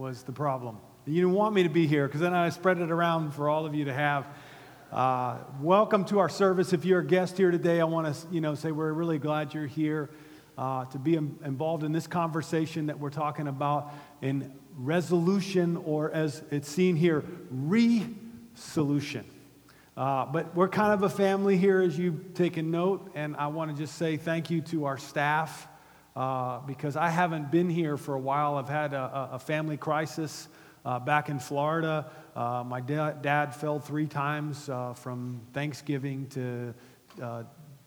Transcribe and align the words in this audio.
was 0.00 0.22
the 0.22 0.32
problem. 0.32 0.78
You 1.04 1.16
didn't 1.16 1.34
want 1.34 1.54
me 1.54 1.62
to 1.62 1.68
be 1.68 1.86
here 1.86 2.06
because 2.06 2.22
then 2.22 2.32
I 2.32 2.48
spread 2.48 2.78
it 2.78 2.90
around 2.90 3.32
for 3.32 3.50
all 3.50 3.66
of 3.66 3.74
you 3.74 3.84
to 3.84 3.92
have. 3.92 4.26
Uh, 4.90 5.36
welcome 5.60 6.06
to 6.06 6.20
our 6.20 6.30
service. 6.30 6.72
If 6.72 6.86
you're 6.86 7.00
a 7.00 7.06
guest 7.06 7.36
here 7.36 7.50
today, 7.50 7.82
I 7.82 7.84
want 7.84 8.06
to 8.06 8.26
you 8.30 8.40
know, 8.40 8.54
say 8.54 8.72
we're 8.72 8.94
really 8.94 9.18
glad 9.18 9.52
you're 9.52 9.66
here 9.66 10.08
uh, 10.56 10.86
to 10.86 10.98
be 10.98 11.16
involved 11.16 11.84
in 11.84 11.92
this 11.92 12.06
conversation 12.06 12.86
that 12.86 12.98
we're 12.98 13.10
talking 13.10 13.46
about 13.46 13.92
in 14.22 14.50
resolution, 14.74 15.76
or 15.76 16.10
as 16.12 16.42
it's 16.50 16.70
seen 16.70 16.96
here, 16.96 17.22
re-solution. 17.50 19.26
Uh, 19.98 20.24
but 20.24 20.56
we're 20.56 20.68
kind 20.68 20.94
of 20.94 21.02
a 21.02 21.10
family 21.10 21.58
here, 21.58 21.82
as 21.82 21.98
you've 21.98 22.32
taken 22.32 22.70
note, 22.70 23.10
and 23.14 23.36
I 23.36 23.48
want 23.48 23.70
to 23.70 23.76
just 23.76 23.98
say 23.98 24.16
thank 24.16 24.50
you 24.50 24.62
to 24.62 24.86
our 24.86 24.96
staff 24.96 25.68
uh, 26.20 26.60
because 26.66 26.96
I 26.96 27.08
haven't 27.08 27.50
been 27.50 27.70
here 27.70 27.96
for 27.96 28.14
a 28.14 28.20
while. 28.20 28.56
I've 28.56 28.68
had 28.68 28.92
a, 28.92 29.30
a 29.32 29.38
family 29.38 29.78
crisis 29.78 30.48
uh, 30.84 30.98
back 30.98 31.30
in 31.30 31.38
Florida. 31.38 32.10
Uh, 32.36 32.62
my 32.62 32.82
da- 32.82 33.12
dad 33.12 33.56
fell 33.56 33.80
three 33.80 34.06
times 34.06 34.68
uh, 34.68 34.92
from 34.92 35.40
Thanksgiving 35.54 36.26
to 36.26 36.74
uh, 37.22 37.44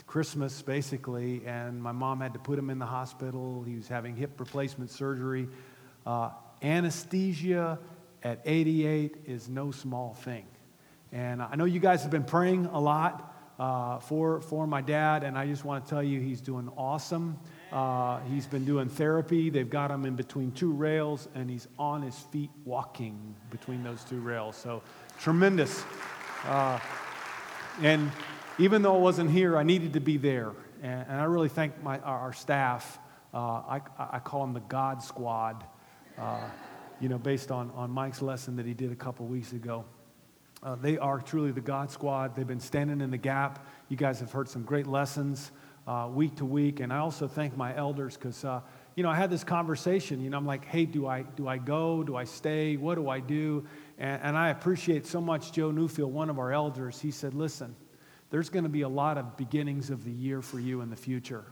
Christmas, 0.08 0.64
basically, 0.64 1.46
and 1.46 1.80
my 1.80 1.92
mom 1.92 2.22
had 2.22 2.34
to 2.34 2.40
put 2.40 2.58
him 2.58 2.72
in 2.72 2.80
the 2.80 2.88
hospital. 2.88 3.62
He 3.68 3.76
was 3.76 3.88
having 3.88 4.16
hip 4.16 4.40
replacement 4.40 4.90
surgery. 4.90 5.48
Uh, 6.04 6.32
anesthesia 6.64 7.78
at 8.24 8.42
88 8.46 9.16
is 9.28 9.48
no 9.48 9.70
small 9.70 10.16
thing. 10.16 10.48
And 11.12 11.40
I 11.40 11.54
know 11.56 11.66
you 11.66 11.80
guys 11.80 12.02
have 12.02 12.10
been 12.10 12.24
praying 12.24 12.66
a 12.66 12.80
lot 12.80 13.32
uh, 13.60 14.00
for, 14.00 14.42
for 14.42 14.66
my 14.66 14.82
dad, 14.82 15.24
and 15.24 15.38
I 15.38 15.46
just 15.46 15.64
want 15.64 15.86
to 15.86 15.90
tell 15.92 16.02
you 16.02 16.20
he's 16.20 16.42
doing 16.42 16.68
awesome. 16.76 17.38
Uh, 17.74 18.20
he's 18.30 18.46
been 18.46 18.66
doing 18.66 18.88
therapy. 18.88 19.50
They've 19.50 19.70
got 19.70 19.90
him 19.90 20.06
in 20.06 20.16
between 20.16 20.52
two 20.52 20.72
rails, 20.72 21.28
and 21.34 21.50
he's 21.50 21.68
on 21.80 22.04
his 22.04 22.16
feet 22.32 22.52
walking 22.66 23.34
between 23.50 23.82
those 23.82 24.04
two 24.04 24.20
rails. 24.20 24.56
So 24.56 24.84
tremendous. 25.20 25.84
Uh, 26.46 26.80
and 27.82 28.12
even 28.60 28.84
though 28.84 28.96
I 28.96 29.00
wasn't 29.00 29.32
here, 29.32 29.58
I 29.58 29.64
needed 29.64 29.94
to 29.94 30.00
be 30.00 30.18
there. 30.18 30.52
And, 30.84 31.06
and 31.10 31.20
I 31.20 31.24
really 31.24 31.50
thank 31.50 31.82
my, 31.82 31.98
our 32.00 32.32
staff. 32.32 33.00
Uh, 33.34 33.38
I, 33.38 33.82
I, 33.98 34.20
call 34.20 34.42
them 34.42 34.54
the 34.54 34.60
God 34.60 35.02
Squad, 35.02 35.64
uh, 36.20 36.42
you 37.00 37.10
know, 37.10 37.18
based 37.18 37.52
on, 37.52 37.72
on 37.72 37.90
Mike's 37.90 38.22
lesson 38.22 38.56
that 38.58 38.68
he 38.68 38.76
did 38.76 38.92
a 38.92 38.96
couple 38.96 39.26
weeks 39.26 39.52
ago. 39.52 39.84
Uh, 40.62 40.76
they 40.76 41.00
are 41.00 41.20
truly 41.20 41.52
the 41.52 41.60
God 41.60 41.90
Squad. 41.90 42.36
They've 42.36 42.46
been 42.46 42.60
standing 42.60 43.02
in 43.02 43.10
the 43.10 43.18
gap. 43.18 43.66
You 43.90 43.98
guys 43.98 44.20
have 44.20 44.32
heard 44.32 44.48
some 44.48 44.62
great 44.62 44.86
lessons 44.86 45.52
uh, 45.88 46.08
week 46.12 46.36
to 46.38 46.46
week. 46.46 46.80
And 46.80 46.92
I 46.92 46.98
also 46.98 47.28
thank 47.28 47.58
my 47.58 47.76
elders 47.76 48.16
because, 48.16 48.44
uh, 48.46 48.62
you 48.96 49.04
know, 49.04 49.10
I 49.10 49.16
had 49.16 49.30
this 49.30 49.44
conversation. 49.44 50.22
You 50.22 50.30
know, 50.30 50.38
I'm 50.38 50.46
like, 50.46 50.66
hey, 50.66 50.86
do 50.86 51.08
I, 51.08 51.24
do 51.24 51.48
I 51.48 51.58
go? 51.58 52.04
Do 52.04 52.16
I 52.16 52.24
stay? 52.24 52.78
What 52.78 52.96
do 52.96 53.10
I 53.10 53.20
do? 53.20 53.66
And, 53.98 54.22
and 54.22 54.38
I 54.38 54.50
appreciate 54.50 55.06
so 55.06 55.20
much 55.20 55.52
Joe 55.52 55.72
Newfield, 55.72 56.10
one 56.10 56.30
of 56.30 56.40
our 56.40 56.52
elders. 56.52 57.00
He 57.00 57.12
said, 57.12 57.34
listen, 57.34 57.76
there's 58.30 58.50
going 58.50 58.64
to 58.64 58.70
be 58.70 58.82
a 58.82 58.90
lot 58.90 59.18
of 59.18 59.38
beginnings 59.38 59.90
of 59.90 60.04
the 60.06 60.12
year 60.12 60.42
for 60.42 60.60
you 60.60 60.82
in 60.82 60.90
the 60.90 60.96
future. 60.96 61.46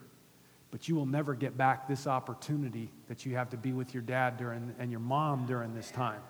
But 0.72 0.88
you 0.88 0.96
will 0.96 1.06
never 1.06 1.36
get 1.36 1.58
back 1.58 1.88
this 1.88 2.08
opportunity 2.08 2.90
that 3.08 3.26
you 3.26 3.36
have 3.36 3.50
to 3.50 3.58
be 3.58 3.74
with 3.74 3.94
your 3.94 4.04
dad 4.04 4.38
during, 4.38 4.74
and 4.80 4.90
your 4.90 5.02
mom 5.02 5.46
during 5.46 5.76
this 5.76 5.92
time. 5.92 6.22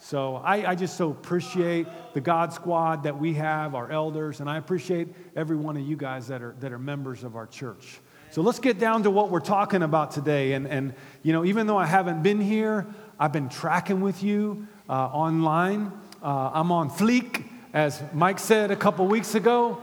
So 0.00 0.36
I, 0.36 0.70
I, 0.70 0.74
just 0.76 0.96
so 0.96 1.10
appreciate 1.10 1.86
the 2.14 2.20
God 2.20 2.52
Squad 2.52 3.02
that 3.02 3.18
we 3.18 3.34
have, 3.34 3.74
our 3.74 3.90
elders, 3.90 4.40
and 4.40 4.48
I 4.48 4.56
appreciate 4.56 5.08
every 5.34 5.56
one 5.56 5.76
of 5.76 5.82
you 5.82 5.96
guys 5.96 6.28
that 6.28 6.40
are, 6.40 6.54
that 6.60 6.72
are 6.72 6.78
members 6.78 7.24
of 7.24 7.34
our 7.34 7.46
church. 7.46 7.98
So 8.30 8.42
let's 8.42 8.60
get 8.60 8.78
down 8.78 9.02
to 9.02 9.10
what 9.10 9.30
we're 9.30 9.40
talking 9.40 9.82
about 9.82 10.12
today. 10.12 10.52
And, 10.52 10.68
and 10.68 10.94
you 11.22 11.32
know, 11.32 11.44
even 11.44 11.66
though 11.66 11.76
I 11.76 11.86
haven't 11.86 12.22
been 12.22 12.40
here, 12.40 12.86
I've 13.18 13.32
been 13.32 13.48
tracking 13.48 14.00
with 14.00 14.22
you 14.22 14.68
uh, 14.88 14.92
online. 14.92 15.90
Uh, 16.22 16.50
I'm 16.54 16.70
on 16.70 16.90
Fleek, 16.90 17.44
as 17.72 18.00
Mike 18.12 18.38
said 18.38 18.70
a 18.70 18.76
couple 18.76 19.06
weeks 19.06 19.34
ago. 19.34 19.82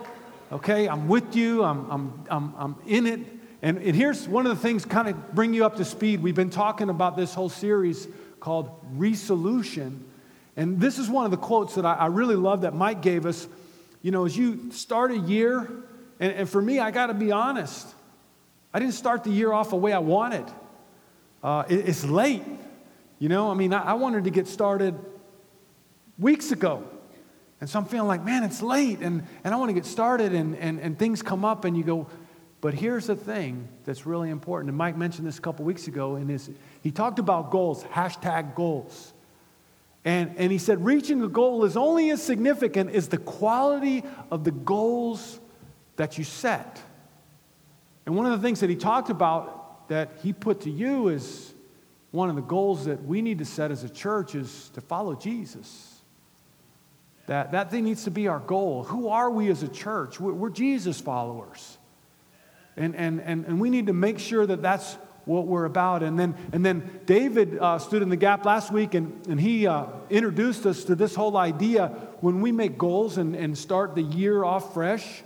Okay, 0.52 0.88
I'm 0.88 1.08
with 1.08 1.36
you, 1.36 1.64
I'm, 1.64 1.92
I'm, 1.92 2.24
I'm, 2.30 2.54
I'm 2.58 2.76
in 2.88 3.08
it. 3.08 3.20
And, 3.62 3.80
and 3.80 3.96
here's 3.96 4.28
one 4.28 4.46
of 4.46 4.56
the 4.56 4.62
things 4.62 4.86
kind 4.86 5.10
of 5.10 5.34
bring 5.34 5.54
you 5.54 5.66
up 5.66 5.76
to 5.78 5.86
speed. 5.86 6.22
We've 6.22 6.36
been 6.36 6.52
talking 6.52 6.90
about 6.90 7.18
this 7.18 7.34
whole 7.34 7.50
series 7.50 8.08
called 8.46 8.70
Resolution. 8.92 10.06
And 10.56 10.80
this 10.80 11.00
is 11.00 11.10
one 11.10 11.26
of 11.26 11.32
the 11.32 11.38
quotes 11.38 11.74
that 11.74 11.84
I, 11.84 11.96
I 11.96 12.06
really 12.06 12.36
love 12.36 12.62
that 12.62 12.76
Mike 12.76 13.02
gave 13.02 13.26
us. 13.26 13.48
You 14.04 14.12
know, 14.12 14.26
as 14.26 14.38
you 14.38 14.72
start 14.72 15.10
a 15.10 15.18
year, 15.18 15.68
and, 16.20 16.32
and 16.32 16.48
for 16.48 16.62
me, 16.62 16.78
I 16.78 16.92
got 16.92 17.08
to 17.08 17.16
be 17.16 17.32
honest, 17.32 17.88
I 18.72 18.78
didn't 18.78 18.94
start 18.94 19.24
the 19.24 19.32
year 19.32 19.52
off 19.52 19.72
the 19.72 19.78
way 19.78 19.94
I 19.94 19.98
wanted. 19.98 20.46
Uh, 21.44 21.64
it, 21.68 21.90
it's 21.90 22.06
late. 22.06 22.44
You 23.18 23.30
know, 23.30 23.50
I 23.50 23.56
mean, 23.56 23.74
I, 23.74 23.82
I 23.82 23.94
wanted 23.94 24.26
to 24.26 24.30
get 24.30 24.48
started 24.48 24.94
weeks 26.20 26.52
ago. 26.52 26.84
And 27.62 27.68
so 27.68 27.80
I'm 27.80 27.86
feeling 27.86 28.08
like, 28.08 28.24
man, 28.24 28.44
it's 28.44 28.62
late 28.62 29.00
and, 29.00 29.24
and 29.44 29.56
I 29.56 29.58
want 29.58 29.70
to 29.70 29.74
get 29.74 29.88
started 29.88 30.36
and, 30.36 30.56
and, 30.58 30.80
and 30.80 31.00
things 31.00 31.24
come 31.24 31.44
up 31.44 31.66
and 31.66 31.76
you 31.76 31.84
go, 31.84 32.06
but 32.66 32.74
here's 32.74 33.06
the 33.06 33.16
thing 33.16 33.68
that's 33.84 34.08
really 34.08 34.32
important. 34.32 34.70
And 34.70 34.78
Mike 34.80 34.98
mentioned 34.98 35.28
this 35.28 35.38
a 35.38 35.42
couple 35.42 35.66
weeks 35.66 35.88
ago 35.88 36.16
in 36.16 36.28
his, 36.28 36.50
he 36.82 36.90
talked 36.90 37.20
about 37.20 37.52
goals, 37.52 37.84
hashtag 37.84 38.56
goals. 38.56 39.14
And, 40.04 40.34
and 40.38 40.52
he 40.52 40.58
said, 40.58 40.84
reaching 40.84 41.22
a 41.22 41.28
goal 41.28 41.64
is 41.66 41.78
only 41.78 42.10
as 42.10 42.24
significant 42.24 42.90
as 42.90 43.08
the 43.08 43.20
quality 43.20 44.04
of 44.32 44.46
the 44.46 44.50
goals 44.50 45.40
that 45.98 46.18
you 46.18 46.24
set. 46.24 46.82
And 48.08 48.16
one 48.16 48.26
of 48.26 48.32
the 48.32 48.40
things 48.40 48.62
that 48.62 48.70
he 48.72 48.76
talked 48.76 49.12
about 49.12 49.88
that 49.90 50.14
he 50.24 50.34
put 50.34 50.62
to 50.62 50.72
you 50.72 51.10
is 51.10 51.54
one 52.10 52.32
of 52.32 52.36
the 52.36 52.42
goals 52.42 52.86
that 52.86 53.06
we 53.06 53.22
need 53.22 53.38
to 53.38 53.46
set 53.46 53.70
as 53.70 53.84
a 53.84 53.90
church 53.90 54.34
is 54.34 54.70
to 54.70 54.82
follow 54.82 55.14
Jesus. 55.14 56.02
That, 57.28 57.52
that 57.52 57.70
thing 57.70 57.84
needs 57.84 58.06
to 58.06 58.12
be 58.12 58.28
our 58.28 58.40
goal. 58.40 58.86
Who 58.86 59.10
are 59.10 59.30
we 59.30 59.52
as 59.52 59.62
a 59.62 59.68
church? 59.68 60.20
We're, 60.20 60.34
we're 60.34 60.50
Jesus 60.50 61.00
followers. 61.00 61.78
And, 62.78 62.96
and, 62.96 63.22
and, 63.22 63.46
and 63.46 63.60
we 63.60 63.70
need 63.70 63.88
to 63.88 63.94
make 63.94 64.20
sure 64.20 64.46
that 64.46 64.62
that's 64.62 64.98
what 65.26 65.48
we're 65.48 65.66
about. 65.66 66.04
And 66.04 66.20
then, 66.20 66.36
and 66.54 66.66
then 66.66 67.02
David 67.06 67.58
uh, 67.60 67.80
stood 67.80 68.02
in 68.02 68.10
the 68.10 68.16
gap 68.16 68.46
last 68.46 68.72
week 68.72 68.94
and, 68.94 69.26
and 69.28 69.40
he 69.40 69.68
uh, 69.68 69.88
introduced 70.10 70.66
us 70.66 70.84
to 70.86 70.96
this 70.96 71.16
whole 71.16 71.36
idea 71.38 71.88
when 72.22 72.42
we 72.42 72.52
make 72.52 72.78
goals 72.78 73.18
and, 73.18 73.36
and 73.36 73.58
start 73.58 73.96
the 73.96 74.02
year 74.02 74.44
off 74.44 74.74
fresh, 74.74 75.24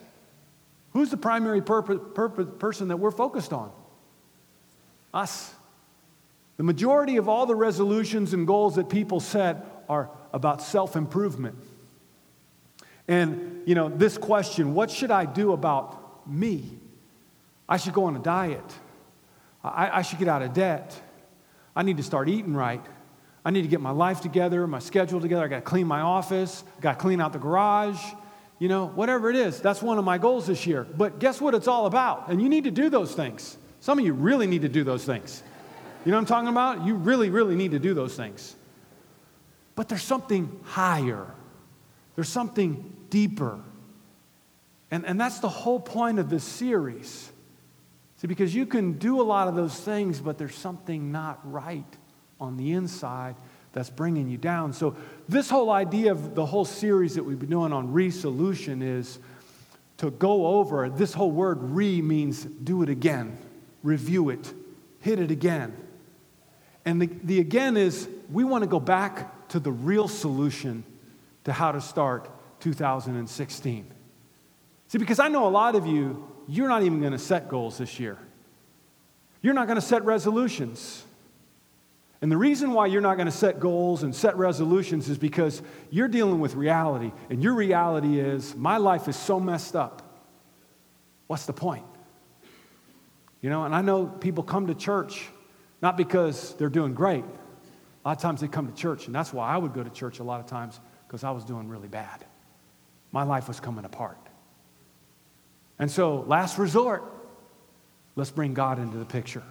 who's 0.93 1.09
the 1.09 1.17
primary 1.17 1.61
purpose, 1.61 1.99
purpose, 2.13 2.47
person 2.59 2.87
that 2.89 2.97
we're 2.97 3.11
focused 3.11 3.53
on? 3.53 3.71
Us. 5.13 5.53
The 6.57 6.63
majority 6.63 7.17
of 7.17 7.29
all 7.29 7.45
the 7.45 7.55
resolutions 7.55 8.33
and 8.33 8.45
goals 8.45 8.75
that 8.75 8.89
people 8.89 9.19
set 9.19 9.83
are 9.87 10.09
about 10.33 10.61
self 10.61 10.95
improvement. 10.95 11.55
And, 13.07 13.63
you 13.65 13.75
know, 13.75 13.89
this 13.89 14.17
question 14.17 14.73
what 14.75 14.91
should 14.91 15.09
I 15.09 15.25
do 15.25 15.51
about 15.51 16.27
me? 16.29 16.78
I 17.69 17.77
should 17.77 17.93
go 17.93 18.05
on 18.05 18.15
a 18.15 18.19
diet. 18.19 18.73
I, 19.63 19.99
I 19.99 20.01
should 20.01 20.17
get 20.17 20.27
out 20.27 20.41
of 20.41 20.53
debt. 20.53 20.99
I 21.75 21.83
need 21.83 21.97
to 21.97 22.03
start 22.03 22.27
eating 22.27 22.55
right. 22.55 22.83
I 23.45 23.51
need 23.51 23.61
to 23.61 23.67
get 23.67 23.79
my 23.79 23.91
life 23.91 24.21
together, 24.21 24.65
my 24.67 24.79
schedule 24.79 25.21
together. 25.21 25.43
I 25.45 25.47
got 25.47 25.55
to 25.57 25.61
clean 25.61 25.87
my 25.87 26.01
office, 26.01 26.63
got 26.81 26.93
to 26.93 26.99
clean 26.99 27.21
out 27.21 27.31
the 27.31 27.39
garage. 27.39 28.01
You 28.57 28.67
know, 28.67 28.87
whatever 28.87 29.29
it 29.29 29.37
is, 29.37 29.61
that's 29.61 29.81
one 29.81 29.97
of 29.97 30.03
my 30.03 30.17
goals 30.17 30.47
this 30.47 30.67
year. 30.67 30.83
But 30.83 31.19
guess 31.19 31.39
what 31.39 31.53
it's 31.53 31.67
all 31.67 31.85
about? 31.85 32.27
And 32.27 32.41
you 32.41 32.49
need 32.49 32.65
to 32.65 32.71
do 32.71 32.89
those 32.89 33.13
things. 33.13 33.57
Some 33.79 33.99
of 33.99 34.05
you 34.05 34.13
really 34.13 34.47
need 34.47 34.63
to 34.63 34.69
do 34.69 34.83
those 34.83 35.05
things. 35.05 35.41
You 36.03 36.11
know 36.11 36.17
what 36.17 36.21
I'm 36.21 36.27
talking 36.27 36.49
about? 36.49 36.85
You 36.85 36.95
really, 36.95 37.29
really 37.29 37.55
need 37.55 37.71
to 37.71 37.79
do 37.79 37.93
those 37.93 38.15
things. 38.15 38.55
But 39.75 39.87
there's 39.87 40.03
something 40.03 40.59
higher, 40.65 41.27
there's 42.15 42.29
something 42.29 42.97
deeper. 43.09 43.59
And, 44.91 45.05
and 45.05 45.21
that's 45.21 45.39
the 45.39 45.49
whole 45.49 45.79
point 45.79 46.19
of 46.19 46.29
this 46.29 46.43
series. 46.43 47.28
See, 48.19 48.27
because 48.27 48.53
you 48.53 48.65
can 48.65 48.93
do 48.93 49.21
a 49.21 49.23
lot 49.23 49.47
of 49.47 49.55
those 49.55 49.79
things, 49.79 50.19
but 50.19 50.37
there's 50.37 50.55
something 50.55 51.09
not 51.09 51.39
right 51.49 51.85
on 52.37 52.57
the 52.57 52.73
inside 52.73 53.37
that's 53.71 53.89
bringing 53.89 54.27
you 54.27 54.37
down. 54.37 54.73
So, 54.73 54.97
this 55.29 55.49
whole 55.49 55.71
idea 55.71 56.11
of 56.11 56.35
the 56.35 56.45
whole 56.45 56.65
series 56.65 57.15
that 57.15 57.23
we've 57.23 57.39
been 57.39 57.49
doing 57.49 57.71
on 57.71 57.93
resolution 57.93 58.81
is 58.81 59.19
to 59.97 60.11
go 60.11 60.47
over 60.47 60.89
this 60.89 61.13
whole 61.13 61.31
word 61.31 61.59
re 61.61 62.01
means 62.01 62.43
do 62.43 62.81
it 62.83 62.89
again, 62.89 63.37
review 63.83 64.29
it, 64.31 64.53
hit 64.99 65.19
it 65.19 65.31
again. 65.31 65.77
And 66.83 67.01
the, 67.01 67.09
the 67.23 67.39
again 67.39 67.77
is 67.77 68.09
we 68.29 68.43
want 68.43 68.65
to 68.65 68.69
go 68.69 68.81
back 68.81 69.47
to 69.49 69.61
the 69.61 69.71
real 69.71 70.09
solution 70.09 70.83
to 71.45 71.53
how 71.53 71.71
to 71.71 71.79
start 71.79 72.29
2016. 72.59 73.89
See, 74.89 74.97
because 74.97 75.19
I 75.19 75.29
know 75.29 75.47
a 75.47 75.49
lot 75.49 75.75
of 75.75 75.87
you 75.87 76.28
you're 76.49 76.67
not 76.67 76.83
even 76.83 76.99
going 76.99 77.11
to 77.11 77.19
set 77.19 77.47
goals 77.47 77.77
this 77.77 77.99
year. 77.99 78.17
You're 79.41 79.53
not 79.53 79.67
going 79.67 79.77
to 79.77 79.85
set 79.85 80.03
resolutions. 80.03 81.05
And 82.21 82.31
the 82.31 82.37
reason 82.37 82.71
why 82.71 82.87
you're 82.87 83.01
not 83.01 83.15
going 83.15 83.27
to 83.27 83.31
set 83.31 83.59
goals 83.59 84.03
and 84.03 84.13
set 84.13 84.35
resolutions 84.35 85.07
is 85.07 85.17
because 85.17 85.61
you're 85.89 86.07
dealing 86.07 86.39
with 86.39 86.55
reality. 86.55 87.11
And 87.29 87.41
your 87.41 87.53
reality 87.53 88.19
is, 88.19 88.55
my 88.55 88.77
life 88.77 89.07
is 89.07 89.15
so 89.15 89.39
messed 89.39 89.75
up. 89.75 90.01
What's 91.27 91.45
the 91.45 91.53
point? 91.53 91.85
You 93.41 93.49
know, 93.49 93.63
and 93.63 93.73
I 93.73 93.81
know 93.81 94.07
people 94.07 94.43
come 94.43 94.67
to 94.67 94.75
church 94.75 95.29
not 95.81 95.95
because 95.95 96.55
they're 96.55 96.69
doing 96.69 96.93
great, 96.93 97.23
A 98.03 98.07
lot 98.09 98.17
of 98.17 98.21
times 98.21 98.41
they 98.41 98.47
come 98.47 98.67
to 98.67 98.73
church, 98.73 99.05
and 99.05 99.15
that's 99.15 99.31
why 99.31 99.47
I 99.47 99.57
would 99.57 99.73
go 99.73 99.83
to 99.83 99.89
church 99.89 100.19
a 100.19 100.23
lot 100.23 100.39
of 100.39 100.45
times 100.45 100.79
because 101.07 101.23
I 101.23 101.31
was 101.31 101.43
doing 101.43 101.69
really 101.69 101.87
bad. 101.87 102.25
My 103.11 103.23
life 103.23 103.47
was 103.47 103.59
coming 103.59 103.85
apart. 103.85 104.28
And 105.79 105.89
so, 105.89 106.25
last 106.27 106.57
resort, 106.57 107.03
let's 108.15 108.31
bring 108.31 108.53
God 108.53 108.79
into 108.79 108.97
the 108.97 109.05
picture. 109.05 109.43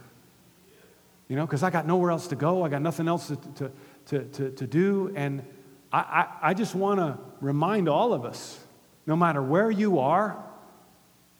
You 1.27 1.35
know, 1.35 1.45
because 1.45 1.63
I 1.63 1.69
got 1.69 1.85
nowhere 1.85 2.11
else 2.11 2.27
to 2.27 2.35
go, 2.35 2.63
I 2.63 2.69
got 2.69 2.81
nothing 2.81 3.07
else 3.07 3.27
to, 3.27 3.35
to, 3.35 3.71
to, 4.07 4.23
to, 4.23 4.51
to 4.51 4.67
do. 4.67 5.11
And 5.15 5.43
I, 5.91 5.99
I, 5.99 6.49
I 6.49 6.53
just 6.53 6.75
want 6.75 6.99
to 6.99 7.17
remind 7.41 7.89
all 7.89 8.13
of 8.13 8.25
us 8.25 8.59
no 9.05 9.15
matter 9.15 9.41
where 9.41 9.71
you 9.71 9.99
are, 9.99 10.37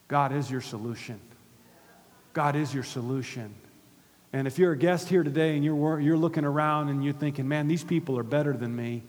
God 0.07 0.33
is 0.33 0.50
your 0.50 0.62
solution. 0.62 1.19
God 2.33 2.56
is 2.56 2.74
your 2.74 2.83
solution. 2.83 3.53
And 4.33 4.47
if 4.47 4.59
you're 4.59 4.71
a 4.71 4.77
guest 4.77 5.09
here 5.09 5.24
today 5.24 5.56
and 5.56 5.63
you're, 5.63 6.00
you're 6.00 6.18
looking 6.18 6.45
around 6.45 6.89
and 6.89 7.03
you're 7.03 7.13
thinking, 7.13 7.47
man, 7.47 7.68
these 7.68 7.83
people 7.83 8.18
are 8.18 8.24
better 8.24 8.53
than 8.53 8.75
me, 8.75 9.03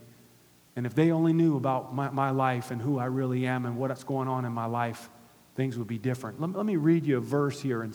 and 0.76 0.87
if 0.87 0.94
they 0.94 1.11
only 1.11 1.33
knew 1.33 1.56
about 1.56 1.94
my, 1.94 2.11
my 2.11 2.31
life 2.31 2.71
and 2.71 2.81
who 2.81 2.99
I 2.99 3.06
really 3.06 3.47
am 3.47 3.67
and 3.67 3.76
what's 3.76 4.05
going 4.05 4.29
on 4.29 4.44
in 4.44 4.53
my 4.53 4.67
life, 4.67 5.11
things 5.55 5.79
would 5.79 5.87
be 5.87 5.99
different. 5.99 6.41
Let, 6.41 6.52
let 6.52 6.67
me 6.67 6.76
read 6.76 7.05
you 7.06 7.19
a 7.19 7.20
verse 7.20 7.61
here 7.61 7.82
in, 7.82 7.93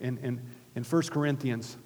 in, 0.00 0.18
in, 0.18 0.40
in 0.74 0.84
1 0.84 1.02
Corinthians, 1.04 1.76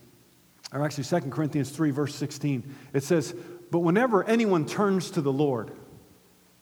or 0.73 0.85
actually 0.85 1.05
2 1.05 1.31
Corinthians 1.31 1.71
3, 1.71 1.91
verse 1.91 2.15
16. 2.15 2.75
It 2.93 3.03
says, 3.03 3.35
But 3.71 3.81
whenever 3.81 4.25
anyone 4.25 4.67
turns 4.67 5.11
to 5.13 5.21
the 5.21 5.33
Lord, 5.33 5.73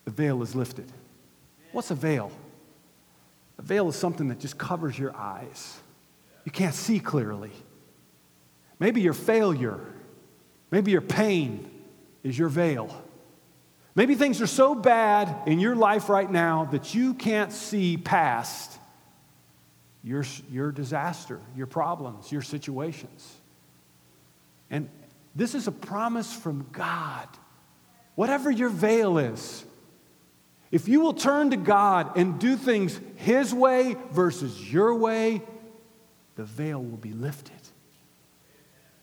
the 0.05 0.11
veil 0.11 0.43
is 0.43 0.55
lifted. 0.55 0.91
What's 1.73 1.91
a 1.91 1.95
veil? 1.95 2.31
A 3.59 3.63
veil 3.63 3.89
is 3.89 3.97
something 3.97 4.29
that 4.29 4.41
just 4.41 4.57
covers 4.57 4.99
your 4.99 5.15
eyes. 5.15 5.79
You 6.45 6.53
can't 6.53 6.75
see 6.75 7.01
clearly. 7.01 7.53
Maybe 8.79 9.01
your 9.01 9.13
failure, 9.13 9.81
maybe 10.71 10.93
your 10.93 11.01
pain 11.01 11.69
is 12.23 12.39
your 12.39 12.49
veil. 12.49 13.03
Maybe 13.99 14.15
things 14.15 14.41
are 14.41 14.47
so 14.47 14.77
bad 14.77 15.49
in 15.49 15.59
your 15.59 15.75
life 15.75 16.09
right 16.09 16.31
now 16.31 16.67
that 16.67 16.95
you 16.95 17.15
can't 17.15 17.53
see 17.53 17.97
past 17.97 18.79
your, 20.05 20.25
your 20.53 20.71
disaster, 20.71 21.41
your 21.57 21.67
problems, 21.67 22.31
your 22.31 22.43
situations. 22.43 23.35
And 24.71 24.89
this 25.35 25.57
is 25.57 25.67
a 25.67 25.73
promise 25.73 26.33
from 26.33 26.69
God. 26.71 27.27
Whatever 28.15 28.53
your 28.53 28.69
veil 28.69 29.19
is, 29.19 29.65
if 30.71 30.87
you 30.87 31.01
will 31.01 31.15
turn 31.15 31.51
to 31.51 31.57
God 31.57 32.17
and 32.17 32.39
do 32.39 32.55
things 32.55 33.01
His 33.17 33.53
way 33.53 33.97
versus 34.13 34.73
your 34.73 34.95
way, 34.95 35.43
the 36.37 36.45
veil 36.45 36.81
will 36.81 36.99
be 36.99 37.15
lifted. 37.15 37.61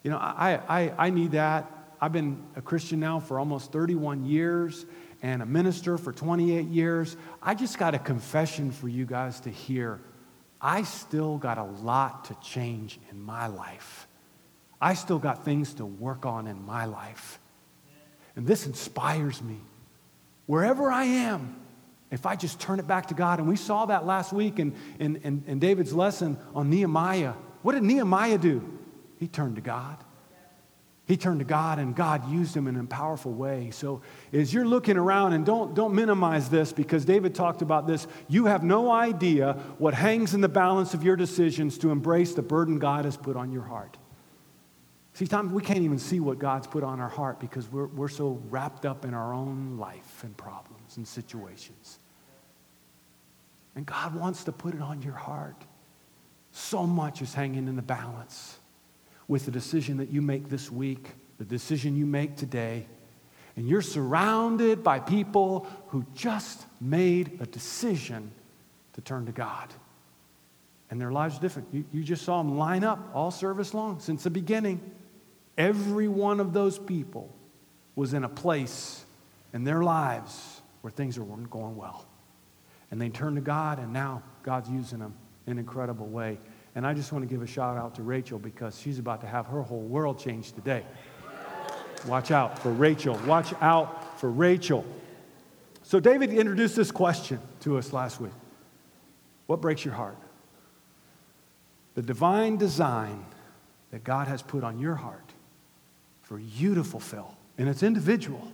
You 0.03 0.11
know, 0.11 0.17
I, 0.19 0.61
I, 0.69 0.93
I 0.97 1.09
need 1.09 1.33
that. 1.33 1.69
I've 2.05 2.13
been 2.13 2.43
a 2.55 2.61
Christian 2.61 2.99
now 2.99 3.19
for 3.19 3.39
almost 3.39 3.71
31 3.71 4.27
years 4.27 4.85
and 5.23 5.41
a 5.41 5.45
minister 5.47 5.97
for 5.97 6.13
28 6.13 6.67
years. 6.67 7.17
I 7.41 7.55
just 7.55 7.79
got 7.79 7.95
a 7.95 7.97
confession 7.97 8.71
for 8.71 8.87
you 8.87 9.07
guys 9.07 9.39
to 9.39 9.49
hear. 9.49 9.99
I 10.61 10.83
still 10.83 11.39
got 11.39 11.57
a 11.57 11.63
lot 11.63 12.25
to 12.25 12.35
change 12.43 12.99
in 13.09 13.19
my 13.19 13.47
life. 13.47 14.07
I 14.79 14.93
still 14.93 15.17
got 15.17 15.45
things 15.45 15.73
to 15.73 15.85
work 15.87 16.27
on 16.27 16.45
in 16.45 16.63
my 16.63 16.85
life. 16.85 17.39
And 18.35 18.45
this 18.45 18.67
inspires 18.67 19.41
me. 19.41 19.57
Wherever 20.45 20.91
I 20.91 21.05
am, 21.05 21.55
if 22.11 22.27
I 22.27 22.35
just 22.35 22.59
turn 22.59 22.77
it 22.77 22.85
back 22.85 23.07
to 23.07 23.15
God, 23.15 23.39
and 23.39 23.47
we 23.47 23.55
saw 23.55 23.87
that 23.87 24.05
last 24.05 24.31
week 24.31 24.59
in, 24.59 24.75
in, 24.99 25.15
in, 25.23 25.43
in 25.47 25.57
David's 25.57 25.91
lesson 25.91 26.37
on 26.53 26.69
Nehemiah. 26.69 27.33
What 27.63 27.73
did 27.73 27.81
Nehemiah 27.81 28.37
do? 28.37 28.61
He 29.17 29.27
turned 29.27 29.55
to 29.55 29.61
God. 29.61 29.97
He 31.07 31.17
turned 31.17 31.39
to 31.39 31.45
God 31.45 31.77
and 31.77 31.95
God 31.95 32.29
used 32.29 32.57
him 32.57 32.67
in 32.67 32.75
a 32.75 32.83
powerful 32.83 33.31
way. 33.31 33.69
So 33.71 34.01
as 34.33 34.51
you're 34.51 34.65
looking 34.65 34.97
around, 34.97 35.33
and 35.33 35.45
don't, 35.45 35.75
don't 35.75 35.93
minimize 35.93 36.49
this 36.49 36.73
because 36.73 37.05
David 37.05 37.35
talked 37.35 37.61
about 37.61 37.85
this, 37.85 38.07
you 38.27 38.47
have 38.47 38.63
no 38.63 38.91
idea 38.91 39.53
what 39.77 39.93
hangs 39.93 40.33
in 40.33 40.41
the 40.41 40.49
balance 40.49 40.95
of 40.95 41.03
your 41.03 41.15
decisions 41.15 41.77
to 41.79 41.91
embrace 41.91 42.33
the 42.33 42.41
burden 42.41 42.79
God 42.79 43.05
has 43.05 43.17
put 43.17 43.35
on 43.35 43.51
your 43.51 43.61
heart. 43.61 43.97
See, 45.13 45.27
Tom, 45.27 45.53
we 45.53 45.61
can't 45.61 45.79
even 45.79 45.99
see 45.99 46.19
what 46.19 46.39
God's 46.39 46.67
put 46.67 46.83
on 46.83 46.99
our 46.99 47.09
heart 47.09 47.39
because 47.39 47.71
we're, 47.71 47.87
we're 47.87 48.09
so 48.09 48.41
wrapped 48.49 48.85
up 48.85 49.05
in 49.05 49.13
our 49.13 49.31
own 49.31 49.77
life 49.77 50.23
and 50.23 50.35
problems 50.35 50.97
and 50.97 51.07
situations. 51.07 51.99
And 53.75 53.85
God 53.85 54.15
wants 54.15 54.43
to 54.45 54.51
put 54.51 54.73
it 54.73 54.81
on 54.81 55.03
your 55.03 55.13
heart. 55.13 55.63
So 56.51 56.87
much 56.87 57.21
is 57.21 57.33
hanging 57.33 57.67
in 57.67 57.75
the 57.75 57.81
balance 57.81 58.57
with 59.27 59.45
the 59.45 59.51
decision 59.51 59.97
that 59.97 60.09
you 60.09 60.21
make 60.21 60.49
this 60.49 60.71
week, 60.71 61.09
the 61.37 61.45
decision 61.45 61.95
you 61.95 62.05
make 62.05 62.35
today. 62.35 62.85
And 63.55 63.67
you're 63.67 63.81
surrounded 63.81 64.83
by 64.83 64.99
people 64.99 65.67
who 65.87 66.05
just 66.13 66.65
made 66.81 67.39
a 67.39 67.45
decision 67.45 68.31
to 68.93 69.01
turn 69.01 69.25
to 69.25 69.31
God. 69.31 69.73
And 70.89 70.99
their 71.01 71.11
lives 71.11 71.37
are 71.37 71.41
different. 71.41 71.69
You, 71.71 71.85
you 71.91 72.03
just 72.03 72.23
saw 72.23 72.41
them 72.41 72.57
line 72.57 72.83
up 72.83 73.11
all 73.13 73.31
service 73.31 73.73
long 73.73 73.99
since 73.99 74.23
the 74.23 74.29
beginning. 74.29 74.79
Every 75.57 76.07
one 76.07 76.39
of 76.39 76.53
those 76.53 76.77
people 76.77 77.33
was 77.95 78.13
in 78.13 78.23
a 78.23 78.29
place 78.29 79.03
in 79.53 79.63
their 79.63 79.83
lives 79.83 80.61
where 80.81 80.91
things 80.91 81.17
weren't 81.19 81.49
going 81.49 81.75
well. 81.75 82.05
And 82.91 83.01
they 83.01 83.09
turned 83.09 83.37
to 83.37 83.41
God, 83.41 83.79
and 83.79 83.91
now 83.91 84.21
God's 84.43 84.69
using 84.69 84.99
them 84.99 85.15
in 85.47 85.53
an 85.53 85.59
incredible 85.59 86.07
way. 86.07 86.37
And 86.75 86.85
I 86.85 86.93
just 86.93 87.13
want 87.13 87.23
to 87.23 87.33
give 87.33 87.41
a 87.41 87.47
shout 87.47 87.77
out 87.77 87.95
to 87.95 88.03
Rachel 88.03 88.37
because 88.37 88.79
she's 88.79 88.99
about 88.99 89.21
to 89.21 89.27
have 89.27 89.47
her 89.47 89.61
whole 89.61 89.81
world 89.81 90.19
changed 90.19 90.55
today. 90.55 90.83
Watch 92.05 92.31
out 92.31 92.59
for 92.59 92.71
Rachel. 92.71 93.19
Watch 93.25 93.53
out 93.61 94.19
for 94.19 94.29
Rachel. 94.29 94.85
So, 95.83 95.99
David 95.99 96.31
introduced 96.33 96.75
this 96.75 96.91
question 96.91 97.39
to 97.61 97.77
us 97.77 97.93
last 97.93 98.19
week 98.19 98.33
What 99.47 99.61
breaks 99.61 99.85
your 99.85 99.93
heart? 99.93 100.17
The 101.95 102.01
divine 102.01 102.57
design 102.57 103.25
that 103.91 104.03
God 104.03 104.27
has 104.27 104.41
put 104.41 104.63
on 104.63 104.79
your 104.79 104.95
heart 104.95 105.31
for 106.23 106.37
you 106.37 106.75
to 106.75 106.83
fulfill, 106.83 107.35
and 107.57 107.69
it's 107.69 107.83
individual, 107.83 108.51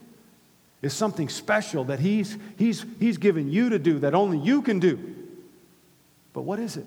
is 0.81 0.93
something 0.93 1.29
special 1.29 1.85
that 1.85 1.99
he's, 1.99 2.37
he's, 2.57 2.85
he's 2.99 3.17
given 3.17 3.51
you 3.51 3.69
to 3.69 3.79
do 3.79 3.99
that 3.99 4.13
only 4.13 4.37
you 4.37 4.61
can 4.61 4.79
do. 4.79 4.99
But 6.33 6.41
what 6.41 6.59
is 6.59 6.77
it? 6.77 6.85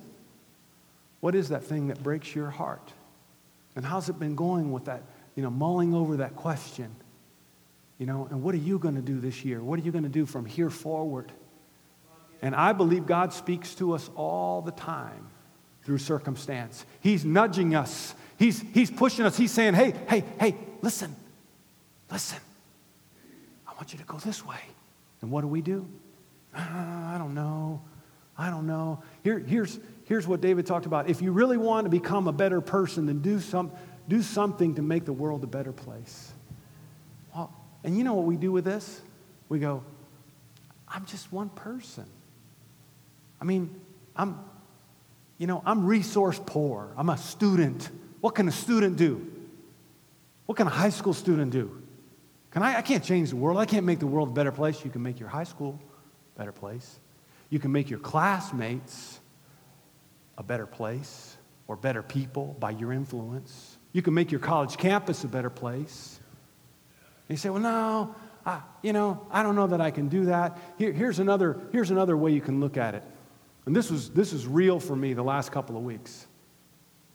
What 1.25 1.35
is 1.35 1.49
that 1.49 1.65
thing 1.65 1.87
that 1.87 2.03
breaks 2.03 2.35
your 2.35 2.51
heart? 2.51 2.93
And 3.77 3.83
how's 3.83 4.11
it 4.11 4.19
been 4.19 4.35
going 4.35 4.73
with 4.73 4.85
that, 4.85 5.05
you 5.35 5.43
know, 5.43 5.49
mulling 5.49 5.95
over 5.95 6.19
that 6.19 6.37
question? 6.37 6.95
You 7.97 8.05
know, 8.05 8.29
and 8.31 8.43
what 8.43 8.55
are 8.55 8.59
you 8.59 8.79
going 8.79 8.97
to 8.97 9.01
do 9.01 9.19
this 9.21 9.43
year? 9.43 9.63
What 9.63 9.81
are 9.81 9.83
you 9.83 9.91
going 9.91 10.05
to 10.05 10.11
do 10.11 10.27
from 10.27 10.45
here 10.45 10.69
forward? 10.69 11.33
And 12.43 12.55
I 12.55 12.75
believe 12.75 13.07
God 13.07 13.33
speaks 13.33 13.75
to 13.77 13.95
us 13.95 14.11
all 14.15 14.61
the 14.61 14.73
time 14.73 15.29
through 15.85 15.97
circumstance. 15.97 16.85
He's 17.01 17.25
nudging 17.25 17.75
us. 17.75 18.15
He's, 18.39 18.61
he's 18.61 18.91
pushing 18.91 19.25
us. 19.25 19.35
He's 19.35 19.51
saying, 19.51 19.73
hey, 19.73 19.95
hey, 20.11 20.25
hey, 20.39 20.57
listen, 20.83 21.17
listen. 22.13 22.39
I 23.67 23.73
want 23.77 23.95
you 23.95 23.99
to 23.99 24.05
go 24.05 24.19
this 24.19 24.45
way. 24.45 24.61
And 25.23 25.31
what 25.31 25.41
do 25.41 25.47
we 25.47 25.63
do? 25.63 25.89
Uh, 26.55 26.59
I 26.59 27.17
don't 27.17 27.33
know. 27.33 27.81
I 28.37 28.51
don't 28.51 28.67
know. 28.67 29.03
Here, 29.23 29.39
here's, 29.39 29.79
here's 30.05 30.27
what 30.27 30.41
David 30.41 30.67
talked 30.67 30.87
about. 30.87 31.09
If 31.09 31.23
you 31.23 31.33
really 31.33 31.57
want 31.57 31.85
to 31.85 31.91
become 31.91 32.29
a 32.29 32.33
better 32.33 32.61
person, 32.61 33.07
then 33.07 33.21
do, 33.21 33.41
some, 33.41 33.73
do 34.09 34.23
something 34.23 34.75
to 34.77 34.83
make 34.83 35.05
the 35.05 35.13
world 35.13 35.45
a 35.45 35.47
better 35.47 35.73
place. 35.73 36.33
Well, 37.35 37.53
and 37.83 37.97
you 37.97 38.05
know 38.05 38.15
what 38.15 38.27
we 38.27 38.37
do 38.37 38.53
with 38.53 38.65
this? 38.65 39.01
We 39.49 39.59
go, 39.59 39.83
I'm 40.89 41.05
just 41.07 41.33
one 41.33 41.49
person. 41.49 42.07
I 43.41 43.45
mean, 43.45 43.81
I'm, 44.17 44.39
you 45.39 45.47
know, 45.47 45.63
I'm 45.67 45.85
resource 45.85 46.41
poor. 46.45 46.93
I'm 46.97 47.11
a 47.11 47.19
student. 47.19 47.91
What 48.21 48.35
can 48.35 48.49
a 48.49 48.53
student 48.53 48.97
do? 48.97 49.31
What 50.47 50.57
can 50.57 50.67
a 50.67 50.71
high 50.71 50.91
school 50.91 51.15
student 51.15 51.51
do? 51.51 51.83
Can 52.51 52.63
I, 52.63 52.77
I 52.77 52.83
can't 52.83 53.03
change 53.03 53.31
the 53.31 53.37
world. 53.37 53.59
I 53.59 53.67
can't 53.67 53.85
make 53.85 53.99
the 53.99 54.07
world 54.07 54.29
a 54.29 54.33
better 54.33 54.53
place. 54.53 54.85
You 54.85 54.91
can 54.91 55.03
make 55.03 55.19
your 55.19 55.29
high 55.29 55.45
school 55.45 55.81
a 56.35 56.39
better 56.39 56.53
place. 56.53 57.01
You 57.51 57.59
can 57.59 57.73
make 57.73 57.91
your 57.91 57.99
classmates 57.99 59.21
a 60.37 60.43
better 60.43 60.67
place 60.67 61.37
or 61.67 61.77
better 61.77 62.03
people 62.03 62.57
by 62.59 62.71
your 62.71 62.93
influence. 62.93 63.79
You 63.93 64.03
can 64.03 64.15
make 64.15 64.31
your 64.31 64.41
college 64.41 64.77
campus 64.77 65.25
a 65.25 65.29
better 65.29 65.51
place. 65.51 66.19
And 67.29 67.37
you 67.37 67.39
say, 67.39 67.51
well, 67.51 67.63
no, 67.63 68.15
I, 68.45 68.61
you 68.83 68.93
know, 68.93 69.27
I 69.31 69.43
don't 69.43 69.57
know 69.57 69.69
that 69.69 69.81
I 69.81 69.91
can 69.91 70.09
do 70.09 70.27
that. 70.27 70.59
Here, 70.79 70.93
here's, 70.93 71.19
another, 71.19 71.61
here's 71.73 71.91
another 71.91 72.17
way 72.17 72.33
you 72.33 72.41
can 72.41 72.61
look 72.61 72.77
at 72.77 72.95
it. 72.95 73.03
And 73.67 73.75
this 73.75 73.91
was, 73.91 74.11
this 74.11 74.33
was 74.33 74.47
real 74.47 74.79
for 74.79 74.95
me 74.95 75.15
the 75.15 75.23
last 75.23 75.53
couple 75.53 75.77
of 75.77 75.83
weeks 75.83 76.27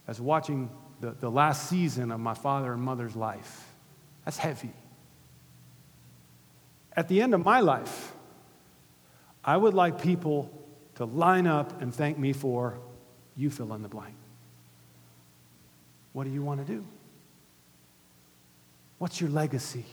as 0.08 0.20
watching 0.20 0.72
the, 1.02 1.12
the 1.12 1.30
last 1.30 1.70
season 1.70 2.12
of 2.12 2.20
my 2.20 2.34
father 2.34 2.74
and 2.74 2.82
mother's 2.82 3.16
life. 3.16 3.66
That's 4.26 4.38
heavy. 4.38 4.74
At 6.96 7.08
the 7.08 7.22
end 7.22 7.34
of 7.34 7.46
my 7.46 7.60
life, 7.60 8.14
I 9.44 9.56
would 9.56 9.74
like 9.74 10.02
people 10.02 10.52
to 10.96 11.06
line 11.06 11.46
up 11.46 11.82
and 11.82 11.94
thank 11.94 12.18
me 12.18 12.34
for 12.34 12.80
you 13.40 13.50
fill 13.50 13.74
in 13.74 13.82
the 13.82 13.88
blank. 13.88 14.16
What 16.12 16.26
do 16.26 16.30
you 16.30 16.42
want 16.42 16.66
to 16.66 16.72
do? 16.72 16.86
What's 18.98 19.22
your 19.22 19.30
legacy? 19.30 19.86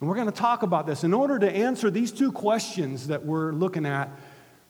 And 0.00 0.08
we're 0.08 0.14
going 0.14 0.30
to 0.30 0.32
talk 0.32 0.62
about 0.62 0.86
this. 0.86 1.04
In 1.04 1.12
order 1.12 1.38
to 1.38 1.50
answer 1.50 1.90
these 1.90 2.12
two 2.12 2.32
questions 2.32 3.08
that 3.08 3.26
we're 3.26 3.52
looking 3.52 3.84
at, 3.84 4.10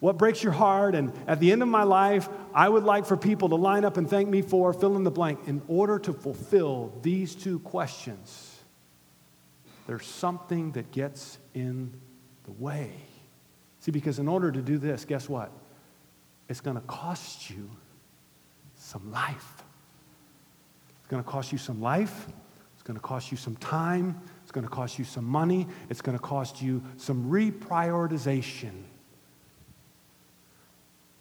what 0.00 0.18
breaks 0.18 0.42
your 0.42 0.52
heart? 0.52 0.94
And 0.94 1.12
at 1.26 1.38
the 1.38 1.52
end 1.52 1.62
of 1.62 1.68
my 1.68 1.84
life, 1.84 2.28
I 2.52 2.68
would 2.68 2.84
like 2.84 3.06
for 3.06 3.16
people 3.16 3.48
to 3.50 3.54
line 3.54 3.84
up 3.84 3.96
and 3.96 4.10
thank 4.10 4.28
me 4.28 4.42
for 4.42 4.72
fill 4.72 4.96
in 4.96 5.04
the 5.04 5.10
blank. 5.10 5.40
In 5.46 5.62
order 5.68 5.98
to 6.00 6.12
fulfill 6.12 6.92
these 7.02 7.34
two 7.34 7.60
questions, 7.60 8.60
there's 9.86 10.06
something 10.06 10.72
that 10.72 10.90
gets 10.90 11.38
in 11.54 11.92
the 12.44 12.52
way. 12.52 12.90
See, 13.80 13.92
because 13.92 14.18
in 14.18 14.26
order 14.26 14.50
to 14.50 14.60
do 14.60 14.78
this, 14.78 15.04
guess 15.04 15.28
what? 15.28 15.52
It's 16.48 16.60
going 16.60 16.76
to 16.76 16.82
cost 16.82 17.50
you 17.50 17.70
some 18.76 19.10
life. 19.10 19.64
It's 21.00 21.08
going 21.08 21.22
to 21.22 21.28
cost 21.28 21.52
you 21.52 21.58
some 21.58 21.80
life. 21.80 22.26
It's 22.74 22.82
going 22.82 22.96
to 22.96 23.02
cost 23.02 23.30
you 23.30 23.36
some 23.36 23.56
time. 23.56 24.20
It's 24.42 24.52
going 24.52 24.66
to 24.66 24.72
cost 24.72 24.98
you 24.98 25.04
some 25.04 25.24
money. 25.24 25.66
It's 25.90 26.00
going 26.00 26.16
to 26.16 26.22
cost 26.22 26.62
you 26.62 26.82
some 26.96 27.30
reprioritization 27.30 28.82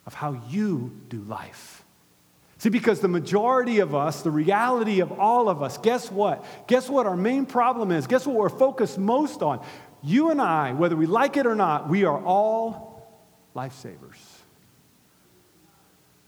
of 0.05 0.13
how 0.13 0.41
you 0.49 0.91
do 1.09 1.21
life. 1.21 1.83
See, 2.57 2.69
because 2.69 2.99
the 2.99 3.07
majority 3.07 3.79
of 3.79 3.93
us, 3.93 4.21
the 4.21 4.31
reality 4.31 4.99
of 5.01 5.11
all 5.11 5.49
of 5.49 5.61
us, 5.61 5.77
guess 5.77 6.11
what? 6.11 6.45
Guess 6.67 6.89
what 6.89 7.05
our 7.05 7.17
main 7.17 7.45
problem 7.45 7.91
is? 7.91 8.07
Guess 8.07 8.25
what 8.25 8.35
we're 8.35 8.49
focused 8.49 8.97
most 8.97 9.41
on? 9.41 9.63
You 10.01 10.31
and 10.31 10.41
I, 10.41 10.73
whether 10.73 10.95
we 10.95 11.05
like 11.05 11.35
it 11.35 11.45
or 11.45 11.55
not, 11.55 11.89
we 11.89 12.05
are 12.05 12.23
all 12.23 13.11
lifesavers. 13.55 14.34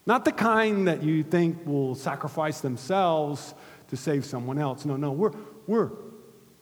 Not 0.07 0.23
the 0.23 0.31
kind 0.31 0.87
that 0.87 1.03
you 1.03 1.21
think 1.21 1.67
will 1.67 1.93
sacrifice 1.93 2.61
themselves 2.61 3.53
to 3.89 3.97
save 3.97 4.25
someone 4.25 4.57
else. 4.57 4.85
No, 4.85 4.95
no, 4.95 5.11
we're, 5.11 5.33
we're 5.67 5.91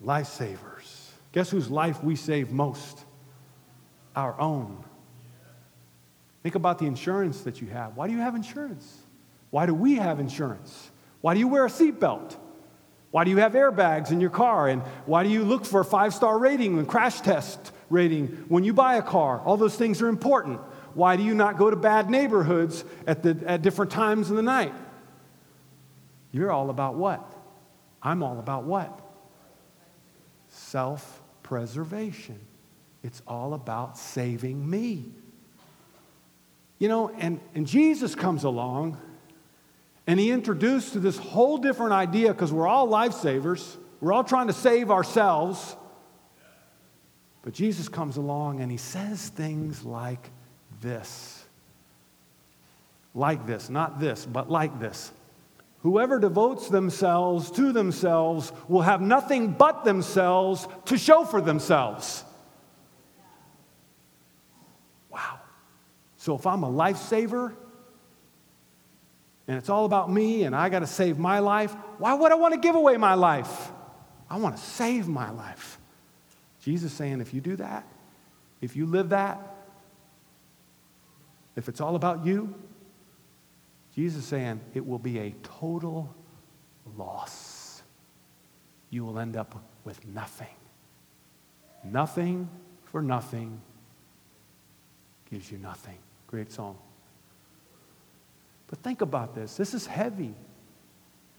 lifesavers. 0.03 1.11
Guess 1.31 1.51
whose 1.51 1.69
life 1.69 2.03
we 2.03 2.15
save 2.15 2.51
most? 2.51 3.05
Our 4.15 4.37
own. 4.39 4.83
Think 6.41 6.55
about 6.55 6.79
the 6.79 6.87
insurance 6.87 7.41
that 7.41 7.61
you 7.61 7.67
have. 7.67 7.95
Why 7.95 8.07
do 8.07 8.13
you 8.13 8.19
have 8.19 8.33
insurance? 8.33 8.97
Why 9.51 9.67
do 9.67 9.75
we 9.75 9.95
have 9.95 10.19
insurance? 10.19 10.89
Why 11.21 11.35
do 11.35 11.39
you 11.39 11.47
wear 11.47 11.65
a 11.65 11.69
seatbelt? 11.69 12.35
Why 13.11 13.25
do 13.25 13.29
you 13.29 13.37
have 13.37 13.53
airbags 13.53 14.11
in 14.11 14.21
your 14.21 14.31
car? 14.31 14.69
And 14.69 14.81
why 15.05 15.23
do 15.23 15.29
you 15.29 15.43
look 15.43 15.65
for 15.65 15.81
a 15.81 15.85
five 15.85 16.15
star 16.15 16.39
rating 16.39 16.79
and 16.79 16.87
crash 16.87 17.21
test 17.21 17.71
rating 17.91 18.27
when 18.47 18.63
you 18.63 18.73
buy 18.73 18.95
a 18.95 19.03
car? 19.03 19.39
All 19.41 19.55
those 19.55 19.75
things 19.75 20.01
are 20.01 20.07
important. 20.07 20.59
Why 20.95 21.17
do 21.17 21.23
you 21.23 21.35
not 21.35 21.57
go 21.57 21.69
to 21.69 21.75
bad 21.75 22.09
neighborhoods 22.09 22.83
at, 23.05 23.21
the, 23.21 23.37
at 23.45 23.61
different 23.61 23.91
times 23.91 24.31
of 24.31 24.37
the 24.37 24.41
night? 24.41 24.73
You're 26.31 26.51
all 26.51 26.69
about 26.69 26.95
what? 26.95 27.33
I'm 28.01 28.23
all 28.23 28.39
about 28.39 28.63
what? 28.63 29.01
Self 30.47 31.21
preservation. 31.43 32.39
It's 33.03 33.21
all 33.27 33.53
about 33.53 33.97
saving 33.97 34.67
me. 34.67 35.05
You 36.79 36.87
know, 36.87 37.09
and, 37.19 37.39
and 37.53 37.67
Jesus 37.67 38.15
comes 38.15 38.43
along 38.43 38.97
and 40.07 40.19
he 40.19 40.31
introduced 40.31 40.93
to 40.93 40.99
this 40.99 41.17
whole 41.17 41.57
different 41.57 41.93
idea 41.93 42.31
because 42.31 42.53
we're 42.53 42.67
all 42.67 42.87
lifesavers. 42.87 43.75
We're 43.99 44.13
all 44.13 44.23
trying 44.23 44.47
to 44.47 44.53
save 44.53 44.91
ourselves. 44.91 45.75
But 47.41 47.53
Jesus 47.53 47.89
comes 47.89 48.17
along 48.17 48.61
and 48.61 48.71
he 48.71 48.77
says 48.77 49.29
things 49.29 49.83
like 49.83 50.31
this. 50.81 51.45
Like 53.13 53.45
this, 53.45 53.69
not 53.69 53.99
this, 53.99 54.25
but 54.25 54.49
like 54.49 54.79
this. 54.79 55.11
Whoever 55.83 56.19
devotes 56.19 56.67
themselves 56.67 57.51
to 57.51 57.71
themselves 57.71 58.51
will 58.67 58.81
have 58.81 59.01
nothing 59.01 59.51
but 59.53 59.85
themselves 59.85 60.67
to 60.85 60.97
show 60.97 61.25
for 61.25 61.41
themselves. 61.41 62.23
Wow. 65.11 65.39
So 66.17 66.35
if 66.35 66.47
I'm 66.47 66.63
a 66.63 66.69
lifesaver 66.69 67.53
and 69.47 69.57
it's 69.57 69.69
all 69.69 69.85
about 69.85 70.11
me 70.11 70.43
and 70.43 70.55
I 70.55 70.69
got 70.69 70.79
to 70.79 70.87
save 70.87 71.19
my 71.19 71.39
life, 71.39 71.71
why 71.99 72.15
would 72.15 72.31
I 72.31 72.35
want 72.35 72.55
to 72.55 72.59
give 72.59 72.75
away 72.75 72.97
my 72.97 73.13
life? 73.13 73.71
I 74.27 74.37
want 74.37 74.57
to 74.57 74.61
save 74.61 75.07
my 75.07 75.29
life. 75.29 75.79
Jesus 76.61 76.91
saying, 76.91 77.21
if 77.21 77.31
you 77.31 77.41
do 77.41 77.55
that, 77.57 77.87
if 78.59 78.75
you 78.75 78.87
live 78.87 79.09
that, 79.09 79.54
if 81.55 81.69
it's 81.69 81.81
all 81.81 81.95
about 81.95 82.25
you, 82.25 82.53
Jesus 83.95 84.25
saying 84.25 84.59
it 84.73 84.85
will 84.85 84.99
be 84.99 85.19
a 85.19 85.31
total 85.41 86.13
loss. 86.97 87.81
You 88.89 89.05
will 89.05 89.19
end 89.19 89.37
up 89.37 89.63
with 89.85 90.05
nothing. 90.05 90.47
Nothing 91.83 92.49
for 92.83 93.01
nothing 93.01 93.61
gives 95.29 95.51
you 95.51 95.57
nothing. 95.57 95.97
Great 96.27 96.51
song. 96.51 96.77
But 98.67 98.79
think 98.79 99.01
about 99.01 99.35
this. 99.35 99.55
This 99.57 99.73
is 99.73 99.85
heavy. 99.85 100.33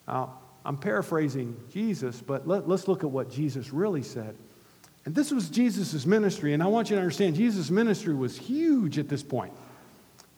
Now, 0.06 0.38
I'm 0.64 0.76
paraphrasing 0.76 1.56
Jesus, 1.72 2.20
but 2.20 2.46
let, 2.46 2.64
us 2.64 2.88
look 2.88 3.04
at 3.04 3.10
what 3.10 3.30
Jesus 3.30 3.72
really 3.72 4.02
said. 4.02 4.36
And 5.04 5.14
this 5.14 5.30
was 5.30 5.48
Jesus' 5.48 6.04
ministry, 6.04 6.52
and 6.52 6.62
I 6.62 6.66
want 6.66 6.90
you 6.90 6.96
to 6.96 7.02
understand 7.02 7.36
Jesus' 7.36 7.70
ministry 7.70 8.14
was 8.14 8.36
huge 8.36 8.98
at 8.98 9.08
this 9.08 9.22
point. 9.22 9.52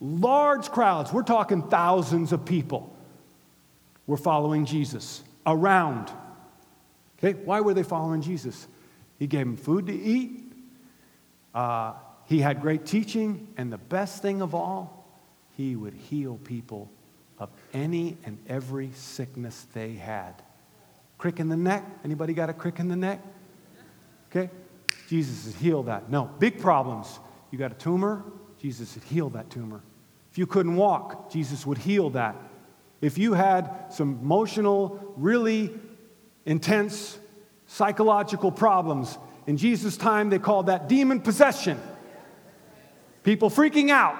Large 0.01 0.71
crowds, 0.71 1.13
we're 1.13 1.23
talking 1.23 1.63
thousands 1.63 2.33
of 2.33 2.45
people, 2.45 2.95
were 4.07 4.17
following 4.17 4.65
Jesus 4.65 5.23
around. 5.47 6.11
Okay, 7.19 7.39
why 7.45 7.61
were 7.61 7.75
they 7.75 7.83
following 7.83 8.23
Jesus? 8.23 8.69
He 9.19 9.27
gave 9.27 9.47
them 9.47 9.57
food 9.57 9.87
to 9.87 9.93
eat, 9.93 10.53
uh, 11.55 11.95
he 12.27 12.41
had 12.41 12.61
great 12.61 12.87
teaching, 12.87 13.49
and 13.57 13.73
the 13.73 13.79
best 13.79 14.23
thing 14.23 14.43
of 14.43 14.55
all, 14.55 15.07
he 15.57 15.75
would 15.75 15.95
heal 15.95 16.39
people 16.45 16.91
of 17.39 17.49
any 17.73 18.17
and 18.25 18.39
every 18.49 18.91
sickness 18.93 19.67
they 19.73 19.95
had. 19.95 20.35
Crick 21.17 21.41
in 21.41 21.49
the 21.49 21.57
neck? 21.57 21.85
Anybody 22.05 22.35
got 22.35 22.51
a 22.51 22.53
crick 22.53 22.79
in 22.79 22.89
the 22.89 22.97
neck? 22.97 23.21
Okay? 24.31 24.51
Jesus 25.09 25.47
has 25.47 25.55
healed 25.57 25.87
that. 25.87 26.11
No, 26.11 26.31
big 26.39 26.61
problems. 26.61 27.19
You 27.51 27.59
got 27.59 27.73
a 27.73 27.77
tumor? 27.77 28.23
Jesus 28.61 28.95
would 28.95 29.05
heal 29.05 29.31
that 29.31 29.51
tumor. 29.51 29.81
If 30.31 30.39
you 30.39 30.47
couldn't 30.47 30.77
walk, 30.77 31.31
Jesus 31.31 31.65
would 31.67 31.79
heal 31.79 32.11
that. 32.11 32.37
If 33.01 33.17
you 33.17 33.35
had 33.35 33.93
some 33.93 34.19
emotional, 34.21 35.15
really 35.17 35.71
intense 36.45 37.19
psychological 37.67 38.51
problems, 38.51 39.17
in 39.47 39.57
Jesus' 39.57 39.97
time 39.97 40.31
they 40.31 40.39
called 40.39 40.67
that 40.67 40.89
demon 40.89 41.21
possession. 41.21 41.81
People 43.23 43.51
freaking 43.51 43.91
out, 43.91 44.17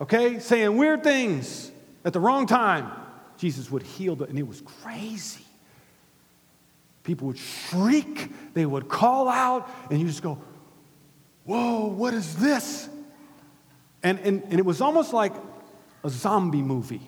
okay, 0.00 0.38
saying 0.38 0.76
weird 0.76 1.02
things 1.02 1.70
at 2.04 2.12
the 2.12 2.20
wrong 2.20 2.46
time. 2.46 2.90
Jesus 3.38 3.70
would 3.70 3.82
heal 3.82 4.20
it, 4.22 4.28
and 4.28 4.38
it 4.38 4.46
was 4.46 4.62
crazy. 4.82 5.44
People 7.02 7.28
would 7.28 7.38
shriek, 7.38 8.30
they 8.54 8.66
would 8.66 8.88
call 8.88 9.28
out, 9.28 9.70
and 9.90 10.00
you 10.00 10.06
just 10.06 10.22
go, 10.22 10.38
Whoa, 11.46 11.86
what 11.86 12.12
is 12.12 12.36
this? 12.36 12.88
And, 14.02 14.18
and, 14.20 14.42
and 14.44 14.58
it 14.58 14.64
was 14.64 14.80
almost 14.80 15.12
like 15.12 15.32
a 16.04 16.10
zombie 16.10 16.62
movie 16.62 17.02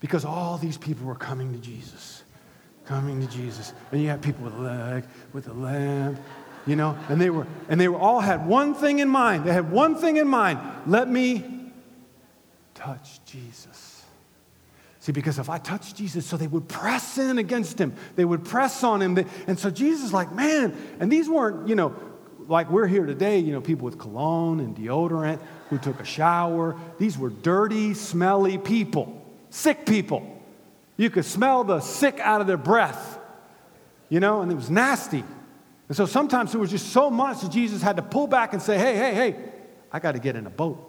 because 0.00 0.24
all 0.24 0.58
these 0.58 0.78
people 0.78 1.06
were 1.06 1.14
coming 1.14 1.52
to 1.52 1.58
Jesus, 1.58 2.24
coming 2.86 3.20
to 3.20 3.26
Jesus. 3.32 3.72
And 3.92 4.02
you 4.02 4.08
had 4.08 4.22
people 4.22 4.44
with 4.44 4.54
a 4.54 4.58
leg, 4.58 5.04
with 5.32 5.48
a 5.48 5.52
lamp, 5.52 6.18
you 6.66 6.76
know, 6.76 6.98
and 7.08 7.20
they 7.20 7.30
were, 7.30 7.46
and 7.68 7.80
they 7.80 7.88
were 7.88 7.98
all 7.98 8.20
had 8.20 8.46
one 8.46 8.74
thing 8.74 8.98
in 8.98 9.08
mind. 9.08 9.44
They 9.44 9.52
had 9.52 9.70
one 9.70 9.94
thing 9.96 10.16
in 10.16 10.26
mind. 10.26 10.58
Let 10.86 11.08
me 11.08 11.72
touch 12.74 13.24
Jesus. 13.26 14.04
See, 15.00 15.12
because 15.12 15.38
if 15.38 15.48
I 15.48 15.56
touch 15.58 15.94
Jesus, 15.94 16.26
so 16.26 16.36
they 16.36 16.46
would 16.46 16.68
press 16.68 17.16
in 17.16 17.38
against 17.38 17.78
him. 17.78 17.94
They 18.16 18.24
would 18.24 18.44
press 18.44 18.84
on 18.84 19.00
him. 19.00 19.26
And 19.46 19.58
so 19.58 19.70
Jesus, 19.70 20.12
like, 20.12 20.30
man, 20.32 20.76
and 21.00 21.10
these 21.10 21.26
weren't, 21.26 21.68
you 21.68 21.74
know, 21.74 21.94
like 22.50 22.68
we're 22.68 22.88
here 22.88 23.06
today, 23.06 23.38
you 23.38 23.52
know, 23.52 23.60
people 23.60 23.84
with 23.84 23.98
cologne 23.98 24.58
and 24.58 24.76
deodorant 24.76 25.38
who 25.70 25.78
took 25.78 26.00
a 26.00 26.04
shower. 26.04 26.76
These 26.98 27.16
were 27.16 27.30
dirty, 27.30 27.94
smelly 27.94 28.58
people, 28.58 29.24
sick 29.50 29.86
people. 29.86 30.36
You 30.96 31.10
could 31.10 31.24
smell 31.24 31.62
the 31.62 31.80
sick 31.80 32.18
out 32.18 32.40
of 32.40 32.48
their 32.48 32.56
breath, 32.56 33.18
you 34.08 34.18
know, 34.18 34.42
and 34.42 34.50
it 34.50 34.56
was 34.56 34.68
nasty. 34.68 35.24
And 35.88 35.96
so 35.96 36.06
sometimes 36.06 36.54
it 36.54 36.58
was 36.58 36.70
just 36.70 36.90
so 36.90 37.08
much 37.08 37.40
that 37.40 37.52
Jesus 37.52 37.82
had 37.82 37.96
to 37.96 38.02
pull 38.02 38.26
back 38.26 38.52
and 38.52 38.60
say, 38.60 38.76
hey, 38.76 38.96
hey, 38.96 39.14
hey, 39.14 39.36
I 39.92 40.00
got 40.00 40.12
to 40.12 40.18
get 40.18 40.34
in 40.34 40.46
a 40.46 40.50
boat. 40.50 40.86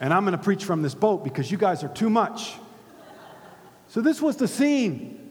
And 0.00 0.12
I'm 0.12 0.24
going 0.24 0.36
to 0.36 0.42
preach 0.42 0.64
from 0.64 0.82
this 0.82 0.94
boat 0.94 1.24
because 1.24 1.50
you 1.50 1.58
guys 1.58 1.82
are 1.82 1.88
too 1.88 2.10
much. 2.10 2.54
So 3.88 4.00
this 4.00 4.22
was 4.22 4.36
the 4.36 4.48
scene. 4.48 5.23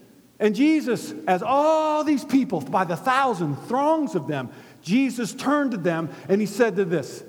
And 0.44 0.54
Jesus, 0.54 1.12
as 1.26 1.42
all 1.42 2.04
these 2.04 2.24
people, 2.24 2.60
by 2.60 2.84
the 2.84 2.96
thousand, 2.96 3.56
throngs 3.66 4.14
of 4.14 4.26
them, 4.28 4.50
Jesus 4.82 5.32
turned 5.32 5.72
to 5.72 5.76
them 5.76 6.10
and 6.28 6.40
he 6.40 6.46
said 6.46 6.76
to 6.76 6.84
this 6.84 7.24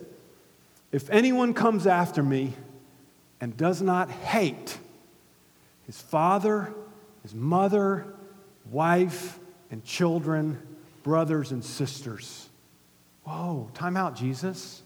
If 0.92 1.10
anyone 1.10 1.54
comes 1.54 1.88
after 1.88 2.22
me 2.22 2.54
and 3.42 3.56
does 3.56 3.82
not 3.82 4.12
hate 4.12 4.78
his 5.86 6.02
father 6.02 6.74
his 7.26 7.34
mother, 7.34 8.06
wife, 8.70 9.40
and 9.72 9.84
children, 9.84 10.62
brothers 11.02 11.52
and 11.52 11.66
sisters. 11.66 12.48
Whoa, 13.24 13.72
time 13.74 13.98
out, 13.98 14.16
Jesus. 14.16 14.84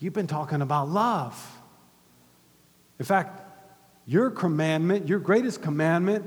You've 0.00 0.12
been 0.12 0.26
talking 0.26 0.60
about 0.60 0.88
love. 0.88 1.60
In 2.98 3.04
fact, 3.04 3.40
your 4.10 4.28
commandment, 4.28 5.06
your 5.08 5.20
greatest 5.20 5.62
commandment 5.62 6.26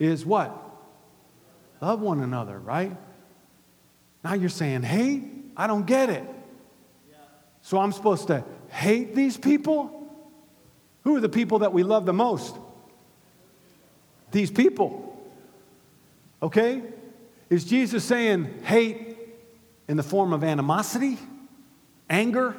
is 0.00 0.26
what? 0.26 0.52
Love 1.80 2.00
one 2.00 2.20
another, 2.20 2.58
right? 2.58 2.96
Now 4.24 4.34
you're 4.34 4.48
saying, 4.48 4.82
hate? 4.82 5.22
I 5.56 5.68
don't 5.68 5.86
get 5.86 6.10
it. 6.10 6.24
So 7.62 7.78
I'm 7.78 7.92
supposed 7.92 8.26
to 8.26 8.42
hate 8.66 9.14
these 9.14 9.36
people? 9.36 10.10
Who 11.04 11.14
are 11.14 11.20
the 11.20 11.28
people 11.28 11.60
that 11.60 11.72
we 11.72 11.84
love 11.84 12.04
the 12.04 12.12
most? 12.12 12.56
These 14.32 14.50
people. 14.50 15.16
Okay? 16.42 16.82
Is 17.48 17.64
Jesus 17.64 18.02
saying 18.02 18.62
hate 18.64 19.16
in 19.86 19.96
the 19.96 20.02
form 20.02 20.32
of 20.32 20.42
animosity, 20.42 21.16
anger, 22.10 22.56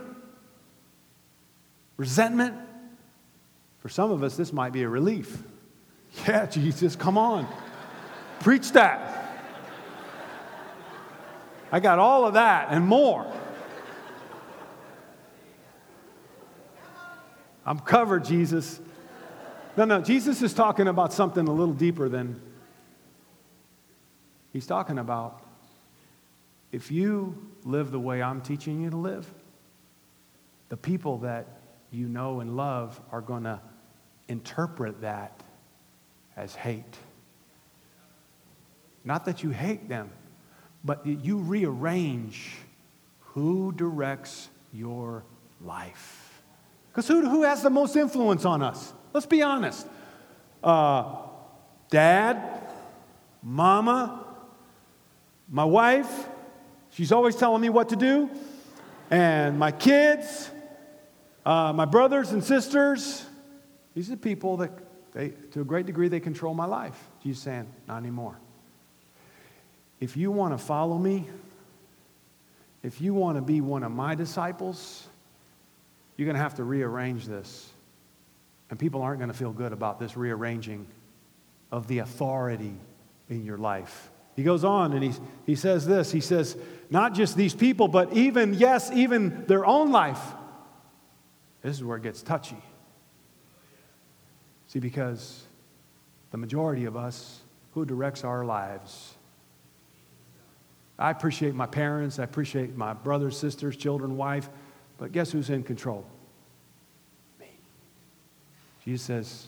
resentment? 1.97 2.68
For 3.79 3.89
some 3.89 4.11
of 4.11 4.23
us, 4.23 4.35
this 4.35 4.53
might 4.53 4.73
be 4.73 4.83
a 4.83 4.89
relief. 4.89 5.43
Yeah, 6.27 6.45
Jesus, 6.45 6.95
come 6.95 7.17
on. 7.17 7.47
Preach 8.39 8.71
that. 8.71 9.15
I 11.71 11.79
got 11.79 11.99
all 11.99 12.25
of 12.25 12.33
that 12.33 12.69
and 12.71 12.85
more. 12.85 13.31
I'm 17.65 17.79
covered, 17.79 18.25
Jesus. 18.25 18.79
No, 19.77 19.85
no, 19.85 20.01
Jesus 20.01 20.41
is 20.41 20.53
talking 20.53 20.87
about 20.87 21.13
something 21.13 21.47
a 21.47 21.51
little 21.51 21.73
deeper 21.73 22.09
than. 22.09 22.41
He's 24.51 24.65
talking 24.65 24.97
about 24.97 25.43
if 26.71 26.91
you 26.91 27.37
live 27.63 27.91
the 27.91 27.99
way 27.99 28.21
I'm 28.21 28.41
teaching 28.41 28.81
you 28.81 28.89
to 28.89 28.97
live, 28.97 29.31
the 30.69 30.77
people 30.77 31.19
that 31.19 31.58
you 31.91 32.07
know 32.07 32.39
and 32.39 32.55
love 32.55 32.99
are 33.11 33.21
going 33.21 33.43
to 33.43 33.59
interpret 34.27 35.01
that 35.01 35.41
as 36.37 36.55
hate. 36.55 36.97
Not 39.03 39.25
that 39.25 39.43
you 39.43 39.49
hate 39.49 39.89
them, 39.89 40.11
but 40.83 41.05
you 41.05 41.37
rearrange 41.37 42.55
who 43.19 43.71
directs 43.71 44.49
your 44.73 45.23
life. 45.61 46.41
Because 46.91 47.07
who, 47.07 47.27
who 47.29 47.43
has 47.43 47.61
the 47.61 47.69
most 47.69 47.95
influence 47.95 48.45
on 48.45 48.61
us? 48.61 48.93
Let's 49.13 49.25
be 49.25 49.41
honest. 49.41 49.87
Uh, 50.63 51.15
dad, 51.89 52.71
mama, 53.41 54.25
my 55.49 55.63
wife, 55.63 56.27
she's 56.91 57.11
always 57.11 57.35
telling 57.35 57.61
me 57.61 57.69
what 57.69 57.89
to 57.89 57.95
do, 57.95 58.29
and 59.09 59.57
my 59.57 59.71
kids, 59.71 60.51
uh, 61.45 61.73
my 61.73 61.85
brothers 61.85 62.31
and 62.31 62.43
sisters. 62.43 63.25
These 63.95 64.07
are 64.07 64.11
the 64.11 64.17
people 64.17 64.57
that, 64.57 64.71
they, 65.13 65.29
to 65.51 65.61
a 65.61 65.63
great 65.63 65.85
degree, 65.85 66.07
they 66.07 66.19
control 66.19 66.53
my 66.53 66.65
life. 66.65 66.97
Jesus 67.23 67.43
saying, 67.43 67.67
not 67.87 67.97
anymore. 67.97 68.37
If 69.99 70.15
you 70.15 70.31
want 70.31 70.57
to 70.57 70.57
follow 70.57 70.97
me, 70.97 71.27
if 72.83 73.01
you 73.01 73.13
want 73.13 73.37
to 73.37 73.41
be 73.41 73.59
one 73.61 73.83
of 73.83 73.91
my 73.91 74.15
disciples, 74.15 75.07
you're 76.15 76.25
going 76.25 76.37
to 76.37 76.41
have 76.41 76.55
to 76.55 76.63
rearrange 76.63 77.25
this. 77.25 77.69
And 78.69 78.79
people 78.79 79.01
aren't 79.01 79.19
going 79.19 79.31
to 79.31 79.37
feel 79.37 79.51
good 79.51 79.73
about 79.73 79.99
this 79.99 80.15
rearranging 80.15 80.85
of 81.71 81.87
the 81.87 81.99
authority 81.99 82.75
in 83.29 83.43
your 83.43 83.57
life. 83.57 84.09
He 84.35 84.43
goes 84.43 84.63
on 84.63 84.93
and 84.93 85.03
he, 85.03 85.11
he 85.45 85.55
says 85.55 85.85
this 85.85 86.11
He 86.11 86.21
says, 86.21 86.55
not 86.89 87.13
just 87.13 87.35
these 87.35 87.53
people, 87.53 87.87
but 87.87 88.13
even, 88.13 88.53
yes, 88.53 88.91
even 88.91 89.45
their 89.47 89.65
own 89.65 89.91
life. 89.91 90.21
This 91.61 91.75
is 91.75 91.83
where 91.83 91.97
it 91.97 92.03
gets 92.03 92.21
touchy. 92.21 92.61
See, 94.67 94.79
because 94.79 95.43
the 96.31 96.37
majority 96.37 96.85
of 96.85 96.95
us, 96.95 97.41
who 97.73 97.85
directs 97.85 98.23
our 98.23 98.45
lives? 98.45 99.15
I 100.97 101.11
appreciate 101.11 101.55
my 101.55 101.65
parents, 101.65 102.19
I 102.19 102.23
appreciate 102.23 102.75
my 102.75 102.93
brothers, 102.93 103.37
sisters, 103.37 103.75
children, 103.75 104.17
wife, 104.17 104.49
but 104.97 105.11
guess 105.11 105.31
who's 105.31 105.49
in 105.49 105.63
control? 105.63 106.05
Me. 107.39 107.47
Jesus 108.83 109.05
says, 109.05 109.47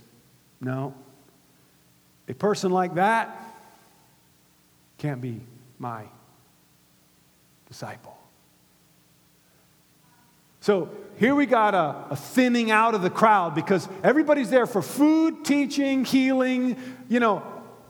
No. 0.60 0.95
A 2.28 2.34
person 2.34 2.71
like 2.71 2.95
that 2.95 3.38
can't 4.97 5.19
be 5.19 5.41
my 5.78 6.06
disciple. 7.67 8.20
So 10.62 10.89
here 11.17 11.34
we 11.34 11.47
got 11.47 11.74
a, 11.74 12.12
a, 12.12 12.15
thinning 12.15 12.69
out 12.69 12.93
of 12.93 13.02
the 13.02 13.10
crowd 13.10 13.56
because 13.56 13.89
everybody's 14.04 14.52
there 14.52 14.67
for 14.67 14.84
food, 14.84 15.43
teaching, 15.43 16.06
healing, 16.06 16.78
you 17.10 17.19
know, 17.19 17.43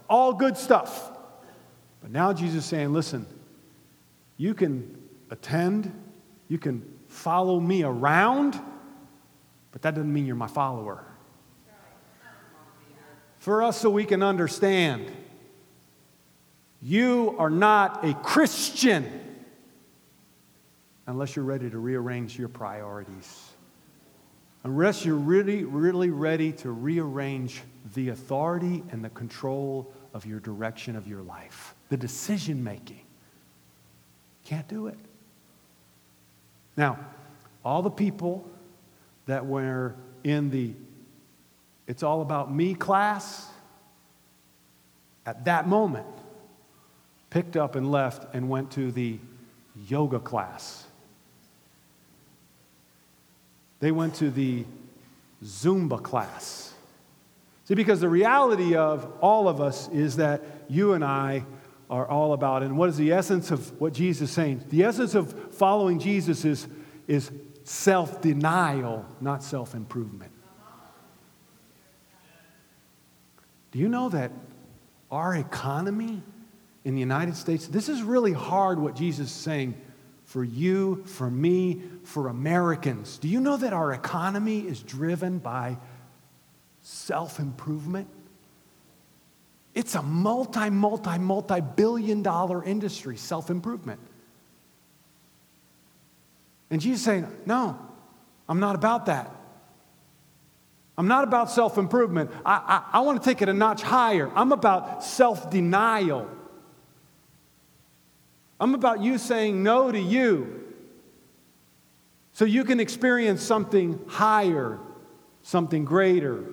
all 0.09 0.33
good 0.33 0.57
stuff. 0.57 1.11
But 2.01 2.11
now 2.11 2.31
Jesus 2.33 2.63
is 2.63 2.65
saying, 2.65 2.93
listen, 2.93 3.25
you 4.37 4.53
can 4.53 4.97
attend, 5.29 5.91
you 6.47 6.57
can 6.57 6.81
follow 7.07 7.59
me 7.59 7.83
around, 7.83 8.59
but 9.71 9.81
that 9.81 9.93
doesn't 9.93 10.11
mean 10.11 10.25
you're 10.25 10.35
my 10.35 10.47
follower. 10.47 11.03
For 13.39 13.63
us, 13.63 13.81
so 13.81 13.89
we 13.89 14.05
can 14.05 14.23
understand, 14.23 15.11
you 16.81 17.35
are 17.37 17.49
not 17.49 18.05
a 18.05 18.13
Christian 18.13 19.30
unless 21.07 21.35
you're 21.35 21.45
ready 21.45 21.69
to 21.69 21.79
rearrange 21.79 22.37
your 22.37 22.49
priorities. 22.49 23.51
Unless 24.63 25.05
you're 25.05 25.15
really, 25.15 25.63
really 25.63 26.09
ready 26.09 26.51
to 26.53 26.71
rearrange 26.71 27.61
the 27.95 28.09
authority 28.09 28.83
and 28.91 29.03
the 29.03 29.09
control 29.09 29.91
of 30.13 30.25
your 30.25 30.39
direction 30.39 30.95
of 30.95 31.07
your 31.07 31.21
life, 31.21 31.73
the 31.89 31.97
decision 31.97 32.63
making. 32.63 33.01
Can't 34.45 34.67
do 34.67 34.87
it. 34.87 34.97
Now, 36.77 36.99
all 37.65 37.81
the 37.81 37.89
people 37.89 38.47
that 39.25 39.45
were 39.45 39.95
in 40.23 40.49
the 40.49 40.73
it's 41.87 42.03
all 42.03 42.21
about 42.21 42.53
me 42.53 42.73
class 42.73 43.49
at 45.25 45.43
that 45.45 45.67
moment 45.67 46.07
picked 47.29 47.57
up 47.57 47.75
and 47.75 47.91
left 47.91 48.33
and 48.33 48.49
went 48.49 48.71
to 48.71 48.91
the 48.91 49.19
yoga 49.87 50.19
class. 50.19 50.85
They 53.81 53.91
went 53.91 54.15
to 54.15 54.29
the 54.29 54.63
Zumba 55.43 56.01
class. 56.01 56.73
See, 57.65 57.73
because 57.73 57.99
the 57.99 58.09
reality 58.09 58.75
of 58.75 59.11
all 59.21 59.49
of 59.49 59.59
us 59.59 59.89
is 59.89 60.15
that 60.17 60.41
you 60.69 60.93
and 60.93 61.03
I 61.03 61.43
are 61.89 62.07
all 62.07 62.33
about. 62.33 62.63
And 62.63 62.77
what 62.77 62.89
is 62.89 62.97
the 62.97 63.11
essence 63.11 63.51
of 63.51 63.79
what 63.81 63.93
Jesus 63.93 64.29
is 64.29 64.35
saying? 64.35 64.63
The 64.69 64.83
essence 64.83 65.15
of 65.15 65.53
following 65.53 65.99
Jesus 65.99 66.45
is, 66.45 66.67
is 67.07 67.31
self 67.63 68.21
denial, 68.21 69.05
not 69.19 69.43
self 69.43 69.73
improvement. 69.73 70.31
Do 73.71 73.79
you 73.79 73.89
know 73.89 74.09
that 74.09 74.31
our 75.09 75.35
economy 75.35 76.21
in 76.83 76.93
the 76.93 76.99
United 76.99 77.35
States, 77.35 77.67
this 77.67 77.89
is 77.89 78.03
really 78.03 78.33
hard 78.33 78.79
what 78.79 78.95
Jesus 78.95 79.27
is 79.27 79.35
saying 79.35 79.75
for 80.31 80.45
you, 80.45 81.03
for 81.07 81.29
me, 81.29 81.81
for 82.05 82.29
Americans. 82.29 83.17
Do 83.17 83.27
you 83.27 83.41
know 83.41 83.57
that 83.57 83.73
our 83.73 83.91
economy 83.91 84.61
is 84.61 84.81
driven 84.81 85.39
by 85.39 85.77
self 86.81 87.37
improvement? 87.37 88.07
It's 89.75 89.93
a 89.95 90.01
multi, 90.01 90.69
multi, 90.69 91.17
multi 91.17 91.59
billion 91.59 92.21
dollar 92.21 92.63
industry, 92.63 93.17
self 93.17 93.49
improvement. 93.49 93.99
And 96.69 96.79
Jesus 96.79 97.03
saying, 97.03 97.27
No, 97.45 97.77
I'm 98.47 98.61
not 98.61 98.75
about 98.75 99.07
that. 99.07 99.35
I'm 100.97 101.09
not 101.09 101.25
about 101.25 101.51
self 101.51 101.77
improvement. 101.77 102.31
I, 102.45 102.85
I, 102.93 102.99
I 102.99 103.01
want 103.01 103.21
to 103.21 103.29
take 103.29 103.41
it 103.41 103.49
a 103.49 103.53
notch 103.53 103.81
higher. 103.81 104.31
I'm 104.33 104.53
about 104.53 105.03
self 105.03 105.51
denial. 105.51 106.29
I'm 108.61 108.75
about 108.75 109.01
you 109.01 109.17
saying 109.17 109.63
no 109.63 109.91
to 109.91 109.99
you 109.99 110.61
so 112.31 112.45
you 112.45 112.63
can 112.63 112.79
experience 112.79 113.41
something 113.41 113.99
higher, 114.07 114.77
something 115.41 115.83
greater. 115.83 116.45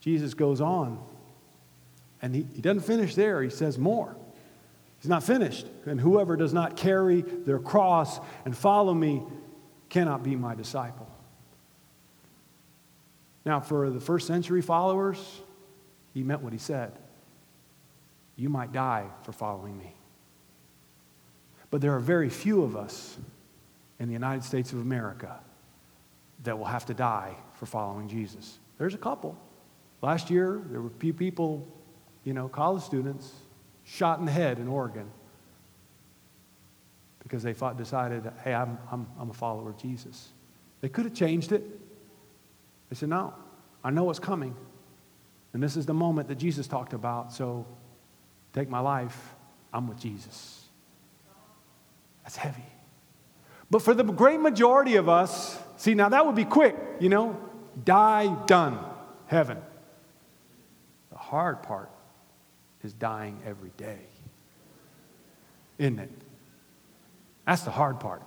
Jesus 0.00 0.34
goes 0.34 0.60
on. 0.60 1.04
And 2.22 2.36
he, 2.36 2.46
he 2.54 2.62
doesn't 2.62 2.82
finish 2.82 3.16
there, 3.16 3.42
he 3.42 3.50
says 3.50 3.78
more. 3.78 4.14
He's 5.00 5.08
not 5.08 5.24
finished. 5.24 5.66
And 5.86 6.00
whoever 6.00 6.36
does 6.36 6.52
not 6.52 6.76
carry 6.76 7.22
their 7.22 7.58
cross 7.58 8.20
and 8.44 8.56
follow 8.56 8.94
me 8.94 9.24
cannot 9.88 10.22
be 10.22 10.36
my 10.36 10.54
disciple. 10.54 11.08
Now, 13.44 13.58
for 13.58 13.90
the 13.90 14.00
first 14.00 14.28
century 14.28 14.62
followers, 14.62 15.40
he 16.14 16.22
meant 16.22 16.42
what 16.42 16.52
he 16.52 16.60
said. 16.60 16.92
You 18.36 18.48
might 18.48 18.72
die 18.72 19.06
for 19.24 19.32
following 19.32 19.76
me. 19.76 19.96
But 21.72 21.80
there 21.80 21.94
are 21.96 22.00
very 22.00 22.28
few 22.28 22.62
of 22.62 22.76
us 22.76 23.16
in 23.98 24.06
the 24.06 24.12
United 24.12 24.44
States 24.44 24.74
of 24.74 24.80
America 24.80 25.40
that 26.44 26.58
will 26.58 26.66
have 26.66 26.84
to 26.86 26.94
die 26.94 27.34
for 27.54 27.64
following 27.64 28.08
Jesus. 28.08 28.58
There's 28.76 28.92
a 28.92 28.98
couple. 28.98 29.38
Last 30.02 30.28
year, 30.28 30.60
there 30.66 30.82
were 30.82 30.88
a 30.88 30.98
few 31.00 31.14
people, 31.14 31.66
you 32.24 32.34
know, 32.34 32.46
college 32.46 32.82
students, 32.82 33.32
shot 33.84 34.18
in 34.18 34.26
the 34.26 34.32
head 34.32 34.58
in 34.58 34.68
Oregon 34.68 35.10
because 37.22 37.42
they 37.42 37.54
thought, 37.54 37.78
decided, 37.78 38.30
hey, 38.44 38.52
I'm, 38.52 38.76
I'm, 38.90 39.06
I'm 39.18 39.30
a 39.30 39.34
follower 39.34 39.70
of 39.70 39.78
Jesus. 39.78 40.28
They 40.82 40.90
could 40.90 41.06
have 41.06 41.14
changed 41.14 41.52
it. 41.52 41.62
They 42.90 42.96
said, 42.96 43.08
no, 43.08 43.32
I 43.82 43.88
know 43.88 44.04
what's 44.04 44.18
coming. 44.18 44.54
And 45.54 45.62
this 45.62 45.78
is 45.78 45.86
the 45.86 45.94
moment 45.94 46.28
that 46.28 46.36
Jesus 46.36 46.66
talked 46.66 46.92
about, 46.92 47.32
so 47.32 47.66
take 48.52 48.68
my 48.68 48.80
life. 48.80 49.34
I'm 49.72 49.88
with 49.88 49.98
Jesus. 49.98 50.61
That's 52.24 52.36
heavy. 52.36 52.64
But 53.70 53.82
for 53.82 53.94
the 53.94 54.04
great 54.04 54.40
majority 54.40 54.96
of 54.96 55.08
us, 55.08 55.58
see, 55.76 55.94
now 55.94 56.10
that 56.10 56.26
would 56.26 56.34
be 56.34 56.44
quick, 56.44 56.76
you 57.00 57.08
know, 57.08 57.38
die, 57.84 58.34
done, 58.46 58.78
heaven. 59.26 59.58
The 61.10 61.18
hard 61.18 61.62
part 61.62 61.90
is 62.82 62.92
dying 62.92 63.40
every 63.46 63.70
day, 63.76 64.00
isn't 65.78 65.98
it? 65.98 66.10
That's 67.46 67.62
the 67.62 67.70
hard 67.70 67.98
part. 67.98 68.22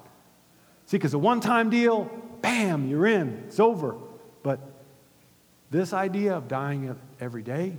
See, 0.87 0.97
because 0.97 1.13
a 1.13 1.19
one 1.19 1.41
time 1.41 1.69
deal, 1.69 2.09
bam, 2.41 2.87
you're 2.87 3.07
in, 3.07 3.43
it's 3.47 3.59
over. 3.59 3.95
But 4.43 4.59
this 5.71 5.93
idea 5.93 6.35
of 6.35 6.47
dying 6.47 6.95
every 7.19 7.43
day, 7.43 7.77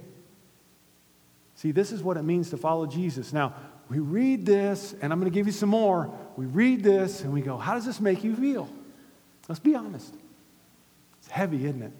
see, 1.54 1.72
this 1.72 1.92
is 1.92 2.02
what 2.02 2.16
it 2.16 2.22
means 2.22 2.50
to 2.50 2.56
follow 2.56 2.86
Jesus. 2.86 3.32
Now, 3.32 3.54
we 3.88 3.98
read 4.00 4.44
this, 4.44 4.94
and 5.00 5.12
I'm 5.12 5.20
going 5.20 5.30
to 5.30 5.34
give 5.34 5.46
you 5.46 5.52
some 5.52 5.68
more. 5.68 6.12
We 6.36 6.46
read 6.46 6.82
this, 6.82 7.22
and 7.22 7.32
we 7.32 7.40
go, 7.40 7.56
How 7.56 7.74
does 7.74 7.86
this 7.86 8.00
make 8.00 8.24
you 8.24 8.34
feel? 8.34 8.68
Let's 9.48 9.60
be 9.60 9.74
honest. 9.74 10.12
It's 11.20 11.28
heavy, 11.28 11.64
isn't 11.66 11.82
it? 11.82 11.92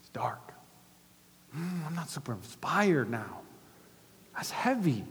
It's 0.00 0.08
dark. 0.08 0.52
Mm, 1.56 1.86
I'm 1.86 1.94
not 1.94 2.10
super 2.10 2.32
inspired 2.32 3.10
now. 3.10 3.40
That's 4.34 4.50
heavy. 4.50 5.04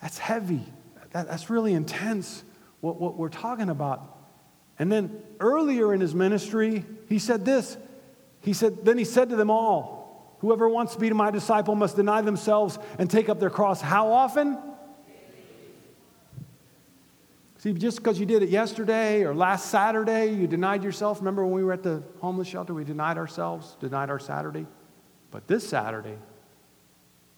That's 0.00 0.18
heavy. 0.18 0.64
That, 1.12 1.28
that's 1.28 1.50
really 1.50 1.74
intense, 1.74 2.44
what, 2.80 3.00
what 3.00 3.16
we're 3.16 3.28
talking 3.28 3.68
about. 3.68 4.16
And 4.78 4.90
then 4.92 5.22
earlier 5.40 5.92
in 5.92 6.00
his 6.00 6.14
ministry, 6.14 6.84
he 7.08 7.18
said 7.18 7.44
this. 7.44 7.76
He 8.40 8.52
said, 8.52 8.84
Then 8.84 8.96
he 8.96 9.04
said 9.04 9.30
to 9.30 9.36
them 9.36 9.50
all, 9.50 9.97
Whoever 10.40 10.68
wants 10.68 10.94
to 10.94 11.00
be 11.00 11.10
my 11.10 11.30
disciple 11.30 11.74
must 11.74 11.96
deny 11.96 12.20
themselves 12.20 12.78
and 12.98 13.10
take 13.10 13.28
up 13.28 13.40
their 13.40 13.50
cross. 13.50 13.80
How 13.80 14.12
often? 14.12 14.58
See, 17.58 17.72
just 17.72 17.96
because 17.96 18.20
you 18.20 18.26
did 18.26 18.44
it 18.44 18.50
yesterday 18.50 19.24
or 19.24 19.34
last 19.34 19.68
Saturday, 19.70 20.32
you 20.32 20.46
denied 20.46 20.84
yourself. 20.84 21.18
Remember 21.18 21.44
when 21.44 21.54
we 21.54 21.64
were 21.64 21.72
at 21.72 21.82
the 21.82 22.04
homeless 22.20 22.46
shelter, 22.46 22.72
we 22.72 22.84
denied 22.84 23.18
ourselves, 23.18 23.76
denied 23.80 24.10
our 24.10 24.20
Saturday? 24.20 24.64
But 25.32 25.48
this 25.48 25.68
Saturday, 25.68 26.16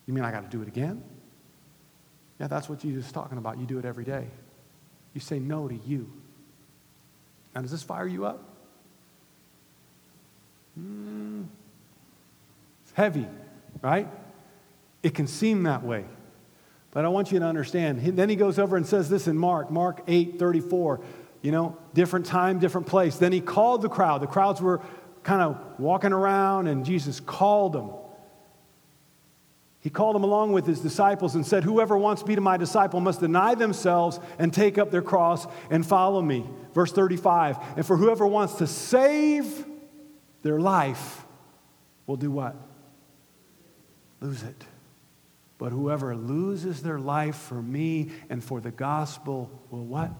you 0.06 0.12
mean 0.12 0.22
I 0.22 0.30
got 0.30 0.42
to 0.42 0.54
do 0.54 0.60
it 0.60 0.68
again? 0.68 1.02
Yeah, 2.38 2.48
that's 2.48 2.68
what 2.68 2.80
Jesus 2.80 3.06
is 3.06 3.12
talking 3.12 3.38
about. 3.38 3.58
You 3.58 3.64
do 3.64 3.78
it 3.78 3.86
every 3.86 4.04
day. 4.04 4.26
You 5.14 5.20
say 5.20 5.38
no 5.38 5.68
to 5.68 5.74
you. 5.74 6.10
Now, 7.54 7.62
does 7.62 7.70
this 7.70 7.82
fire 7.82 8.06
you 8.06 8.26
up? 8.26 8.44
Mm, 10.78 11.29
heavy, 12.92 13.26
right? 13.83 14.09
It 15.03 15.14
can 15.14 15.26
seem 15.26 15.62
that 15.64 15.83
way. 15.83 16.05
But 16.92 17.05
I 17.05 17.09
want 17.09 17.31
you 17.31 17.38
to 17.38 17.44
understand. 17.44 18.00
Then 18.00 18.29
he 18.29 18.37
goes 18.37 18.59
over 18.59 18.76
and 18.76 18.87
says 18.87 19.09
this 19.09 19.29
in 19.29 19.37
Mark, 19.37 19.70
Mark 19.70 20.03
8 20.09 20.38
34. 20.38 21.00
You 21.42 21.53
know, 21.53 21.76
different 21.94 22.26
time, 22.26 22.59
different 22.59 22.87
place. 22.87 23.16
Then 23.16 23.33
he 23.33 23.40
called 23.40 23.83
the 23.83 23.88
crowd. 23.88 24.20
The 24.20 24.26
crowds 24.26 24.61
were 24.61 24.83
kind 25.22 25.40
of 25.40 25.59
walking 25.79 26.12
around, 26.12 26.66
and 26.66 26.85
Jesus 26.85 27.20
called 27.20 27.72
them. 27.72 27.90
He 29.81 29.88
called 29.88 30.14
them 30.14 30.24
along 30.24 30.53
with 30.53 30.66
his 30.66 30.81
disciples 30.81 31.35
and 31.35 31.46
said, 31.46 31.64
Whoever 31.64 31.96
wants 31.96 32.20
to 32.20 32.29
be 32.29 32.37
my 32.37 32.59
disciple 32.59 33.00
must 33.00 33.20
deny 33.20 33.55
themselves 33.55 34.20
and 34.38 34.53
take 34.53 34.76
up 34.76 34.90
their 34.90 35.00
cross 35.00 35.46
and 35.70 35.87
follow 35.87 36.20
me. 36.20 36.44
Verse 36.74 36.92
35. 36.92 37.57
And 37.76 37.87
for 37.87 37.96
whoever 37.96 38.26
wants 38.26 38.55
to 38.57 38.66
save 38.66 39.64
their 40.42 40.61
life 40.61 41.24
will 42.07 42.16
do 42.16 42.31
what? 42.31 42.55
Lose 44.20 44.42
it. 44.42 44.64
But 45.59 45.72
whoever 45.72 46.16
loses 46.16 46.83
their 46.83 46.98
life 46.98 47.37
for 47.37 47.61
me 47.61 48.11
and 48.30 48.42
for 48.42 48.61
the 48.61 48.70
gospel 48.70 49.50
will 49.70 49.85
what? 49.85 50.11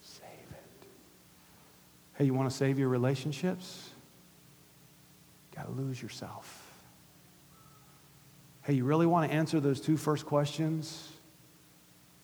Save 0.00 0.26
it. 0.50 0.86
Hey, 2.14 2.24
you 2.24 2.34
want 2.34 2.50
to 2.50 2.56
save 2.56 2.78
your 2.78 2.88
relationships? 2.88 3.90
You 5.50 5.58
got 5.58 5.66
to 5.66 5.72
lose 5.72 6.02
yourself. 6.02 6.68
Hey, 8.62 8.74
you 8.74 8.84
really 8.84 9.06
want 9.06 9.30
to 9.30 9.36
answer 9.36 9.60
those 9.60 9.80
two 9.80 9.96
first 9.96 10.26
questions? 10.26 11.08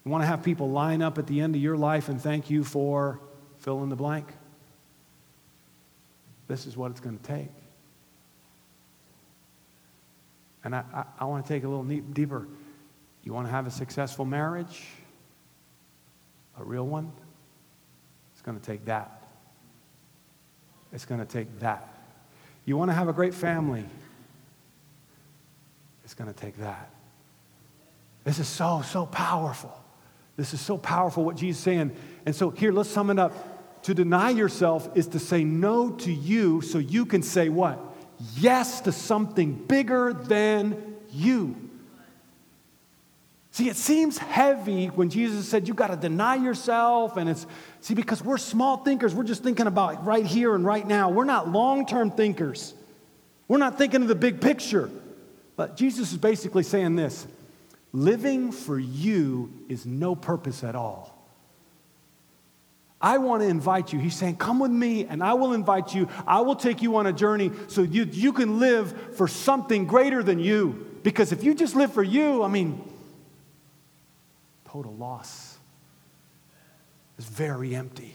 You 0.05 0.11
want 0.11 0.23
to 0.23 0.27
have 0.27 0.43
people 0.43 0.71
line 0.71 1.03
up 1.03 1.19
at 1.19 1.27
the 1.27 1.41
end 1.41 1.55
of 1.55 1.61
your 1.61 1.77
life 1.77 2.09
and 2.09 2.21
thank 2.21 2.49
you 2.51 2.65
for 2.65 3.21
fill 3.59 3.83
in 3.83 3.89
the 3.89 3.97
blank? 3.97 4.27
This 6.47 6.67
is 6.67 6.77
what 6.77 6.91
it's 6.91 7.01
going 7.01 7.19
to 7.19 7.25
take. 7.25 7.51
And 10.69 10.75
I, 10.75 10.85
I, 10.93 11.05
I 11.21 11.25
want 11.25 11.47
to 11.47 11.51
take 11.51 11.65
a 11.65 11.67
little 11.67 11.83
deeper. 11.83 12.47
You 13.25 13.33
want 13.33 13.47
to 13.47 13.51
have 13.51 13.67
a 13.67 13.71
successful 13.71 14.27
marriage? 14.27 14.85
A 16.61 16.63
real 16.63 16.87
one? 16.87 17.11
It's 18.35 18.43
going 18.43 18.61
to 18.61 18.63
take 18.63 18.85
that. 18.85 19.23
It's 20.93 21.07
going 21.07 21.21
to 21.21 21.27
take 21.27 21.61
that. 21.61 21.89
You 22.67 22.77
want 22.77 22.91
to 22.91 22.95
have 22.95 23.09
a 23.09 23.15
great 23.15 23.33
family? 23.33 23.83
It's 26.05 26.13
going 26.13 26.31
to 26.31 26.39
take 26.39 26.59
that. 26.59 26.91
This 28.25 28.39
is 28.39 28.47
so, 28.47 28.83
so 28.83 29.07
powerful. 29.07 29.75
This 30.37 30.53
is 30.53 30.61
so 30.61 30.77
powerful 30.77 31.25
what 31.25 31.37
Jesus 31.37 31.61
is 31.61 31.65
saying. 31.65 31.97
And 32.27 32.37
so 32.37 32.51
here, 32.51 32.73
let's 32.73 32.91
sum 32.91 33.09
it 33.09 33.19
up. 33.19 33.83
To 33.85 33.95
deny 33.95 34.29
yourself 34.29 34.91
is 34.95 35.07
to 35.07 35.19
say 35.19 35.45
no 35.45 35.93
to 35.93 36.13
you 36.13 36.61
so 36.61 36.77
you 36.77 37.07
can 37.07 37.23
say 37.23 37.49
what? 37.49 37.81
Yes 38.37 38.81
to 38.83 38.93
something 38.93 39.55
bigger 39.55 40.13
than 40.13 40.97
you. 41.11 41.57
See, 43.53 43.69
it 43.69 43.77
seems 43.77 44.19
heavy 44.19 44.87
when 44.87 45.11
Jesus 45.11 45.49
said 45.49 45.67
you 45.67 45.75
got 45.75 45.89
to 45.89 45.97
deny 45.97 46.37
yourself. 46.37 47.17
And 47.17 47.29
it's, 47.29 47.45
see, 47.81 47.95
because 47.95 48.23
we're 48.23 48.39
small 48.39 48.77
thinkers, 48.79 49.15
we're 49.15 49.25
just 49.25 49.43
thinking 49.43 49.67
about 49.67 50.05
right 50.07 50.25
here 50.25 50.55
and 50.55 50.65
right 50.65 50.87
now. 50.87 51.11
We're 51.11 51.25
not 51.25 51.49
long 51.49 51.85
term 51.85 52.13
thinkers, 52.13 52.75
we're 53.49 53.59
not 53.59 53.77
thinking 53.77 54.03
of 54.03 54.09
the 54.09 54.15
big 54.15 54.41
picture. 54.41 54.91
But 55.57 55.77
Jesus 55.77 56.13
is 56.13 56.19
basically 56.19 56.63
saying 56.63 56.95
this 56.95 57.27
living 57.93 58.53
for 58.53 58.79
you 58.79 59.53
is 59.69 59.85
no 59.87 60.15
purpose 60.15 60.63
at 60.63 60.77
all. 60.77 61.18
I 63.01 63.19
want 63.19 63.43
to 63.43 63.49
invite 63.49 63.93
you. 63.93 63.99
He's 63.99 64.17
saying, 64.17 64.37
Come 64.37 64.59
with 64.59 64.71
me, 64.71 65.05
and 65.07 65.23
I 65.23 65.35
will 65.35 65.53
invite 65.53 65.95
you. 65.95 66.09
I 66.27 66.41
will 66.41 66.57
take 66.57 66.83
you 66.83 66.97
on 66.97 67.07
a 67.07 67.13
journey 67.13 67.53
so 67.69 67.83
you, 67.83 68.05
you 68.05 68.33
can 68.33 68.59
live 68.59 69.17
for 69.17 69.29
something 69.29 69.87
greater 69.87 70.23
than 70.23 70.39
you. 70.39 70.87
Because 71.03 71.31
if 71.31 71.45
you 71.45 71.55
just 71.55 71.77
live 71.77 71.93
for 71.93 72.03
you, 72.03 72.43
I 72.43 72.49
mean, 72.49 72.83
total 74.67 74.95
loss. 74.95 75.59
It's 77.19 77.29
very 77.29 77.75
empty. 77.75 78.15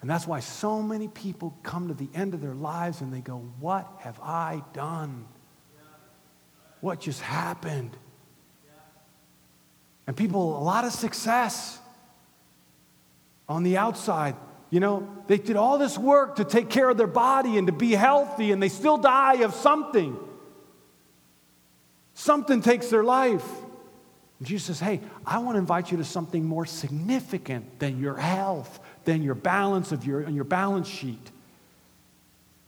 And 0.00 0.10
that's 0.10 0.26
why 0.26 0.40
so 0.40 0.82
many 0.82 1.06
people 1.06 1.56
come 1.62 1.88
to 1.88 1.94
the 1.94 2.08
end 2.12 2.34
of 2.34 2.40
their 2.40 2.54
lives 2.54 3.02
and 3.02 3.12
they 3.12 3.20
go, 3.20 3.38
What 3.60 3.86
have 4.00 4.18
I 4.20 4.62
done? 4.72 5.26
what 6.82 7.00
just 7.00 7.22
happened. 7.22 7.96
And 10.06 10.16
people, 10.16 10.58
a 10.58 10.64
lot 10.64 10.84
of 10.84 10.92
success 10.92 11.78
on 13.48 13.62
the 13.62 13.76
outside. 13.76 14.36
You 14.70 14.80
know, 14.80 15.06
they 15.26 15.36
did 15.36 15.56
all 15.56 15.76
this 15.76 15.98
work 15.98 16.36
to 16.36 16.44
take 16.44 16.70
care 16.70 16.88
of 16.88 16.96
their 16.96 17.06
body 17.06 17.58
and 17.58 17.66
to 17.66 17.72
be 17.72 17.92
healthy, 17.92 18.52
and 18.52 18.62
they 18.62 18.70
still 18.70 18.96
die 18.96 19.42
of 19.42 19.54
something. 19.54 20.16
Something 22.14 22.62
takes 22.62 22.88
their 22.88 23.04
life. 23.04 23.46
And 24.38 24.48
Jesus 24.48 24.78
says, 24.78 24.80
Hey, 24.80 25.00
I 25.26 25.38
want 25.38 25.56
to 25.56 25.58
invite 25.58 25.90
you 25.90 25.98
to 25.98 26.04
something 26.04 26.44
more 26.44 26.66
significant 26.66 27.78
than 27.80 28.00
your 28.00 28.16
health, 28.16 28.80
than 29.04 29.22
your 29.22 29.34
balance 29.34 29.92
of 29.92 30.06
your, 30.06 30.24
on 30.24 30.34
your 30.34 30.44
balance 30.44 30.88
sheet, 30.88 31.30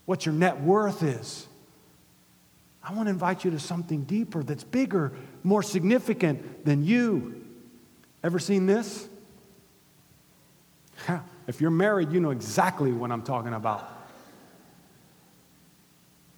what 0.05 0.27
your 0.27 0.35
net 0.35 0.61
worth 0.61 1.03
is. 1.03 1.47
I 2.83 2.93
want 2.93 3.07
to 3.07 3.11
invite 3.11 3.45
you 3.45 3.51
to 3.53 3.59
something 3.59 4.05
deeper 4.05 4.43
that's 4.43 4.63
bigger, 4.63 5.13
more 5.43 5.63
significant 5.63 6.67
than 6.67 6.85
you. 6.85 7.43
Ever 8.23 8.39
seen 8.39 8.67
this? 8.67 9.09
If 11.47 11.61
you're 11.61 11.71
married, 11.71 12.13
you 12.13 12.21
know 12.21 12.31
exactly 12.31 12.93
what 12.93 13.11
I'm 13.11 13.23
talking 13.23 13.53
about. 13.53 13.91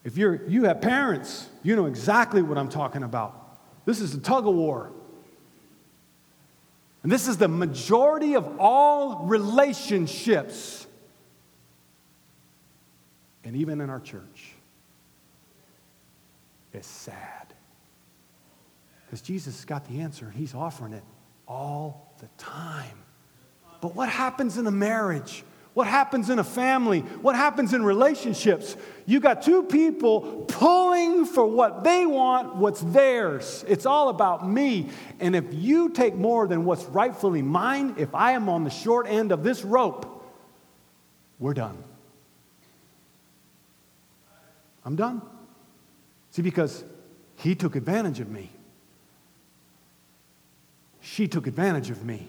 If 0.04 0.16
you're, 0.16 0.46
you 0.46 0.64
have 0.64 0.80
parents, 0.80 1.48
you 1.62 1.74
know 1.74 1.86
exactly 1.86 2.42
what 2.42 2.58
I'm 2.58 2.68
talking 2.68 3.02
about. 3.02 3.58
This 3.84 4.00
is 4.00 4.14
a 4.14 4.20
tug 4.20 4.46
of 4.46 4.54
war. 4.54 4.92
And 7.02 7.10
this 7.12 7.28
is 7.28 7.38
the 7.38 7.48
majority 7.48 8.34
of 8.34 8.58
all 8.58 9.26
relationships. 9.26 10.86
And 13.44 13.56
even 13.56 13.80
in 13.80 13.90
our 13.90 14.00
church, 14.00 14.54
it's 16.72 16.88
sad. 16.88 17.54
Because 19.06 19.22
Jesus 19.22 19.64
got 19.64 19.88
the 19.88 20.00
answer 20.00 20.26
and 20.26 20.34
he's 20.34 20.54
offering 20.54 20.92
it 20.92 21.04
all 21.46 22.12
the 22.18 22.28
time. 22.38 23.05
But 23.80 23.94
what 23.94 24.08
happens 24.08 24.58
in 24.58 24.66
a 24.66 24.70
marriage? 24.70 25.44
What 25.76 25.86
happens 25.86 26.30
in 26.30 26.38
a 26.38 26.44
family? 26.44 27.00
What 27.00 27.36
happens 27.36 27.74
in 27.74 27.84
relationships? 27.84 28.78
You 29.04 29.20
got 29.20 29.42
two 29.42 29.62
people 29.62 30.46
pulling 30.48 31.26
for 31.26 31.46
what 31.46 31.84
they 31.84 32.06
want, 32.06 32.56
what's 32.56 32.80
theirs. 32.80 33.62
It's 33.68 33.84
all 33.84 34.08
about 34.08 34.48
me. 34.48 34.88
And 35.20 35.36
if 35.36 35.44
you 35.52 35.90
take 35.90 36.14
more 36.14 36.46
than 36.46 36.64
what's 36.64 36.84
rightfully 36.86 37.42
mine, 37.42 37.94
if 37.98 38.14
I 38.14 38.32
am 38.32 38.48
on 38.48 38.64
the 38.64 38.70
short 38.70 39.06
end 39.06 39.32
of 39.32 39.42
this 39.42 39.64
rope, 39.64 40.24
we're 41.38 41.52
done. 41.52 41.76
I'm 44.82 44.96
done. 44.96 45.20
See, 46.30 46.40
because 46.40 46.84
he 47.34 47.54
took 47.54 47.76
advantage 47.76 48.20
of 48.20 48.30
me. 48.30 48.50
She 51.02 51.28
took 51.28 51.46
advantage 51.46 51.90
of 51.90 52.02
me 52.02 52.28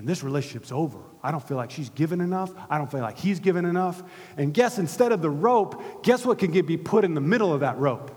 and 0.00 0.08
this 0.08 0.22
relationship's 0.22 0.72
over. 0.72 0.98
I 1.22 1.30
don't 1.30 1.46
feel 1.46 1.58
like 1.58 1.70
she's 1.70 1.90
given 1.90 2.22
enough. 2.22 2.50
I 2.70 2.78
don't 2.78 2.90
feel 2.90 3.00
like 3.00 3.18
he's 3.18 3.38
given 3.38 3.66
enough. 3.66 4.02
And 4.38 4.54
guess 4.54 4.78
instead 4.78 5.12
of 5.12 5.20
the 5.20 5.28
rope, 5.28 6.02
guess 6.02 6.24
what 6.24 6.38
can 6.38 6.52
get 6.52 6.66
be 6.66 6.78
put 6.78 7.04
in 7.04 7.12
the 7.12 7.20
middle 7.20 7.52
of 7.52 7.60
that 7.60 7.76
rope? 7.76 8.10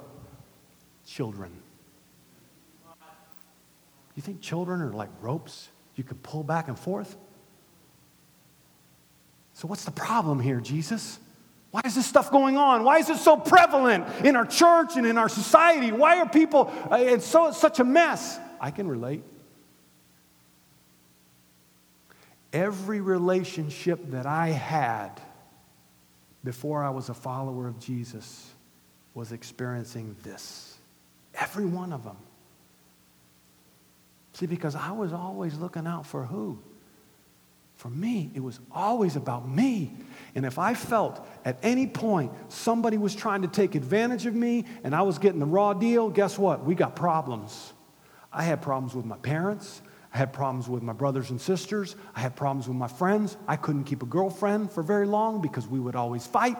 Children. 1.05 1.51
You 4.15 4.21
think 4.21 4.39
children 4.39 4.81
are 4.81 4.93
like 4.93 5.09
ropes 5.19 5.67
you 5.95 6.05
can 6.05 6.15
pull 6.19 6.41
back 6.41 6.69
and 6.69 6.79
forth? 6.79 7.17
So, 9.53 9.67
what's 9.67 9.83
the 9.83 9.91
problem 9.91 10.39
here, 10.39 10.61
Jesus? 10.61 11.19
Why 11.71 11.81
is 11.83 11.95
this 11.95 12.05
stuff 12.05 12.31
going 12.31 12.55
on? 12.55 12.85
Why 12.85 12.99
is 12.99 13.09
it 13.09 13.17
so 13.17 13.35
prevalent 13.35 14.05
in 14.23 14.37
our 14.37 14.45
church 14.45 14.95
and 14.95 15.05
in 15.05 15.17
our 15.17 15.27
society? 15.27 15.91
Why 15.91 16.19
are 16.19 16.29
people, 16.29 16.73
uh, 16.89 16.95
it's 16.95 17.25
so, 17.25 17.51
such 17.51 17.81
a 17.81 17.83
mess? 17.83 18.39
I 18.61 18.71
can 18.71 18.87
relate. 18.87 19.25
Every 22.53 23.01
relationship 23.01 23.99
that 24.11 24.27
I 24.27 24.49
had 24.49 25.19
before 26.43 26.83
I 26.83 26.91
was 26.91 27.09
a 27.09 27.13
follower 27.13 27.67
of 27.67 27.79
Jesus 27.79 28.53
was 29.15 29.31
experiencing 29.31 30.15
this. 30.21 30.77
Every 31.33 31.65
one 31.65 31.91
of 31.91 32.03
them. 32.03 32.17
See, 34.33 34.45
because 34.45 34.75
I 34.75 34.91
was 34.91 35.13
always 35.13 35.57
looking 35.57 35.87
out 35.87 36.05
for 36.05 36.25
who? 36.25 36.59
For 37.75 37.89
me. 37.89 38.31
It 38.35 38.39
was 38.41 38.59
always 38.71 39.15
about 39.15 39.49
me. 39.49 39.91
And 40.35 40.45
if 40.45 40.59
I 40.59 40.75
felt 40.75 41.25
at 41.45 41.57
any 41.63 41.87
point 41.87 42.31
somebody 42.49 42.97
was 42.97 43.15
trying 43.15 43.41
to 43.43 43.47
take 43.47 43.73
advantage 43.73 44.27
of 44.27 44.35
me 44.35 44.65
and 44.83 44.95
I 44.95 45.01
was 45.01 45.17
getting 45.17 45.39
the 45.39 45.45
raw 45.45 45.73
deal, 45.73 46.09
guess 46.09 46.37
what? 46.37 46.63
We 46.63 46.75
got 46.75 46.95
problems. 46.95 47.73
I 48.31 48.43
had 48.43 48.61
problems 48.61 48.95
with 48.95 49.05
my 49.05 49.17
parents. 49.17 49.81
I 50.13 50.17
had 50.17 50.31
problems 50.31 50.69
with 50.69 50.83
my 50.83 50.93
brothers 50.93 51.31
and 51.31 51.41
sisters. 51.41 51.95
I 52.15 52.19
had 52.19 52.35
problems 52.35 52.67
with 52.67 52.77
my 52.77 52.87
friends. 52.87 53.35
I 53.47 53.55
couldn't 53.55 53.85
keep 53.85 54.03
a 54.03 54.05
girlfriend 54.05 54.71
for 54.71 54.83
very 54.83 55.07
long 55.07 55.41
because 55.41 55.67
we 55.67 55.79
would 55.79 55.95
always 55.95 56.27
fight. 56.27 56.57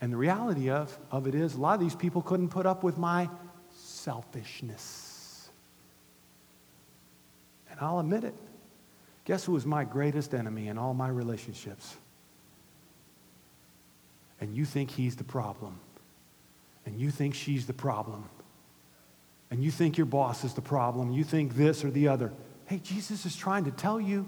And 0.00 0.12
the 0.12 0.16
reality 0.16 0.70
of, 0.70 0.98
of 1.10 1.28
it 1.28 1.34
is, 1.34 1.54
a 1.54 1.60
lot 1.60 1.74
of 1.74 1.80
these 1.80 1.94
people 1.94 2.20
couldn't 2.20 2.48
put 2.48 2.66
up 2.66 2.82
with 2.82 2.98
my 2.98 3.28
selfishness. 3.76 5.50
And 7.70 7.78
I'll 7.80 8.00
admit 8.00 8.24
it. 8.24 8.34
Guess 9.24 9.44
who 9.44 9.52
was 9.52 9.64
my 9.64 9.84
greatest 9.84 10.34
enemy 10.34 10.66
in 10.66 10.78
all 10.78 10.94
my 10.94 11.08
relationships? 11.08 11.96
And 14.40 14.56
you 14.56 14.64
think 14.64 14.90
he's 14.90 15.14
the 15.14 15.24
problem. 15.24 15.78
And 16.86 16.98
you 16.98 17.10
think 17.10 17.34
she's 17.34 17.66
the 17.66 17.74
problem 17.74 18.28
and 19.50 19.62
you 19.62 19.70
think 19.70 19.96
your 19.96 20.06
boss 20.06 20.44
is 20.44 20.54
the 20.54 20.60
problem, 20.60 21.12
you 21.12 21.24
think 21.24 21.56
this 21.56 21.84
or 21.84 21.90
the 21.90 22.08
other. 22.08 22.32
Hey, 22.66 22.78
Jesus 22.78 23.26
is 23.26 23.34
trying 23.34 23.64
to 23.64 23.70
tell 23.70 24.00
you 24.00 24.26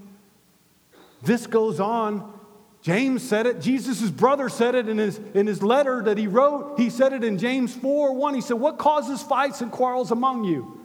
this 1.22 1.46
goes 1.46 1.78
on. 1.78 2.38
James 2.80 3.22
said 3.22 3.46
it. 3.46 3.60
Jesus' 3.60 4.10
brother 4.10 4.48
said 4.48 4.74
it 4.74 4.88
in 4.88 4.98
his, 4.98 5.18
in 5.34 5.46
his 5.46 5.62
letter 5.62 6.02
that 6.02 6.18
he 6.18 6.26
wrote. 6.26 6.78
He 6.78 6.90
said 6.90 7.12
it 7.12 7.22
in 7.22 7.38
James 7.38 7.72
4 7.76 8.12
1. 8.14 8.34
He 8.34 8.40
said, 8.40 8.54
What 8.54 8.78
causes 8.78 9.22
fights 9.22 9.60
and 9.60 9.70
quarrels 9.70 10.10
among 10.10 10.42
you? 10.42 10.80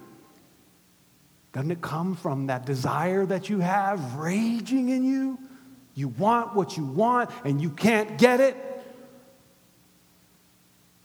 Doesn't 1.54 1.72
it 1.72 1.82
come 1.82 2.16
from 2.16 2.48
that 2.48 2.68
desire 2.68 3.26
that 3.26 3.50
you 3.50 3.60
have 3.62 4.16
raging 4.16 4.90
in 4.90 5.04
you? 5.04 5.40
You 5.96 6.10
want 6.10 6.56
what 6.56 6.78
you 6.78 6.86
want 6.86 7.32
and 7.44 7.60
you 7.60 7.72
can't 7.72 8.20
get 8.20 8.40
it. 8.40 8.56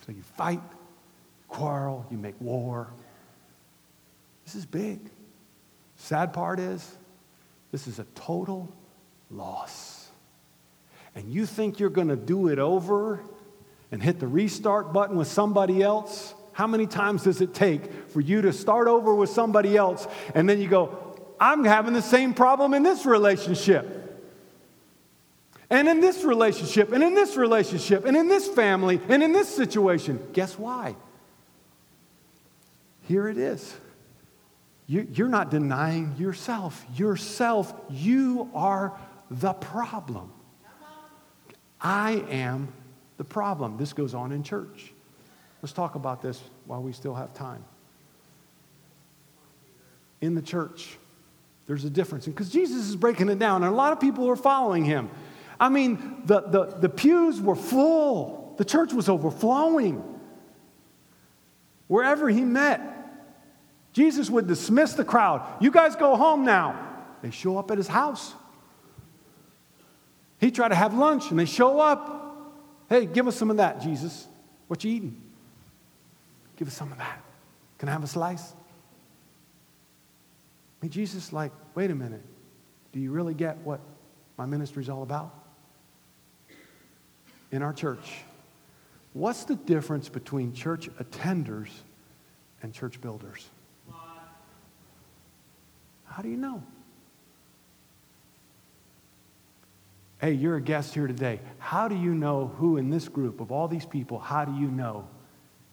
So 0.04 0.12
you 0.12 0.22
fight, 0.36 0.60
quarrel, 1.48 2.04
you 2.10 2.18
make 2.18 2.38
war. 2.38 2.90
This 4.44 4.54
is 4.54 4.66
big. 4.66 5.00
Sad 5.96 6.32
part 6.32 6.58
is, 6.58 6.96
this 7.70 7.86
is 7.86 7.98
a 7.98 8.04
total 8.14 8.72
loss. 9.30 10.08
And 11.14 11.32
you 11.32 11.46
think 11.46 11.78
you're 11.78 11.90
going 11.90 12.08
to 12.08 12.16
do 12.16 12.48
it 12.48 12.58
over 12.58 13.20
and 13.90 14.02
hit 14.02 14.18
the 14.18 14.26
restart 14.26 14.92
button 14.92 15.16
with 15.16 15.28
somebody 15.28 15.82
else? 15.82 16.34
How 16.52 16.66
many 16.66 16.86
times 16.86 17.24
does 17.24 17.40
it 17.40 17.54
take 17.54 18.08
for 18.08 18.20
you 18.20 18.42
to 18.42 18.52
start 18.52 18.88
over 18.88 19.14
with 19.14 19.30
somebody 19.30 19.76
else 19.76 20.06
and 20.34 20.48
then 20.48 20.60
you 20.60 20.68
go, 20.68 20.98
I'm 21.38 21.64
having 21.64 21.92
the 21.92 22.02
same 22.02 22.34
problem 22.34 22.74
in 22.74 22.82
this 22.82 23.06
relationship? 23.06 24.00
And 25.70 25.88
in 25.88 26.00
this 26.00 26.22
relationship, 26.22 26.92
and 26.92 27.02
in 27.02 27.14
this 27.14 27.34
relationship, 27.36 28.04
and 28.04 28.14
in 28.14 28.28
this 28.28 28.46
family, 28.46 29.00
and 29.08 29.22
in 29.22 29.32
this 29.32 29.48
situation. 29.48 30.20
Guess 30.34 30.58
why? 30.58 30.94
Here 33.08 33.26
it 33.26 33.38
is. 33.38 33.74
You're 34.86 35.28
not 35.28 35.50
denying 35.50 36.16
yourself. 36.18 36.84
Yourself, 36.96 37.72
you 37.88 38.50
are 38.54 38.98
the 39.30 39.52
problem. 39.52 40.32
I 41.80 42.24
am 42.30 42.72
the 43.16 43.24
problem. 43.24 43.76
This 43.76 43.92
goes 43.92 44.14
on 44.14 44.32
in 44.32 44.42
church. 44.42 44.92
Let's 45.62 45.72
talk 45.72 45.94
about 45.94 46.20
this 46.20 46.40
while 46.66 46.82
we 46.82 46.92
still 46.92 47.14
have 47.14 47.32
time. 47.32 47.64
In 50.20 50.34
the 50.34 50.42
church, 50.42 50.98
there's 51.66 51.84
a 51.84 51.90
difference. 51.90 52.26
Because 52.26 52.50
Jesus 52.50 52.88
is 52.88 52.96
breaking 52.96 53.28
it 53.28 53.38
down, 53.38 53.62
and 53.62 53.72
a 53.72 53.76
lot 53.76 53.92
of 53.92 54.00
people 54.00 54.28
are 54.28 54.36
following 54.36 54.84
him. 54.84 55.08
I 55.58 55.68
mean, 55.68 56.22
the, 56.26 56.40
the, 56.40 56.64
the 56.66 56.88
pews 56.88 57.40
were 57.40 57.56
full, 57.56 58.54
the 58.58 58.64
church 58.64 58.92
was 58.92 59.08
overflowing. 59.08 60.02
Wherever 61.86 62.28
he 62.28 62.42
met, 62.42 62.80
Jesus 63.92 64.30
would 64.30 64.46
dismiss 64.46 64.94
the 64.94 65.04
crowd. 65.04 65.42
You 65.60 65.70
guys 65.70 65.96
go 65.96 66.16
home 66.16 66.44
now. 66.44 66.88
They 67.22 67.30
show 67.30 67.58
up 67.58 67.70
at 67.70 67.78
his 67.78 67.88
house. 67.88 68.34
He 70.38 70.50
tried 70.50 70.68
to 70.68 70.74
have 70.74 70.94
lunch 70.94 71.30
and 71.30 71.38
they 71.38 71.44
show 71.44 71.78
up. 71.78 72.20
Hey, 72.88 73.06
give 73.06 73.28
us 73.28 73.36
some 73.36 73.50
of 73.50 73.58
that, 73.58 73.80
Jesus. 73.80 74.26
What 74.66 74.82
you 74.82 74.92
eating? 74.92 75.20
Give 76.56 76.66
us 76.68 76.74
some 76.74 76.90
of 76.90 76.98
that. 76.98 77.22
Can 77.78 77.88
I 77.88 77.92
have 77.92 78.02
a 78.02 78.08
slice? 78.08 78.52
And 80.80 80.90
Jesus, 80.90 81.32
like, 81.32 81.52
wait 81.74 81.90
a 81.90 81.94
minute. 81.94 82.22
Do 82.92 83.00
you 83.00 83.12
really 83.12 83.34
get 83.34 83.58
what 83.58 83.80
my 84.36 84.46
ministry 84.46 84.82
is 84.82 84.88
all 84.88 85.02
about? 85.02 85.32
In 87.50 87.62
our 87.62 87.72
church, 87.72 88.22
what's 89.12 89.44
the 89.44 89.56
difference 89.56 90.08
between 90.08 90.52
church 90.52 90.88
attenders 90.96 91.68
and 92.62 92.72
church 92.72 93.00
builders? 93.00 93.48
How 96.12 96.22
do 96.22 96.28
you 96.28 96.36
know? 96.36 96.62
Hey, 100.20 100.32
you're 100.32 100.56
a 100.56 100.60
guest 100.60 100.94
here 100.94 101.06
today. 101.06 101.40
How 101.58 101.88
do 101.88 101.96
you 101.96 102.14
know 102.14 102.52
who 102.58 102.76
in 102.76 102.90
this 102.90 103.08
group 103.08 103.40
of 103.40 103.50
all 103.50 103.66
these 103.66 103.86
people, 103.86 104.18
how 104.18 104.44
do 104.44 104.52
you 104.52 104.68
know 104.68 105.08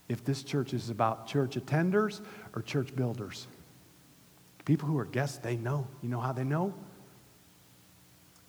if 0.08 0.23
this 0.23 0.41
church 0.41 0.73
is 0.73 0.89
about 0.89 1.28
church 1.28 1.56
attenders 1.56 2.21
or 2.56 2.62
church 2.62 2.95
builders? 2.95 3.47
People 4.63 4.88
who 4.88 4.97
are 4.97 5.06
guests, 5.06 5.38
they 5.38 5.58
know. 5.58 5.88
You 6.02 6.10
know 6.10 6.19
how 6.19 6.32
they 6.32 6.45
know? 6.45 6.73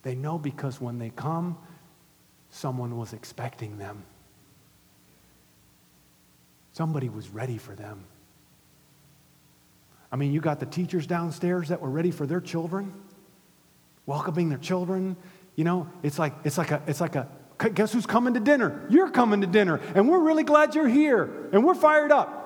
They 0.03 0.15
know 0.15 0.39
because 0.39 0.81
when 0.81 0.99
they 0.99 1.11
come, 1.11 1.59
someone 2.51 2.97
was 2.97 3.13
expecting 3.13 3.79
them. 3.79 4.05
Somebody 6.73 7.09
was 7.09 7.29
ready 7.29 7.59
for 7.59 7.75
them. 7.75 8.05
I 10.13 10.17
mean, 10.17 10.33
you 10.33 10.41
got 10.41 10.61
the 10.61 10.67
teachers 10.67 11.07
downstairs 11.07 11.69
that 11.69 11.81
were 11.81 11.91
ready 11.91 12.11
for 12.11 12.27
their 12.27 12.41
children, 12.41 12.93
welcoming 14.07 14.49
their 14.49 14.59
children. 14.59 15.17
You 15.55 15.65
know, 15.65 15.89
it's 16.03 16.19
like, 16.19 16.35
it's 16.45 16.59
like, 16.59 16.73
a, 16.73 16.83
it's 16.87 17.01
like 17.01 17.15
a, 17.15 17.29
guess 17.75 17.93
who's 17.93 18.07
coming 18.07 18.35
to 18.35 18.41
dinner? 18.41 18.87
You're 18.91 19.11
coming 19.11 19.43
to 19.43 19.47
dinner, 19.47 19.81
and 19.95 20.09
we're 20.09 20.21
really 20.21 20.45
glad 20.45 20.75
you're 20.75 20.89
here, 20.89 21.49
and 21.53 21.65
we're 21.65 21.75
fired 21.75 22.11
up. 22.11 22.39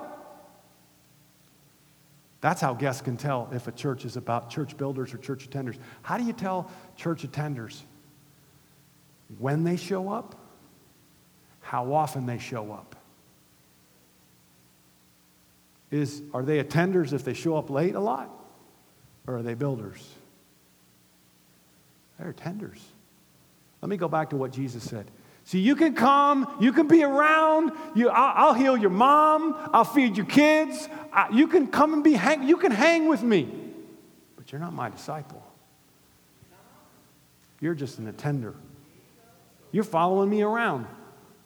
That's 2.41 2.61
how 2.61 2.75
guests 2.75 3.01
can 3.01 3.17
tell 3.17 3.49
if 3.53 3.69
a 3.69 3.73
church 3.73 4.05
is 4.05 4.19
about 4.19 4.51
church 4.51 4.77
builders 4.77 5.15
or 5.15 5.19
church 5.19 5.49
attenders. 5.49 5.79
How 6.03 6.19
do 6.19 6.25
you 6.25 6.35
tell 6.35 6.71
church 6.95 7.23
attenders? 7.23 7.81
When 9.39 9.65
they 9.65 9.77
show 9.77 10.11
up, 10.11 10.35
how 11.61 11.95
often 11.95 12.27
they 12.27 12.37
show 12.37 12.71
up. 12.71 12.97
Is, 15.95 16.23
are 16.33 16.43
they 16.43 16.61
attenders 16.61 17.13
if 17.13 17.25
they 17.25 17.35
show 17.35 17.57
up 17.57 17.71
late 17.71 17.95
a 17.95 18.01
lot? 18.01 18.29
Or 19.29 19.37
are 19.37 19.43
they 19.43 19.55
builders? 19.55 20.05
They're 22.19 22.33
attenders. 22.33 22.81
Let 23.81 23.89
me 23.89 23.97
go 23.97 24.09
back 24.09 24.31
to 24.31 24.37
what 24.37 24.51
Jesus 24.51 24.83
said. 24.83 25.09
See, 25.45 25.61
you 25.61 25.77
can 25.77 25.95
come, 25.95 26.57
you 26.59 26.73
can 26.73 26.89
be 26.89 27.05
around, 27.05 27.71
you, 27.95 28.09
I'll, 28.09 28.49
I'll 28.49 28.55
heal 28.55 28.77
your 28.77 28.91
mom, 28.91 29.55
I'll 29.73 29.85
feed 29.85 30.17
your 30.17 30.27
kids, 30.27 30.89
I, 31.13 31.29
you 31.33 31.47
can 31.47 31.69
come 31.69 31.93
and 31.93 32.03
be 32.03 32.15
hang, 32.15 32.43
you 32.49 32.57
can 32.57 32.73
hang 32.73 33.09
with 33.09 33.23
me, 33.23 33.47
but 34.37 34.51
you're 34.51 34.61
not 34.61 34.73
my 34.73 34.89
disciple. 34.89 35.47
You're 37.61 37.75
just 37.75 37.99
an 37.99 38.09
attender. 38.09 38.55
You're 39.71 39.85
following 39.85 40.29
me 40.29 40.43
around, 40.43 40.87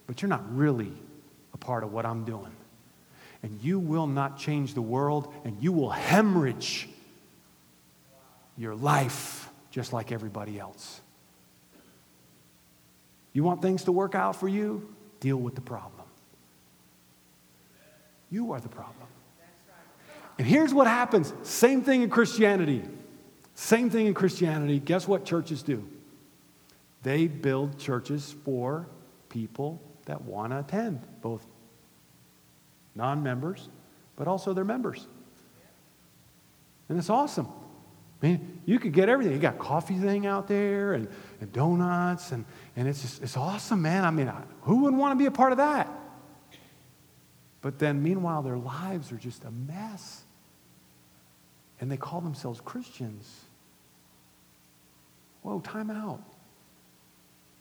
but 0.07 0.23
you're 0.23 0.29
not 0.31 0.57
really 0.57 0.93
a 1.53 1.59
part 1.59 1.85
of 1.85 1.93
what 1.93 2.07
I'm 2.07 2.25
doing. 2.25 2.53
And 3.43 3.63
you 3.63 3.79
will 3.79 4.07
not 4.07 4.39
change 4.39 4.75
the 4.75 4.83
world, 4.83 5.33
and 5.45 5.57
you 5.63 5.73
will 5.73 5.91
hemorrhage 5.91 6.89
your 8.57 8.75
life 8.75 9.49
just 9.71 9.93
like 9.93 10.11
everybody 10.11 10.59
else. 10.59 11.01
You 13.33 13.45
want 13.45 13.63
things 13.63 13.85
to 13.85 13.93
work 13.93 14.15
out 14.15 14.35
for 14.35 14.49
you? 14.49 14.93
Deal 15.21 15.37
with 15.37 15.55
the 15.55 15.61
problem. 15.61 16.07
You 18.31 18.53
are 18.53 18.61
the 18.61 18.69
problem. 18.69 18.95
And 20.39 20.47
here's 20.47 20.73
what 20.73 20.87
happens 20.87 21.33
same 21.43 21.83
thing 21.83 22.03
in 22.03 22.11
Christianity. 22.11 22.83
Same 23.55 23.91
thing 23.91 24.07
in 24.07 24.15
Christianity. 24.15 24.79
Guess 24.79 25.09
what 25.09 25.25
churches 25.25 25.63
do? 25.63 25.89
They 27.03 27.27
build 27.27 27.79
churches 27.79 28.35
for 28.45 28.87
people 29.29 29.83
that 30.07 30.23
want 30.23 30.53
to 30.53 30.61
attend, 30.61 31.01
both 31.23 31.45
non 32.99 33.23
members, 33.23 33.71
but 34.17 34.29
also 34.29 34.53
their 34.53 34.65
members. 34.65 35.07
And 36.91 36.99
it's 36.99 37.09
awesome. 37.09 37.49
I 38.21 38.27
mean, 38.27 38.61
you 38.67 38.79
could 38.79 38.93
get 38.93 39.09
everything. 39.09 39.33
You 39.33 39.39
got 39.39 39.59
coffee 39.59 39.95
thing 39.95 40.27
out 40.27 40.49
there 40.49 40.95
and, 40.95 41.09
and 41.41 41.53
donuts, 41.53 42.33
and, 42.33 42.45
and 42.77 42.89
it's 42.89 43.01
just, 43.01 43.23
it's 43.23 43.37
awesome, 43.37 43.81
man. 43.81 44.05
I 44.05 44.11
mean, 44.11 44.31
who 44.63 44.83
wouldn't 44.83 45.01
want 45.01 45.13
to 45.13 45.17
be 45.17 45.27
a 45.27 45.31
part 45.31 45.53
of 45.53 45.59
that? 45.59 45.89
But 47.63 47.79
then, 47.79 48.03
meanwhile, 48.03 48.43
their 48.43 48.59
lives 48.59 49.13
are 49.13 49.17
just 49.17 49.45
a 49.45 49.51
mess. 49.51 50.25
And 51.81 51.91
they 51.91 51.97
call 51.97 52.21
themselves 52.21 52.61
Christians. 52.61 53.45
Whoa, 55.43 55.61
time 55.61 55.91
out. 55.91 56.21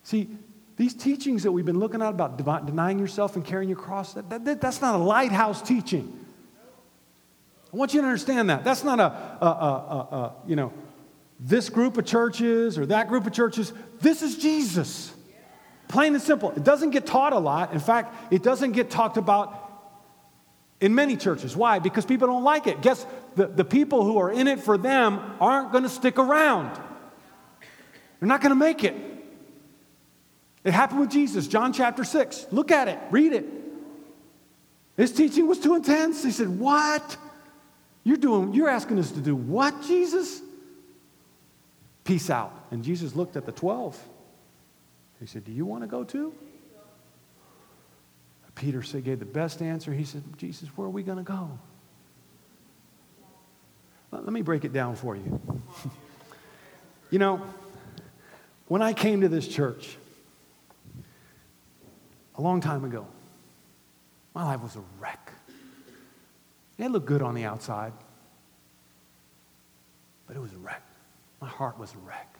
See, 0.01 0.29
these 0.77 0.93
teachings 0.93 1.43
that 1.43 1.51
we've 1.51 1.65
been 1.65 1.79
looking 1.79 2.01
at 2.03 2.09
about 2.09 2.37
denying 2.37 2.99
yourself 2.99 3.35
and 3.35 3.43
carrying 3.43 3.67
your 3.67 3.79
cross, 3.79 4.13
that, 4.13 4.45
that, 4.45 4.61
that's 4.61 4.79
not 4.79 4.95
a 4.95 4.99
lighthouse 4.99 5.61
teaching. 5.61 6.25
I 7.73 7.75
want 7.75 7.93
you 7.95 8.01
to 8.01 8.07
understand 8.07 8.51
that. 8.51 8.63
That's 8.63 8.83
not 8.83 8.99
a, 8.99 9.03
a, 9.03 9.45
a, 9.45 10.15
a, 10.15 10.35
you 10.47 10.55
know, 10.55 10.71
this 11.39 11.69
group 11.69 11.97
of 11.97 12.05
churches 12.05 12.77
or 12.77 12.85
that 12.85 13.09
group 13.09 13.25
of 13.25 13.33
churches. 13.33 13.73
This 13.99 14.21
is 14.21 14.37
Jesus. 14.37 15.13
Plain 15.87 16.13
and 16.13 16.21
simple. 16.21 16.51
It 16.51 16.63
doesn't 16.63 16.91
get 16.91 17.05
taught 17.05 17.33
a 17.33 17.39
lot. 17.39 17.73
In 17.73 17.79
fact, 17.79 18.31
it 18.31 18.43
doesn't 18.43 18.73
get 18.73 18.91
talked 18.91 19.17
about 19.17 19.63
in 20.79 20.93
many 20.93 21.17
churches. 21.17 21.55
Why? 21.55 21.79
Because 21.79 22.05
people 22.05 22.27
don't 22.27 22.43
like 22.43 22.67
it. 22.67 22.81
Guess 22.81 23.05
the, 23.35 23.47
the 23.47 23.65
people 23.65 24.03
who 24.03 24.19
are 24.19 24.31
in 24.31 24.47
it 24.47 24.59
for 24.59 24.77
them 24.77 25.19
aren't 25.39 25.71
going 25.71 25.83
to 25.83 25.89
stick 25.89 26.19
around. 26.19 26.75
They're 28.19 28.27
not 28.27 28.41
going 28.41 28.51
to 28.51 28.55
make 28.55 28.83
it. 28.83 28.95
It 30.67 30.73
happened 30.73 30.99
with 30.99 31.11
Jesus, 31.11 31.47
John 31.47 31.71
chapter 31.71 32.03
6. 32.03 32.47
Look 32.51 32.71
at 32.71 32.89
it, 32.89 32.99
read 33.09 33.31
it. 33.31 33.45
His 34.97 35.13
teaching 35.13 35.47
was 35.47 35.59
too 35.59 35.75
intense. 35.75 36.21
He 36.25 36.31
said, 36.31 36.49
What? 36.59 37.15
You're 38.03 38.17
doing, 38.17 38.53
you're 38.53 38.67
asking 38.67 38.99
us 38.99 39.11
to 39.11 39.21
do 39.21 39.33
what, 39.33 39.81
Jesus? 39.83 40.41
Peace 42.03 42.29
out. 42.29 42.53
And 42.71 42.83
Jesus 42.83 43.15
looked 43.15 43.37
at 43.37 43.45
the 43.45 43.53
12. 43.53 43.97
He 45.21 45.25
said, 45.25 45.45
Do 45.45 45.53
you 45.53 45.65
want 45.65 45.83
to 45.83 45.87
go 45.87 46.03
too? 46.03 46.33
Peter 48.55 48.83
said, 48.83 49.05
gave 49.05 49.19
the 49.19 49.25
best 49.25 49.61
answer. 49.61 49.93
He 49.93 50.03
said, 50.03 50.21
Jesus, 50.35 50.67
where 50.75 50.87
are 50.87 50.89
we 50.91 51.01
going 51.01 51.19
to 51.19 51.23
go? 51.23 51.57
Let 54.11 54.33
me 54.33 54.41
break 54.41 54.65
it 54.65 54.73
down 54.73 54.97
for 54.97 55.15
you. 55.15 55.39
you 57.09 57.19
know, 57.19 57.41
when 58.67 58.81
I 58.81 58.91
came 58.91 59.21
to 59.21 59.29
this 59.29 59.47
church 59.47 59.95
a 62.37 62.41
long 62.41 62.61
time 62.61 62.83
ago, 62.85 63.07
my 64.33 64.43
life 64.43 64.61
was 64.61 64.75
a 64.75 64.83
wreck. 64.99 65.31
It 66.77 66.91
looked 66.91 67.07
good 67.07 67.23
on 67.23 67.33
the 67.33 67.43
outside, 67.43 67.93
but 70.27 70.35
it 70.35 70.39
was 70.39 70.53
a 70.53 70.57
wreck. 70.57 70.83
My 71.41 71.47
heart 71.47 71.79
was 71.79 71.93
a 71.93 71.97
wreck. 72.07 72.37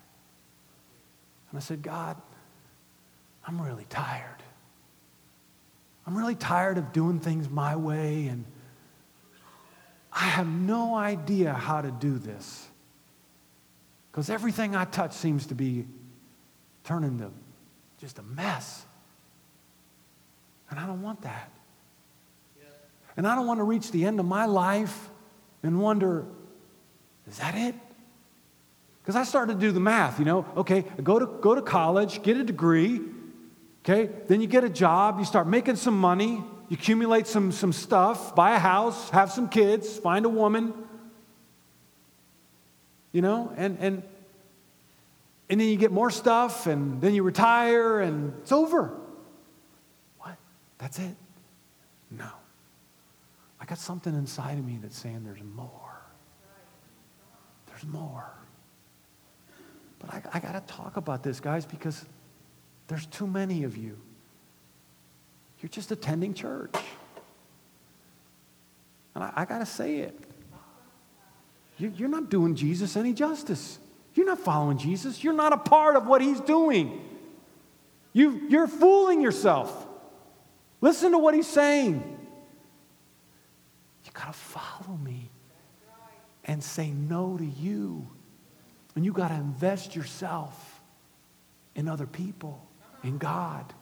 And 1.50 1.58
I 1.58 1.62
said, 1.62 1.82
God, 1.82 2.18
I'm 3.48 3.60
really 3.62 3.86
tired. 3.90 4.44
I'm 6.06 6.18
really 6.18 6.36
tired 6.36 6.78
of 6.78 6.94
doing 6.94 7.20
things 7.20 7.50
my 7.50 7.76
way, 7.76 8.28
and 8.28 8.46
I 10.14 10.26
have 10.26 10.48
no 10.48 10.96
idea 10.96 11.54
how 11.54 11.82
to 11.82 11.92
do 11.92 12.18
this. 12.18 12.68
Because 14.12 14.30
everything 14.30 14.76
I 14.76 14.86
touch 14.86 15.14
seems 15.14 15.48
to 15.48 15.56
be 15.56 15.86
turning 16.84 17.20
to 17.20 17.32
just 18.00 18.20
a 18.20 18.24
mess. 18.24 18.86
And 20.70 20.80
I 20.80 20.86
don't 20.86 21.02
want 21.02 21.22
that. 21.22 21.52
And 23.16 23.28
I 23.28 23.34
don't 23.34 23.48
want 23.48 23.60
to 23.60 23.64
reach 23.64 23.92
the 23.92 24.06
end 24.06 24.20
of 24.20 24.26
my 24.26 24.46
life 24.46 25.10
and 25.64 25.80
wonder, 25.80 26.26
is 27.28 27.40
that 27.40 27.56
it? 27.56 27.74
Because 29.02 29.16
I 29.16 29.24
started 29.24 29.56
to 29.56 29.60
do 29.60 29.72
the 29.72 29.80
math, 29.80 30.20
you 30.20 30.26
know, 30.26 30.46
okay, 30.56 30.84
go 31.02 31.18
to, 31.18 31.26
go 31.26 31.56
to 31.56 31.62
college, 31.62 32.22
get 32.22 32.38
a 32.38 32.44
degree, 32.44 33.02
okay, 33.84 34.12
then 34.28 34.40
you 34.40 34.48
get 34.48 34.64
a 34.64 34.70
job, 34.70 35.18
you 35.18 35.26
start 35.26 35.48
making 35.48 35.78
some 35.78 35.98
money, 35.98 36.44
you 36.70 36.78
accumulate 36.78 37.26
some, 37.26 37.52
some 37.52 37.74
stuff, 37.74 38.36
buy 38.36 38.56
a 38.56 38.60
house, 38.60 39.10
have 39.10 39.32
some 39.32 39.50
kids, 39.50 39.98
find 39.98 40.26
a 40.26 40.30
woman, 40.30 40.74
you 43.14 43.22
know, 43.22 43.52
and, 43.56 43.78
and, 43.80 44.04
and 45.50 45.60
then 45.60 45.68
you 45.70 45.78
get 45.78 45.92
more 45.92 46.12
stuff, 46.12 46.68
and 46.68 47.02
then 47.02 47.16
you 47.16 47.24
retire, 47.24 48.02
and 48.02 48.34
it's 48.42 48.52
over. 48.52 48.92
That's 50.78 51.00
it? 51.00 51.16
No. 52.12 52.30
I 53.60 53.66
got 53.66 53.80
something 53.80 54.14
inside 54.14 54.58
of 54.58 54.66
me 54.66 54.78
that's 54.82 54.98
saying 54.98 55.24
there's 55.24 55.44
more. 55.56 56.02
There's 57.68 57.86
more. 57.86 58.32
But 60.00 60.14
I, 60.14 60.22
I 60.34 60.40
got 60.40 60.54
to 60.54 60.74
talk 60.74 60.98
about 60.98 61.24
this, 61.24 61.40
guys, 61.40 61.66
because 61.66 62.06
there's 62.88 63.08
too 63.08 63.26
many 63.26 63.64
of 63.64 63.76
you. 63.76 63.98
You're 65.62 65.70
just 65.70 65.92
attending 65.92 66.34
church. 66.34 66.76
And 69.16 69.24
I, 69.24 69.34
I 69.38 69.46
got 69.46 69.60
to 69.60 69.66
say 69.66 69.98
it. 69.98 70.16
You, 71.80 71.92
you're 71.96 72.10
not 72.10 72.30
doing 72.30 72.56
Jesus 72.56 72.96
any 72.96 73.14
justice. 73.14 73.80
You're 74.14 74.28
not 74.28 74.40
following 74.40 74.78
Jesus. 74.78 75.24
You're 75.24 75.34
not 75.34 75.54
a 75.54 75.58
part 75.58 75.96
of 75.96 76.06
what 76.06 76.22
he's 76.22 76.40
doing. 76.42 77.04
You, 78.14 78.48
you're 78.50 78.68
fooling 78.68 79.22
yourself. 79.22 79.87
Listen 80.82 81.12
to 81.12 81.18
what 81.18 81.34
he's 81.34 81.48
saying 81.48 81.96
You 84.06 84.12
got 84.14 84.28
to 84.28 84.34
follow 84.34 84.98
me 84.98 85.30
and 86.46 86.64
say 86.64 86.92
no 86.92 87.38
to 87.38 87.46
you. 87.46 88.08
And 88.96 89.06
you 89.06 89.12
got 89.12 89.28
to 89.28 89.36
invest 89.36 89.96
yourself 89.96 90.82
in 91.76 91.88
other 91.88 92.08
people, 92.08 92.66
in 93.04 93.20
God. 93.20 93.74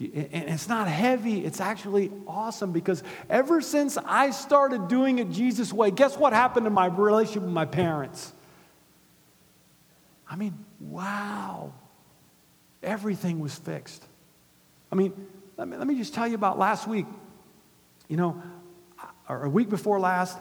And 0.00 0.48
it's 0.48 0.68
not 0.68 0.88
heavy, 0.88 1.44
it's 1.44 1.60
actually 1.60 2.10
awesome 2.26 2.72
because 2.72 3.04
ever 3.30 3.60
since 3.60 3.96
I 3.96 4.30
started 4.30 4.88
doing 4.88 5.20
it 5.20 5.30
Jesus' 5.30 5.72
way, 5.72 5.92
guess 5.92 6.16
what 6.16 6.32
happened 6.32 6.66
to 6.66 6.70
my 6.70 6.86
relationship 6.86 7.44
with 7.44 7.52
my 7.52 7.64
parents? 7.64 8.32
I 10.28 10.34
mean, 10.34 10.64
wow. 10.80 11.72
Everything 12.82 13.38
was 13.38 13.54
fixed. 13.54 14.04
I 14.90 14.96
mean, 14.96 15.12
let 15.56 15.68
me, 15.68 15.76
let 15.76 15.86
me 15.86 15.96
just 15.96 16.14
tell 16.14 16.26
you 16.26 16.34
about 16.34 16.58
last 16.58 16.86
week. 16.88 17.06
You 18.08 18.16
know, 18.16 18.42
or 19.28 19.44
a 19.44 19.48
week 19.48 19.70
before 19.70 19.98
last, 19.98 20.38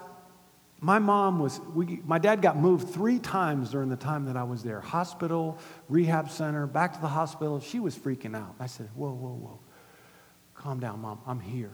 my 0.83 0.99
mom 0.99 1.39
was, 1.39 1.61
we, 1.73 2.01
my 2.05 2.19
dad 2.19 2.41
got 2.41 2.57
moved 2.57 2.89
three 2.89 3.17
times 3.17 3.71
during 3.71 3.87
the 3.87 3.95
time 3.95 4.25
that 4.25 4.35
I 4.35 4.43
was 4.43 4.63
there 4.63 4.81
hospital, 4.81 5.57
rehab 5.87 6.29
center, 6.29 6.67
back 6.67 6.93
to 6.95 7.01
the 7.01 7.07
hospital. 7.07 7.61
She 7.61 7.79
was 7.79 7.97
freaking 7.97 8.35
out. 8.35 8.55
I 8.59 8.65
said, 8.65 8.89
Whoa, 8.93 9.11
whoa, 9.11 9.29
whoa. 9.29 9.59
Calm 10.55 10.79
down, 10.79 10.99
mom. 10.99 11.19
I'm 11.25 11.39
here. 11.39 11.71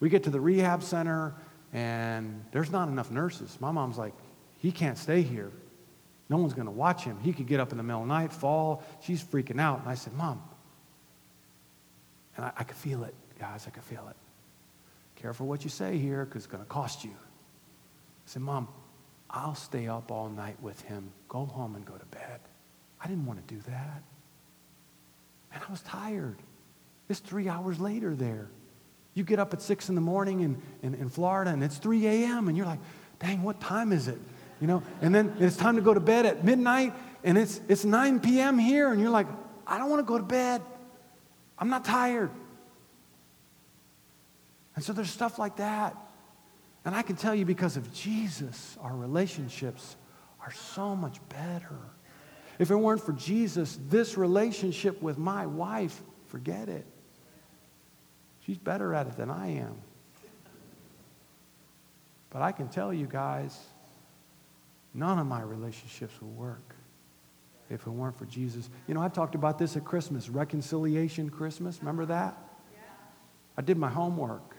We 0.00 0.08
get 0.08 0.24
to 0.24 0.30
the 0.30 0.40
rehab 0.40 0.82
center, 0.82 1.34
and 1.72 2.44
there's 2.52 2.70
not 2.70 2.88
enough 2.88 3.10
nurses. 3.10 3.56
My 3.60 3.70
mom's 3.70 3.98
like, 3.98 4.14
He 4.58 4.72
can't 4.72 4.98
stay 4.98 5.22
here. 5.22 5.52
No 6.28 6.36
one's 6.36 6.54
going 6.54 6.66
to 6.66 6.72
watch 6.72 7.04
him. 7.04 7.18
He 7.20 7.32
could 7.32 7.46
get 7.46 7.58
up 7.60 7.70
in 7.70 7.78
the 7.78 7.82
middle 7.82 8.02
of 8.02 8.08
the 8.08 8.12
night, 8.12 8.32
fall. 8.32 8.82
She's 9.00 9.22
freaking 9.22 9.60
out. 9.60 9.80
And 9.80 9.88
I 9.88 9.94
said, 9.94 10.12
Mom, 10.14 10.42
and 12.38 12.46
I, 12.46 12.52
I 12.56 12.64
could 12.64 12.76
feel 12.76 13.02
it, 13.04 13.14
guys, 13.38 13.66
I 13.66 13.70
could 13.70 13.82
feel 13.82 14.06
it. 14.08 14.16
Careful 15.16 15.46
what 15.46 15.64
you 15.64 15.70
say 15.70 15.98
here 15.98 16.24
because 16.24 16.44
it's 16.44 16.50
going 16.50 16.62
to 16.62 16.68
cost 16.68 17.04
you. 17.04 17.10
I 17.10 18.26
said, 18.26 18.42
Mom, 18.42 18.68
I'll 19.28 19.56
stay 19.56 19.88
up 19.88 20.10
all 20.12 20.28
night 20.28 20.56
with 20.62 20.80
him. 20.82 21.10
Go 21.28 21.44
home 21.44 21.74
and 21.74 21.84
go 21.84 21.94
to 21.94 22.06
bed. 22.06 22.40
I 23.00 23.08
didn't 23.08 23.26
want 23.26 23.46
to 23.46 23.54
do 23.54 23.60
that. 23.62 24.02
And 25.52 25.62
I 25.66 25.70
was 25.70 25.80
tired. 25.82 26.36
It's 27.08 27.18
three 27.18 27.48
hours 27.48 27.80
later 27.80 28.14
there. 28.14 28.48
You 29.14 29.24
get 29.24 29.40
up 29.40 29.52
at 29.52 29.60
six 29.60 29.88
in 29.88 29.96
the 29.96 30.00
morning 30.00 30.40
in, 30.40 30.62
in, 30.82 30.94
in 30.94 31.08
Florida 31.08 31.50
and 31.50 31.64
it's 31.64 31.78
3 31.78 32.06
a.m. 32.06 32.46
and 32.46 32.56
you're 32.56 32.66
like, 32.66 32.78
dang, 33.18 33.42
what 33.42 33.60
time 33.60 33.92
is 33.92 34.06
it? 34.06 34.18
You 34.60 34.68
know, 34.68 34.82
and 35.02 35.12
then 35.12 35.34
it's 35.40 35.56
time 35.56 35.74
to 35.76 35.82
go 35.82 35.92
to 35.92 36.00
bed 36.00 36.26
at 36.26 36.44
midnight 36.44 36.94
and 37.24 37.36
it's, 37.36 37.60
it's 37.66 37.84
9 37.84 38.20
p.m. 38.20 38.58
here 38.58 38.92
and 38.92 39.00
you're 39.00 39.10
like, 39.10 39.26
I 39.66 39.78
don't 39.78 39.90
want 39.90 40.00
to 40.00 40.08
go 40.08 40.18
to 40.18 40.24
bed. 40.24 40.62
I'm 41.58 41.68
not 41.68 41.84
tired. 41.84 42.30
And 44.74 44.84
so 44.84 44.92
there's 44.92 45.10
stuff 45.10 45.38
like 45.38 45.56
that. 45.56 45.96
And 46.84 46.94
I 46.94 47.02
can 47.02 47.16
tell 47.16 47.34
you 47.34 47.44
because 47.44 47.76
of 47.76 47.92
Jesus, 47.92 48.78
our 48.80 48.94
relationships 48.94 49.96
are 50.40 50.52
so 50.52 50.94
much 50.94 51.18
better. 51.28 51.76
If 52.58 52.70
it 52.70 52.76
weren't 52.76 53.02
for 53.02 53.12
Jesus, 53.12 53.78
this 53.88 54.16
relationship 54.16 55.02
with 55.02 55.18
my 55.18 55.46
wife, 55.46 56.00
forget 56.28 56.68
it. 56.68 56.86
She's 58.46 58.58
better 58.58 58.94
at 58.94 59.06
it 59.06 59.16
than 59.16 59.30
I 59.30 59.56
am. 59.56 59.74
But 62.30 62.42
I 62.42 62.52
can 62.52 62.68
tell 62.68 62.92
you 62.92 63.06
guys, 63.06 63.58
none 64.94 65.18
of 65.18 65.26
my 65.26 65.42
relationships 65.42 66.14
will 66.20 66.30
work 66.30 66.74
if 67.70 67.86
it 67.86 67.90
weren't 67.90 68.16
for 68.16 68.26
Jesus. 68.26 68.68
You 68.86 68.94
know, 68.94 69.02
I 69.02 69.08
talked 69.08 69.34
about 69.34 69.58
this 69.58 69.76
at 69.76 69.84
Christmas, 69.84 70.28
reconciliation 70.28 71.30
Christmas. 71.30 71.78
Remember 71.80 72.06
that? 72.06 72.36
I 73.56 73.62
did 73.62 73.76
my 73.76 73.88
homework. 73.88 74.54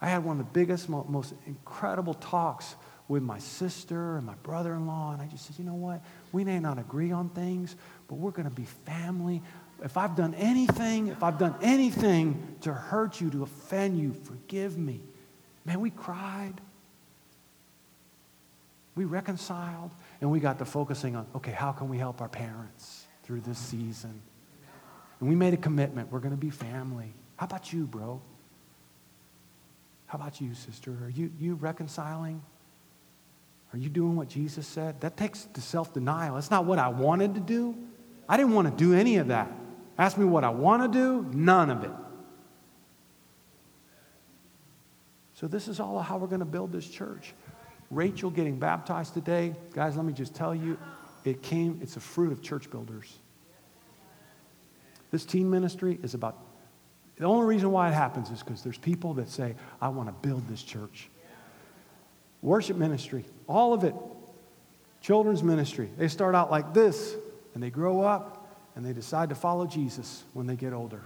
I 0.00 0.08
had 0.08 0.24
one 0.24 0.38
of 0.38 0.46
the 0.46 0.52
biggest, 0.52 0.88
most 0.88 1.32
incredible 1.46 2.12
talks 2.14 2.74
with 3.08 3.22
my 3.22 3.38
sister 3.38 4.18
and 4.18 4.26
my 4.26 4.34
brother 4.42 4.74
in 4.74 4.86
law. 4.86 5.12
And 5.12 5.22
I 5.22 5.26
just 5.26 5.46
said, 5.46 5.58
you 5.58 5.64
know 5.64 5.74
what? 5.74 6.02
We 6.32 6.44
may 6.44 6.58
not 6.58 6.78
agree 6.78 7.12
on 7.12 7.30
things, 7.30 7.74
but 8.08 8.16
we're 8.16 8.30
going 8.30 8.48
to 8.48 8.54
be 8.54 8.66
family. 8.84 9.42
If 9.82 9.96
I've 9.96 10.14
done 10.16 10.34
anything, 10.34 11.08
if 11.08 11.22
I've 11.22 11.38
done 11.38 11.54
anything 11.62 12.56
to 12.62 12.72
hurt 12.72 13.20
you, 13.20 13.30
to 13.30 13.42
offend 13.42 13.98
you, 13.98 14.12
forgive 14.12 14.76
me. 14.76 15.00
Man, 15.64 15.80
we 15.80 15.90
cried. 15.90 16.60
We 18.94 19.06
reconciled. 19.06 19.90
And 20.24 20.30
we 20.30 20.40
got 20.40 20.58
to 20.60 20.64
focusing 20.64 21.16
on, 21.16 21.26
okay, 21.34 21.50
how 21.50 21.70
can 21.70 21.90
we 21.90 21.98
help 21.98 22.22
our 22.22 22.30
parents 22.30 23.04
through 23.24 23.42
this 23.42 23.58
season? 23.58 24.22
And 25.20 25.28
we 25.28 25.34
made 25.34 25.52
a 25.52 25.58
commitment. 25.58 26.10
We're 26.10 26.20
going 26.20 26.32
to 26.32 26.38
be 26.38 26.48
family. 26.48 27.12
How 27.36 27.44
about 27.44 27.74
you, 27.74 27.84
bro? 27.84 28.22
How 30.06 30.16
about 30.16 30.40
you, 30.40 30.54
sister? 30.54 30.92
Are 31.04 31.10
you, 31.10 31.30
you 31.38 31.56
reconciling? 31.56 32.40
Are 33.74 33.78
you 33.78 33.90
doing 33.90 34.16
what 34.16 34.28
Jesus 34.28 34.66
said? 34.66 34.98
That 35.02 35.18
takes 35.18 35.42
the 35.44 35.60
self 35.60 35.92
denial. 35.92 36.36
That's 36.36 36.50
not 36.50 36.64
what 36.64 36.78
I 36.78 36.88
wanted 36.88 37.34
to 37.34 37.40
do. 37.40 37.76
I 38.26 38.38
didn't 38.38 38.54
want 38.54 38.66
to 38.66 38.82
do 38.82 38.94
any 38.94 39.18
of 39.18 39.28
that. 39.28 39.52
Ask 39.98 40.16
me 40.16 40.24
what 40.24 40.42
I 40.42 40.48
want 40.48 40.90
to 40.90 40.98
do, 40.98 41.30
none 41.36 41.68
of 41.68 41.84
it. 41.84 41.90
So, 45.34 45.46
this 45.48 45.68
is 45.68 45.80
all 45.80 46.00
how 46.00 46.16
we're 46.16 46.28
going 46.28 46.38
to 46.38 46.46
build 46.46 46.72
this 46.72 46.88
church. 46.88 47.34
Rachel 47.90 48.30
getting 48.30 48.58
baptized 48.58 49.14
today, 49.14 49.54
guys, 49.72 49.96
let 49.96 50.04
me 50.04 50.12
just 50.12 50.34
tell 50.34 50.54
you, 50.54 50.78
it 51.24 51.42
came, 51.42 51.78
it's 51.82 51.96
a 51.96 52.00
fruit 52.00 52.32
of 52.32 52.42
church 52.42 52.70
builders. 52.70 53.18
This 55.10 55.24
teen 55.24 55.48
ministry 55.48 55.98
is 56.02 56.14
about 56.14 56.38
the 57.16 57.24
only 57.24 57.46
reason 57.46 57.70
why 57.70 57.88
it 57.88 57.94
happens 57.94 58.30
is 58.30 58.42
because 58.42 58.62
there's 58.62 58.78
people 58.78 59.14
that 59.14 59.28
say, 59.28 59.54
I 59.80 59.88
want 59.88 60.08
to 60.08 60.28
build 60.28 60.48
this 60.48 60.62
church. 60.62 61.08
Worship 62.42 62.76
ministry, 62.76 63.24
all 63.46 63.72
of 63.72 63.84
it. 63.84 63.94
Children's 65.00 65.42
ministry. 65.42 65.90
They 65.96 66.08
start 66.08 66.34
out 66.34 66.50
like 66.50 66.74
this, 66.74 67.14
and 67.54 67.62
they 67.62 67.70
grow 67.70 68.00
up, 68.00 68.58
and 68.74 68.84
they 68.84 68.92
decide 68.92 69.28
to 69.28 69.34
follow 69.34 69.66
Jesus 69.66 70.24
when 70.32 70.46
they 70.46 70.56
get 70.56 70.72
older. 70.72 71.02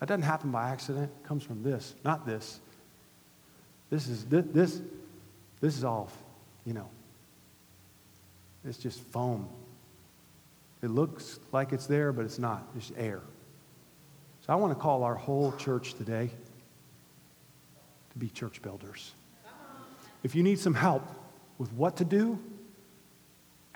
That 0.00 0.06
doesn't 0.06 0.22
happen 0.22 0.50
by 0.50 0.68
accident. 0.70 1.10
It 1.22 1.26
comes 1.26 1.42
from 1.42 1.62
this, 1.62 1.94
not 2.04 2.26
this. 2.26 2.60
This 3.90 4.08
is 4.08 4.24
this, 4.26 4.44
this, 4.52 4.80
this 5.60 5.76
is 5.76 5.84
all, 5.84 6.10
you 6.64 6.74
know, 6.74 6.88
it's 8.64 8.78
just 8.78 9.00
foam. 9.00 9.48
It 10.82 10.90
looks 10.90 11.38
like 11.52 11.72
it's 11.72 11.86
there, 11.86 12.12
but 12.12 12.24
it's 12.24 12.38
not. 12.38 12.66
It's 12.76 12.92
air. 12.96 13.20
So 14.46 14.52
I 14.52 14.56
want 14.56 14.72
to 14.72 14.78
call 14.78 15.02
our 15.04 15.14
whole 15.14 15.52
church 15.52 15.94
today 15.94 16.30
to 18.12 18.18
be 18.18 18.28
church 18.28 18.60
builders. 18.62 19.12
If 20.22 20.34
you 20.34 20.42
need 20.42 20.58
some 20.58 20.74
help 20.74 21.06
with 21.58 21.72
what 21.72 21.96
to 21.96 22.04
do, 22.04 22.38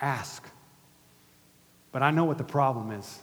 ask. 0.00 0.44
But 1.92 2.02
I 2.02 2.10
know 2.10 2.24
what 2.24 2.38
the 2.38 2.44
problem 2.44 2.90
is. 2.90 3.18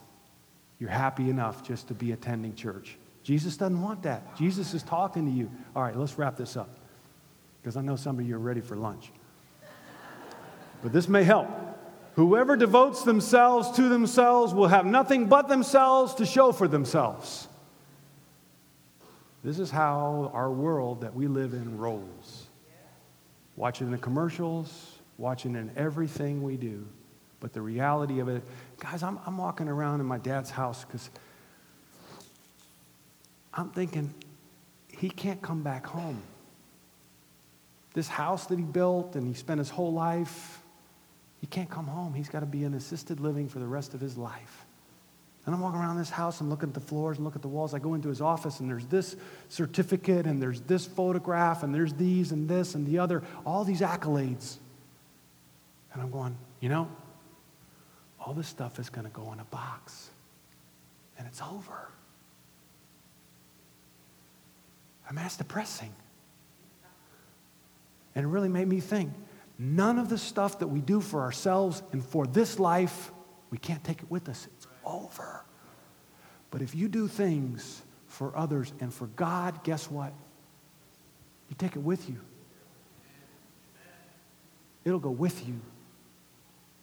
You're 0.79 0.89
happy 0.89 1.29
enough 1.29 1.63
just 1.63 1.87
to 1.89 1.93
be 1.93 2.11
attending 2.11 2.55
church. 2.55 2.97
Jesus 3.23 3.57
doesn't 3.57 3.81
want 3.81 4.03
that. 4.03 4.35
Jesus 4.35 4.73
is 4.73 4.83
talking 4.83 5.25
to 5.25 5.31
you. 5.31 5.49
All 5.75 5.81
right, 5.81 5.95
let's 5.95 6.17
wrap 6.17 6.37
this 6.37 6.57
up 6.57 6.69
because 7.65 7.77
I 7.77 7.81
know 7.81 7.95
some 7.95 8.19
of 8.19 8.27
you 8.27 8.35
are 8.35 8.39
ready 8.39 8.61
for 8.61 8.75
lunch. 8.75 9.11
But 10.83 10.93
this 10.93 11.07
may 11.07 11.23
help. 11.23 11.47
Whoever 12.13 12.55
devotes 12.55 13.01
themselves 13.01 13.71
to 13.71 13.89
themselves 13.89 14.53
will 14.53 14.67
have 14.67 14.85
nothing 14.85 15.25
but 15.25 15.47
themselves 15.47 16.13
to 16.15 16.27
show 16.27 16.51
for 16.51 16.67
themselves. 16.67 17.47
This 19.43 19.57
is 19.57 19.71
how 19.71 20.29
our 20.31 20.51
world 20.51 21.01
that 21.01 21.15
we 21.15 21.25
live 21.25 21.53
in 21.53 21.79
rolls. 21.79 22.45
Watching 23.55 23.89
the 23.89 23.97
commercials, 23.97 24.99
watching 25.17 25.55
in 25.55 25.71
everything 25.75 26.43
we 26.43 26.57
do. 26.57 26.87
But 27.39 27.51
the 27.51 27.63
reality 27.63 28.19
of 28.19 28.27
it, 28.29 28.43
guys, 28.77 29.01
I'm, 29.01 29.19
I'm 29.25 29.39
walking 29.39 29.69
around 29.69 30.01
in 30.01 30.05
my 30.05 30.19
dad's 30.19 30.51
house 30.51 30.85
because 30.85 31.09
I'm 33.55 33.71
thinking, 33.71 34.13
he 34.87 35.09
can't 35.09 35.41
come 35.41 35.63
back 35.63 35.87
home. 35.87 36.21
This 37.95 38.07
house 38.07 38.45
that 38.45 38.59
he 38.59 38.65
built 38.65 39.15
and 39.15 39.27
he 39.27 39.33
spent 39.33 39.57
his 39.57 39.71
whole 39.71 39.91
life 39.91 40.61
he 41.45 41.47
can't 41.47 41.69
come 41.69 41.85
home. 41.85 42.15
He's 42.15 42.27
got 42.27 42.39
to 42.39 42.47
be 42.47 42.63
in 42.63 42.73
assisted 42.73 43.19
living 43.19 43.47
for 43.47 43.59
the 43.59 43.67
rest 43.67 43.93
of 43.93 44.01
his 44.01 44.17
life. 44.17 44.65
And 45.45 45.53
I'm 45.53 45.61
walking 45.61 45.79
around 45.79 45.97
this 45.97 46.09
house 46.09 46.41
and 46.41 46.49
looking 46.49 46.69
at 46.69 46.73
the 46.73 46.79
floors 46.79 47.17
and 47.17 47.23
look 47.23 47.35
at 47.35 47.43
the 47.43 47.47
walls. 47.47 47.75
I 47.75 47.77
go 47.77 47.93
into 47.93 48.09
his 48.09 48.19
office 48.19 48.61
and 48.61 48.67
there's 48.67 48.87
this 48.87 49.15
certificate 49.49 50.25
and 50.25 50.41
there's 50.41 50.61
this 50.61 50.87
photograph 50.87 51.61
and 51.61 51.75
there's 51.75 51.93
these 51.93 52.31
and 52.31 52.49
this 52.49 52.73
and 52.73 52.87
the 52.87 52.97
other, 52.97 53.21
all 53.45 53.63
these 53.63 53.81
accolades. 53.81 54.57
And 55.93 56.01
I'm 56.01 56.09
going, 56.09 56.35
you 56.61 56.69
know, 56.69 56.89
all 58.19 58.33
this 58.33 58.47
stuff 58.47 58.79
is 58.79 58.89
going 58.89 59.05
to 59.05 59.13
go 59.13 59.31
in 59.33 59.39
a 59.39 59.45
box 59.45 60.09
and 61.19 61.27
it's 61.27 61.43
over. 61.43 61.89
I 65.07 65.11
mean, 65.11 65.21
that's 65.21 65.37
depressing. 65.37 65.93
And 68.15 68.23
it 68.25 68.27
really 68.27 68.49
made 68.49 68.67
me 68.67 68.79
think 68.79 69.11
None 69.57 69.99
of 69.99 70.09
the 70.09 70.17
stuff 70.17 70.59
that 70.59 70.67
we 70.67 70.81
do 70.81 70.99
for 70.99 71.21
ourselves 71.21 71.81
and 71.91 72.03
for 72.03 72.27
this 72.27 72.59
life, 72.59 73.11
we 73.51 73.57
can't 73.57 73.83
take 73.83 74.01
it 74.01 74.11
with 74.11 74.27
us. 74.27 74.47
It's 74.57 74.67
over. 74.83 75.43
But 76.51 76.61
if 76.61 76.75
you 76.75 76.87
do 76.87 77.07
things 77.07 77.81
for 78.07 78.35
others 78.35 78.73
and 78.79 78.93
for 78.93 79.07
God, 79.07 79.63
guess 79.63 79.89
what? 79.89 80.13
You 81.49 81.55
take 81.57 81.75
it 81.75 81.79
with 81.79 82.09
you. 82.09 82.19
It'll 84.83 84.99
go 84.99 85.11
with 85.11 85.47
you. 85.47 85.59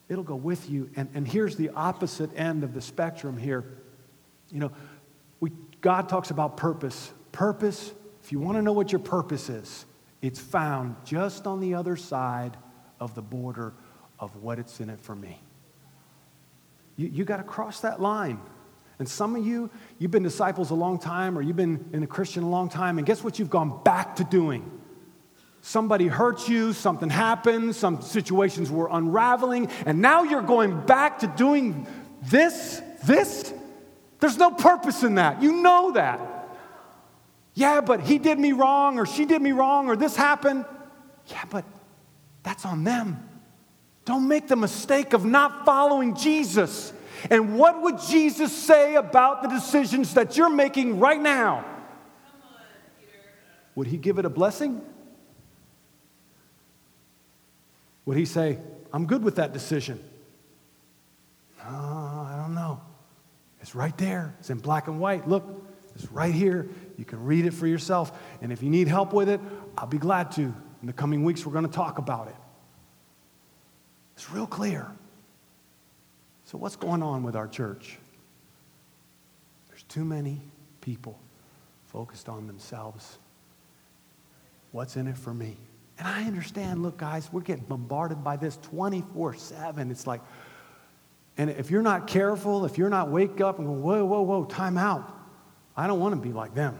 It'll 0.09 0.25
go 0.25 0.35
with 0.35 0.69
you. 0.71 0.91
And, 0.97 1.09
and 1.15 1.29
here's 1.29 1.57
the 1.57 1.71
opposite 1.71 2.31
end 2.37 2.65
of 2.65 2.75
the 2.75 2.81
spectrum 2.81 3.37
here. 3.37 3.65
You 4.51 4.61
know, 4.61 4.73
we, 5.41 5.53
God 5.81 6.09
talks 6.09 6.31
about 6.31 6.57
purpose. 6.57 7.13
Purpose, 7.33 7.93
if 8.23 8.33
you 8.33 8.41
want 8.41 8.57
to 8.57 8.63
know 8.63 8.73
what 8.73 8.93
your 8.93 8.99
purpose 8.99 9.49
is, 9.49 9.85
it's 10.23 10.39
found 10.39 10.97
just 11.05 11.47
on 11.47 11.61
the 11.61 11.75
other 11.75 11.97
side 11.97 12.57
of 13.01 13.15
the 13.15 13.23
border 13.23 13.75
of 14.19 14.37
what 14.37 14.59
it's 14.59 14.81
in 14.81 14.89
it 14.89 15.01
for 15.01 15.15
me. 15.15 15.41
You, 16.97 17.09
you 17.09 17.25
got 17.25 17.39
to 17.39 17.43
cross 17.43 17.81
that 17.81 18.01
line. 18.01 18.41
And 18.99 19.09
some 19.09 19.35
of 19.35 19.45
you, 19.45 19.69
you've 19.99 20.13
been 20.13 20.23
disciples 20.23 20.71
a 20.71 20.75
long 20.75 20.99
time 20.99 21.37
or 21.37 21.43
you've 21.43 21.57
been 21.57 21.91
in 21.93 22.03
a 22.03 22.07
Christian 22.07 22.45
a 22.45 22.49
long 22.49 22.69
time, 22.69 22.99
and 22.99 23.07
guess 23.07 23.25
what 23.25 23.39
you've 23.39 23.51
gone 23.51 23.83
back 23.83 24.17
to 24.17 24.25
doing? 24.25 24.81
somebody 25.63 26.09
hurt 26.09 26.49
you, 26.49 26.73
something 26.73 27.09
happened, 27.09 27.75
some 27.75 28.03
situations 28.03 28.71
were 28.71 28.89
unraveling, 28.91 29.69
and 29.87 30.03
now 30.03 30.25
you're 30.25 30.43
going 30.43 30.79
back 30.87 31.21
to 31.21 31.27
doing 31.29 31.87
this, 32.23 32.83
this. 33.07 33.55
There's 34.21 34.37
no 34.37 34.51
purpose 34.51 35.03
in 35.03 35.15
that. 35.15 35.41
You 35.41 35.63
know 35.63 35.93
that. 35.93 36.21
Yeah, 37.55 37.81
but 37.81 38.01
he 38.01 38.19
did 38.19 38.39
me 38.39 38.53
wrong, 38.53 38.99
or 38.99 39.07
she 39.07 39.25
did 39.25 39.43
me 39.43 39.53
wrong, 39.53 39.89
or 39.89 39.97
this 39.97 40.17
happened. 40.17 40.65
Yeah, 41.27 41.45
but 41.51 41.65
that's 42.43 42.65
on 42.65 42.85
them. 42.85 43.29
Don't 44.05 44.27
make 44.27 44.49
the 44.49 44.57
mistake 44.57 45.13
of 45.13 45.25
not 45.25 45.65
following 45.65 46.17
Jesus. 46.17 46.93
And 47.31 47.57
what 47.57 47.83
would 47.83 48.01
Jesus 48.01 48.53
say 48.53 48.97
about 48.97 49.43
the 49.43 49.49
decisions 49.49 50.15
that 50.15 50.37
you're 50.37 50.51
making 50.51 50.99
right 50.99 51.21
now? 51.21 51.65
Would 53.75 53.87
he 53.87 53.97
give 53.97 54.19
it 54.19 54.25
a 54.25 54.31
blessing? 54.31 54.83
Would 58.05 58.17
he 58.17 58.25
say, 58.25 58.59
I'm 58.93 59.07
good 59.07 59.23
with 59.23 59.37
that 59.37 59.53
decision? 59.53 60.03
Oh, 61.65 62.27
I 62.29 62.35
don't 62.37 62.55
know. 62.55 62.81
It's 63.61 63.75
right 63.75 63.97
there. 63.97 64.35
It's 64.41 64.51
in 64.51 64.59
black 64.59 64.89
and 64.89 64.99
white. 64.99 65.29
Look, 65.29 65.45
it's 65.95 66.11
right 66.11 66.35
here. 66.35 66.69
You 66.97 67.05
can 67.05 67.25
read 67.25 67.47
it 67.47 67.53
for 67.53 67.67
yourself. 67.67 68.19
And 68.41 68.53
if 68.53 68.63
you 68.63 68.71
need 68.71 68.89
help 68.89 69.13
with 69.13 69.29
it, 69.29 69.41
I'll 69.77 69.87
be 69.87 69.99
glad 69.99 70.33
to. 70.33 70.43
In 70.43 70.87
the 70.87 70.93
coming 70.93 71.25
weeks, 71.25 71.47
we're 71.47 71.53
going 71.53 71.67
to 71.67 71.73
talk 71.73 71.99
about 71.99 72.29
it. 72.29 72.37
It's 74.17 74.31
real 74.31 74.47
clear. 74.47 74.91
So, 76.45 76.59
what's 76.59 76.77
going 76.77 77.03
on 77.03 77.23
with 77.23 77.37
our 77.37 77.49
church? 77.49 77.99
There's 79.69 79.85
too 79.85 80.05
many 80.05 80.41
people 80.81 81.19
focused 81.87 82.29
on 82.29 82.47
themselves. 82.47 83.19
What's 84.73 84.97
in 84.97 85.07
it 85.07 85.17
for 85.17 85.33
me? 85.33 85.57
And 85.99 86.09
I 86.09 86.25
understand, 86.25 86.83
look, 86.83 86.97
guys, 86.97 87.33
we're 87.33 87.43
getting 87.43 87.65
bombarded 87.65 88.25
by 88.25 88.37
this 88.37 88.59
24 88.63 89.35
7. 89.35 89.91
It's 89.91 90.07
like, 90.07 90.21
and 91.39 91.49
if 91.49 91.71
you're 91.71 91.83
not 91.83 92.07
careful, 92.07 92.65
if 92.65 92.77
you're 92.77 92.91
not 92.91 93.09
wake 93.09 93.41
up 93.41 93.59
and 93.59 93.67
go, 93.67 93.73
whoa, 93.73 94.05
whoa, 94.05 94.23
whoa, 94.23 94.45
time 94.45 94.77
out. 94.77 95.22
I 95.77 95.87
don't 95.87 96.01
want 96.01 96.15
to 96.15 96.21
be 96.21 96.33
like 96.33 96.55
them. 96.55 96.79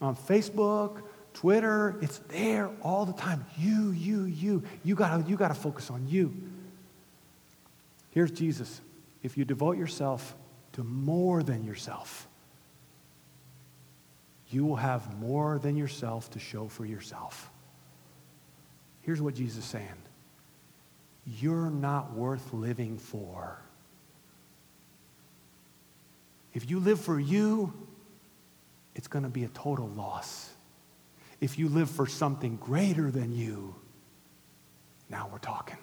On 0.00 0.16
Facebook, 0.16 1.02
Twitter, 1.34 1.96
it's 2.00 2.18
there 2.28 2.70
all 2.82 3.06
the 3.06 3.12
time. 3.12 3.44
You, 3.56 3.90
you, 3.90 4.24
you. 4.24 4.62
You 4.84 4.94
gotta, 4.94 5.28
you 5.28 5.36
gotta 5.36 5.54
focus 5.54 5.90
on 5.90 6.06
you. 6.08 6.34
Here's 8.10 8.30
Jesus. 8.30 8.80
If 9.22 9.38
you 9.38 9.44
devote 9.44 9.78
yourself 9.78 10.34
to 10.72 10.84
more 10.84 11.42
than 11.42 11.64
yourself, 11.64 12.28
you 14.50 14.64
will 14.64 14.76
have 14.76 15.18
more 15.18 15.58
than 15.58 15.76
yourself 15.76 16.30
to 16.32 16.38
show 16.38 16.68
for 16.68 16.84
yourself. 16.84 17.50
Here's 19.00 19.20
what 19.20 19.34
Jesus 19.34 19.64
is 19.64 19.70
saying 19.70 19.88
You're 21.26 21.70
not 21.70 22.12
worth 22.12 22.52
living 22.52 22.98
for. 22.98 23.58
If 26.54 26.68
you 26.68 26.80
live 26.80 27.00
for 27.00 27.18
you, 27.18 27.72
it's 28.94 29.08
going 29.08 29.24
to 29.24 29.30
be 29.30 29.44
a 29.44 29.48
total 29.48 29.88
loss. 29.88 30.50
If 31.40 31.58
you 31.58 31.68
live 31.68 31.90
for 31.90 32.06
something 32.06 32.56
greater 32.56 33.10
than 33.10 33.32
you, 33.32 33.74
now 35.08 35.28
we're 35.32 35.38
talking. 35.38 35.78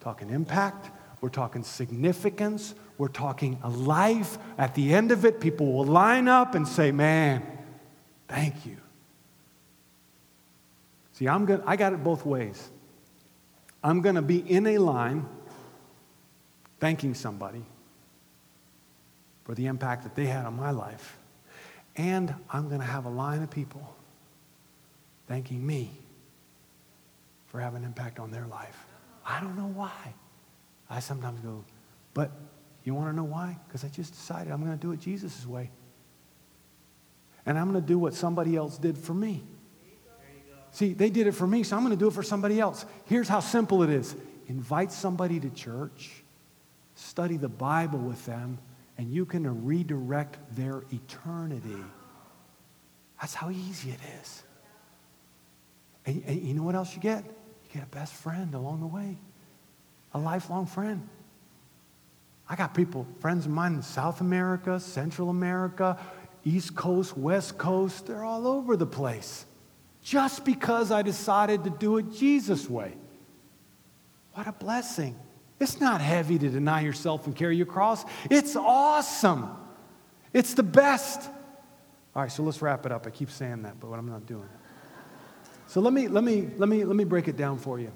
Talking 0.00 0.30
impact, 0.30 0.90
we're 1.20 1.30
talking 1.30 1.62
significance, 1.62 2.74
we're 2.98 3.08
talking 3.08 3.58
a 3.62 3.70
life. 3.70 4.38
At 4.58 4.74
the 4.74 4.92
end 4.92 5.12
of 5.12 5.24
it, 5.24 5.40
people 5.40 5.72
will 5.72 5.86
line 5.86 6.28
up 6.28 6.54
and 6.54 6.68
say, 6.68 6.92
Man, 6.92 7.42
thank 8.28 8.66
you. 8.66 8.76
See, 11.12 11.26
I'm 11.26 11.46
good. 11.46 11.62
I 11.66 11.76
got 11.76 11.92
it 11.92 12.04
both 12.04 12.26
ways. 12.26 12.70
I'm 13.82 14.02
going 14.02 14.16
to 14.16 14.22
be 14.22 14.38
in 14.38 14.66
a 14.66 14.78
line 14.78 15.26
thanking 16.80 17.14
somebody 17.14 17.64
for 19.44 19.54
the 19.54 19.66
impact 19.66 20.02
that 20.02 20.14
they 20.14 20.26
had 20.26 20.46
on 20.46 20.56
my 20.56 20.70
life. 20.70 21.18
And 21.96 22.34
I'm 22.50 22.68
going 22.68 22.80
to 22.80 22.86
have 22.86 23.04
a 23.04 23.10
line 23.10 23.42
of 23.42 23.50
people 23.50 23.94
thanking 25.28 25.64
me 25.64 25.90
for 27.46 27.60
having 27.60 27.82
an 27.82 27.84
impact 27.84 28.18
on 28.18 28.30
their 28.30 28.46
life. 28.46 28.86
I 29.24 29.40
don't 29.40 29.56
know 29.56 29.70
why. 29.74 30.14
I 30.90 31.00
sometimes 31.00 31.40
go, 31.40 31.64
but 32.12 32.30
you 32.84 32.94
want 32.94 33.10
to 33.10 33.16
know 33.16 33.24
why? 33.24 33.56
Because 33.66 33.84
I 33.84 33.88
just 33.88 34.12
decided 34.12 34.52
I'm 34.52 34.60
going 34.64 34.76
to 34.76 34.80
do 34.80 34.92
it 34.92 35.00
Jesus' 35.00 35.46
way. 35.46 35.70
And 37.46 37.58
I'm 37.58 37.70
going 37.70 37.80
to 37.80 37.86
do 37.86 37.98
what 37.98 38.14
somebody 38.14 38.56
else 38.56 38.78
did 38.78 38.98
for 38.98 39.14
me. 39.14 39.44
See, 40.72 40.92
they 40.92 41.08
did 41.08 41.28
it 41.28 41.32
for 41.32 41.46
me, 41.46 41.62
so 41.62 41.76
I'm 41.76 41.84
going 41.84 41.96
to 41.96 41.98
do 41.98 42.08
it 42.08 42.12
for 42.12 42.22
somebody 42.22 42.58
else. 42.58 42.84
Here's 43.04 43.28
how 43.28 43.40
simple 43.40 43.82
it 43.82 43.90
is 43.90 44.16
invite 44.48 44.92
somebody 44.92 45.40
to 45.40 45.48
church, 45.50 46.10
study 46.96 47.36
the 47.36 47.48
Bible 47.48 48.00
with 48.00 48.24
them, 48.26 48.58
and 48.96 49.12
you 49.12 49.26
can 49.26 49.64
redirect 49.64 50.38
their 50.54 50.84
eternity. 50.92 51.82
That's 53.20 53.34
how 53.34 53.50
easy 53.50 53.90
it 53.90 54.00
is. 54.20 54.42
And, 56.06 56.22
and, 56.26 56.42
you 56.42 56.54
know 56.54 56.62
what 56.62 56.74
else 56.74 56.94
you 56.94 57.00
get? 57.00 57.24
You 57.24 57.70
get 57.72 57.82
a 57.82 57.86
best 57.86 58.12
friend 58.12 58.54
along 58.54 58.80
the 58.80 58.86
way, 58.86 59.16
a 60.12 60.18
lifelong 60.18 60.66
friend. 60.66 61.08
I 62.48 62.56
got 62.56 62.74
people, 62.74 63.06
friends 63.20 63.46
of 63.46 63.52
mine 63.52 63.74
in 63.74 63.82
South 63.82 64.20
America, 64.20 64.78
Central 64.78 65.30
America, 65.30 65.98
East 66.44 66.74
Coast, 66.74 67.16
West 67.16 67.56
Coast, 67.56 68.06
they're 68.06 68.22
all 68.22 68.46
over 68.46 68.76
the 68.76 68.86
place. 68.86 69.46
Just 70.02 70.44
because 70.44 70.92
I 70.92 71.00
decided 71.00 71.64
to 71.64 71.70
do 71.70 71.96
it 71.96 72.12
Jesus' 72.12 72.68
way. 72.68 72.92
What 74.34 74.46
a 74.46 74.52
blessing. 74.52 75.16
It's 75.60 75.80
not 75.80 76.00
heavy 76.00 76.38
to 76.38 76.48
deny 76.48 76.80
yourself 76.80 77.26
and 77.26 77.34
carry 77.34 77.56
your 77.56 77.66
cross. 77.66 78.04
It's 78.30 78.56
awesome. 78.56 79.50
It's 80.32 80.54
the 80.54 80.62
best. 80.62 81.30
All 82.14 82.22
right, 82.22 82.30
so 82.30 82.42
let's 82.42 82.60
wrap 82.60 82.84
it 82.86 82.92
up. 82.92 83.06
I 83.06 83.10
keep 83.10 83.30
saying 83.30 83.62
that, 83.62 83.78
but 83.80 83.88
what 83.88 83.98
I'm 83.98 84.08
not 84.08 84.26
doing. 84.26 84.42
it. 84.42 84.60
So 85.66 85.80
let 85.80 85.92
me, 85.92 86.08
let 86.08 86.24
me, 86.24 86.48
let 86.56 86.68
me, 86.68 86.84
let 86.84 86.96
me 86.96 87.04
break 87.04 87.28
it 87.28 87.36
down 87.36 87.58
for 87.58 87.78
you. 87.78 87.92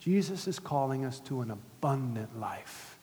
Jesus 0.00 0.46
is 0.46 0.58
calling 0.58 1.04
us 1.04 1.20
to 1.20 1.40
an 1.40 1.50
abundant 1.50 2.38
life. 2.38 2.98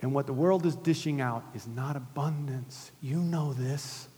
And 0.00 0.14
what 0.14 0.26
the 0.26 0.32
world 0.32 0.64
is 0.64 0.76
dishing 0.76 1.20
out 1.20 1.44
is 1.54 1.66
not 1.66 1.96
abundance. 1.96 2.92
You 3.00 3.16
know 3.16 3.52
this. 3.52 4.08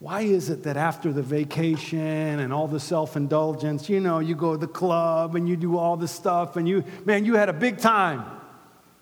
Why 0.00 0.22
is 0.22 0.48
it 0.48 0.62
that 0.62 0.78
after 0.78 1.12
the 1.12 1.22
vacation 1.22 2.00
and 2.00 2.54
all 2.54 2.66
the 2.66 2.80
self 2.80 3.16
indulgence, 3.16 3.90
you 3.90 4.00
know, 4.00 4.18
you 4.18 4.34
go 4.34 4.52
to 4.52 4.58
the 4.58 4.66
club 4.66 5.36
and 5.36 5.46
you 5.46 5.56
do 5.56 5.76
all 5.76 5.98
this 5.98 6.10
stuff 6.10 6.56
and 6.56 6.66
you, 6.66 6.84
man, 7.04 7.26
you 7.26 7.34
had 7.36 7.50
a 7.50 7.52
big 7.52 7.78
time? 7.78 8.24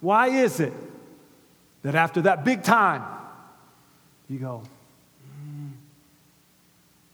Why 0.00 0.26
is 0.26 0.58
it 0.58 0.72
that 1.82 1.94
after 1.94 2.22
that 2.22 2.44
big 2.44 2.64
time, 2.64 3.04
you 4.28 4.40
go, 4.40 4.62
mm, 5.24 5.70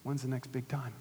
when's 0.02 0.22
the 0.22 0.28
next 0.28 0.46
big 0.50 0.66
time? 0.66 0.94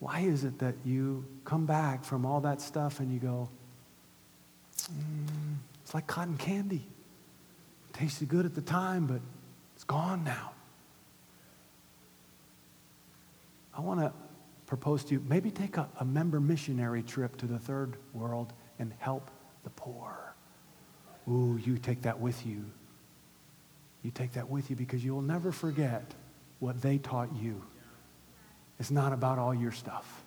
Why 0.00 0.20
is 0.20 0.42
it 0.42 0.58
that 0.58 0.74
you 0.84 1.24
come 1.44 1.64
back 1.64 2.04
from 2.04 2.26
all 2.26 2.40
that 2.40 2.60
stuff 2.60 2.98
and 2.98 3.12
you 3.12 3.20
go, 3.20 3.48
mm, 4.92 5.56
it's 5.84 5.94
like 5.94 6.08
cotton 6.08 6.36
candy? 6.38 6.82
It 7.90 7.96
tasted 7.96 8.28
good 8.28 8.46
at 8.46 8.56
the 8.56 8.62
time, 8.62 9.06
but 9.06 9.20
gone 9.90 10.22
now. 10.22 10.52
I 13.76 13.80
want 13.80 13.98
to 13.98 14.12
propose 14.66 15.02
to 15.06 15.14
you 15.14 15.24
maybe 15.28 15.50
take 15.50 15.78
a, 15.78 15.88
a 15.98 16.04
member 16.04 16.38
missionary 16.38 17.02
trip 17.02 17.36
to 17.38 17.46
the 17.46 17.58
third 17.58 17.96
world 18.12 18.52
and 18.78 18.92
help 19.00 19.32
the 19.64 19.70
poor. 19.70 20.32
Ooh, 21.28 21.58
you 21.64 21.76
take 21.76 22.02
that 22.02 22.20
with 22.20 22.46
you. 22.46 22.64
You 24.04 24.12
take 24.12 24.34
that 24.34 24.48
with 24.48 24.70
you 24.70 24.76
because 24.76 25.04
you 25.04 25.12
will 25.12 25.22
never 25.22 25.50
forget 25.50 26.14
what 26.60 26.80
they 26.80 26.98
taught 26.98 27.34
you. 27.34 27.60
It's 28.78 28.92
not 28.92 29.12
about 29.12 29.40
all 29.40 29.52
your 29.52 29.72
stuff. 29.72 30.22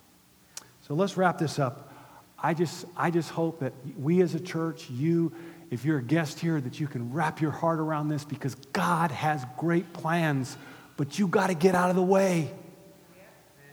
So 0.86 0.92
let's 0.92 1.16
wrap 1.16 1.38
this 1.38 1.58
up. 1.58 1.90
I 2.38 2.52
just, 2.52 2.84
I 2.98 3.10
just 3.10 3.30
hope 3.30 3.60
that 3.60 3.72
we 3.98 4.20
as 4.20 4.34
a 4.34 4.40
church, 4.40 4.90
you, 4.90 5.32
if 5.70 5.84
you're 5.84 5.98
a 5.98 6.02
guest 6.02 6.40
here, 6.40 6.60
that 6.60 6.78
you 6.78 6.86
can 6.86 7.12
wrap 7.12 7.40
your 7.40 7.50
heart 7.50 7.78
around 7.78 8.08
this 8.08 8.24
because 8.24 8.54
God 8.72 9.10
has 9.10 9.44
great 9.58 9.92
plans, 9.92 10.56
but 10.96 11.18
you 11.18 11.26
got 11.26 11.48
to 11.48 11.54
get 11.54 11.74
out 11.74 11.90
of 11.90 11.96
the 11.96 12.02
way. 12.02 12.50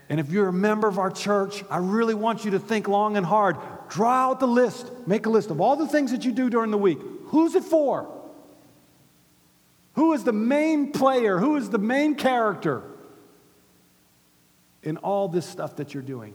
And 0.10 0.20
if 0.20 0.30
you're 0.30 0.50
a 0.50 0.54
member 0.54 0.88
of 0.88 1.00
our 1.00 1.10
church, 1.10 1.64
I 1.70 1.78
really 1.78 2.14
want 2.14 2.44
you 2.44 2.52
to 2.52 2.60
think 2.60 2.88
long 2.88 3.16
and 3.16 3.26
hard. 3.26 3.58
Draw 3.90 4.32
out 4.32 4.40
the 4.40 4.48
list, 4.48 4.92
make 5.08 5.26
a 5.26 5.30
list 5.30 5.52
of 5.52 5.62
all 5.62 5.76
the 5.76 5.88
things 5.88 6.12
that 6.12 6.26
you 6.26 6.32
do 6.32 6.50
during 6.50 6.72
the 6.72 6.78
week. 6.78 7.00
Who's 7.28 7.56
it 7.56 7.64
for? 7.64 8.10
Who 9.94 10.14
is 10.14 10.24
the 10.24 10.34
main 10.34 10.92
player? 10.92 11.38
Who 11.38 11.56
is 11.56 11.70
the 11.70 11.78
main 11.78 12.16
character 12.16 12.84
in 14.84 14.98
all 14.98 15.28
this 15.28 15.46
stuff 15.46 15.78
that 15.78 15.94
you're 15.94 16.04
doing? 16.04 16.34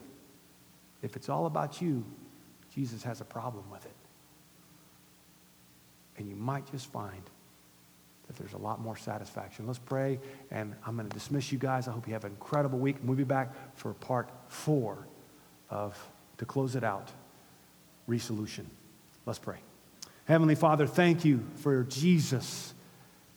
If 1.02 1.16
it's 1.16 1.28
all 1.28 1.46
about 1.46 1.82
you, 1.82 2.04
Jesus 2.74 3.02
has 3.02 3.20
a 3.20 3.24
problem 3.24 3.70
with 3.70 3.84
it. 3.84 3.92
And 6.18 6.28
you 6.28 6.36
might 6.36 6.70
just 6.70 6.90
find 6.92 7.22
that 8.26 8.36
there's 8.36 8.54
a 8.54 8.58
lot 8.58 8.80
more 8.80 8.96
satisfaction. 8.96 9.66
Let's 9.66 9.78
pray, 9.78 10.18
and 10.50 10.74
I'm 10.84 10.96
going 10.96 11.08
to 11.08 11.14
dismiss 11.14 11.52
you 11.52 11.58
guys. 11.58 11.86
I 11.86 11.92
hope 11.92 12.06
you 12.06 12.12
have 12.14 12.24
an 12.24 12.32
incredible 12.32 12.78
week, 12.78 12.96
and 12.98 13.08
we'll 13.08 13.16
be 13.16 13.24
back 13.24 13.54
for 13.76 13.92
part 13.94 14.28
four 14.48 15.06
of, 15.70 15.96
to 16.38 16.44
close 16.44 16.74
it 16.74 16.84
out, 16.84 17.10
resolution. 18.06 18.68
Let's 19.26 19.38
pray. 19.38 19.58
Heavenly 20.24 20.56
Father, 20.56 20.86
thank 20.86 21.24
you 21.24 21.44
for 21.56 21.84
Jesus. 21.84 22.74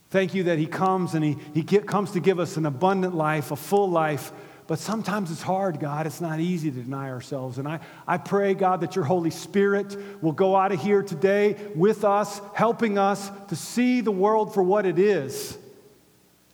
Thank 0.09 0.33
you 0.33 0.43
that 0.43 0.57
He 0.57 0.65
comes 0.65 1.13
and 1.13 1.23
He, 1.23 1.37
he 1.53 1.61
get, 1.61 1.85
comes 1.85 2.11
to 2.11 2.19
give 2.19 2.39
us 2.39 2.57
an 2.57 2.65
abundant 2.65 3.13
life, 3.13 3.51
a 3.51 3.55
full 3.55 3.89
life. 3.89 4.31
But 4.69 4.77
sometimes 4.77 5.31
it's 5.31 5.41
hard, 5.41 5.79
God. 5.79 6.05
It's 6.05 6.21
not 6.21 6.39
easy 6.39 6.69
to 6.69 6.79
deny 6.83 7.09
ourselves. 7.09 7.57
And 7.57 7.67
I, 7.67 7.79
I 8.07 8.19
pray, 8.19 8.53
God, 8.53 8.81
that 8.81 8.95
your 8.95 9.03
Holy 9.03 9.31
Spirit 9.31 9.97
will 10.21 10.31
go 10.31 10.55
out 10.55 10.71
of 10.71 10.79
here 10.79 11.01
today 11.01 11.55
with 11.73 12.05
us, 12.05 12.39
helping 12.53 12.99
us 12.99 13.31
to 13.47 13.55
see 13.55 14.01
the 14.01 14.11
world 14.11 14.53
for 14.53 14.61
what 14.61 14.85
it 14.85 14.99
is. 14.99 15.57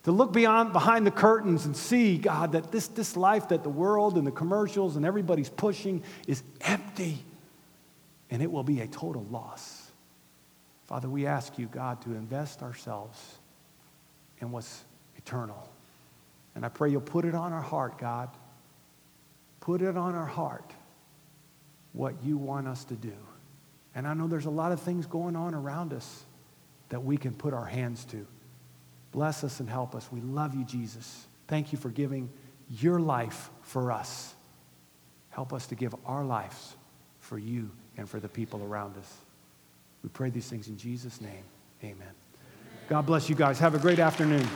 To 0.04 0.12
look 0.12 0.32
beyond 0.32 0.72
behind 0.72 1.06
the 1.06 1.10
curtains 1.10 1.66
and 1.66 1.76
see, 1.76 2.16
God, 2.16 2.52
that 2.52 2.72
this, 2.72 2.88
this 2.88 3.18
life 3.18 3.48
that 3.48 3.62
the 3.62 3.68
world 3.68 4.16
and 4.16 4.26
the 4.26 4.32
commercials 4.32 4.96
and 4.96 5.04
everybody's 5.04 5.50
pushing 5.50 6.02
is 6.26 6.42
empty. 6.62 7.18
And 8.30 8.40
it 8.40 8.50
will 8.50 8.64
be 8.64 8.80
a 8.80 8.86
total 8.86 9.26
loss. 9.30 9.90
Father, 10.86 11.10
we 11.10 11.26
ask 11.26 11.58
you, 11.58 11.66
God, 11.66 12.00
to 12.04 12.12
invest 12.12 12.62
ourselves 12.62 13.20
in 14.40 14.52
what's 14.52 14.84
eternal. 15.18 15.68
And 16.56 16.64
I 16.64 16.68
pray 16.70 16.90
you'll 16.90 17.02
put 17.02 17.26
it 17.26 17.34
on 17.34 17.52
our 17.52 17.62
heart, 17.62 17.98
God. 17.98 18.30
Put 19.60 19.82
it 19.82 19.96
on 19.96 20.14
our 20.14 20.26
heart 20.26 20.72
what 21.92 22.14
you 22.24 22.36
want 22.36 22.66
us 22.66 22.84
to 22.86 22.94
do. 22.94 23.12
And 23.94 24.06
I 24.06 24.14
know 24.14 24.26
there's 24.26 24.46
a 24.46 24.50
lot 24.50 24.72
of 24.72 24.80
things 24.80 25.06
going 25.06 25.36
on 25.36 25.54
around 25.54 25.92
us 25.92 26.24
that 26.88 27.02
we 27.02 27.16
can 27.16 27.34
put 27.34 27.52
our 27.52 27.64
hands 27.64 28.04
to. 28.06 28.26
Bless 29.12 29.44
us 29.44 29.60
and 29.60 29.68
help 29.68 29.94
us. 29.94 30.10
We 30.10 30.20
love 30.20 30.54
you, 30.54 30.64
Jesus. 30.64 31.26
Thank 31.46 31.72
you 31.72 31.78
for 31.78 31.90
giving 31.90 32.30
your 32.70 33.00
life 33.00 33.50
for 33.62 33.92
us. 33.92 34.34
Help 35.30 35.52
us 35.52 35.66
to 35.68 35.74
give 35.74 35.94
our 36.06 36.24
lives 36.24 36.74
for 37.20 37.38
you 37.38 37.70
and 37.98 38.08
for 38.08 38.18
the 38.18 38.28
people 38.28 38.62
around 38.62 38.96
us. 38.96 39.14
We 40.02 40.08
pray 40.08 40.30
these 40.30 40.48
things 40.48 40.68
in 40.68 40.78
Jesus' 40.78 41.20
name. 41.20 41.44
Amen. 41.84 42.14
God 42.88 43.02
bless 43.02 43.28
you 43.28 43.34
guys. 43.34 43.58
Have 43.58 43.74
a 43.74 43.78
great 43.78 43.98
afternoon. 43.98 44.46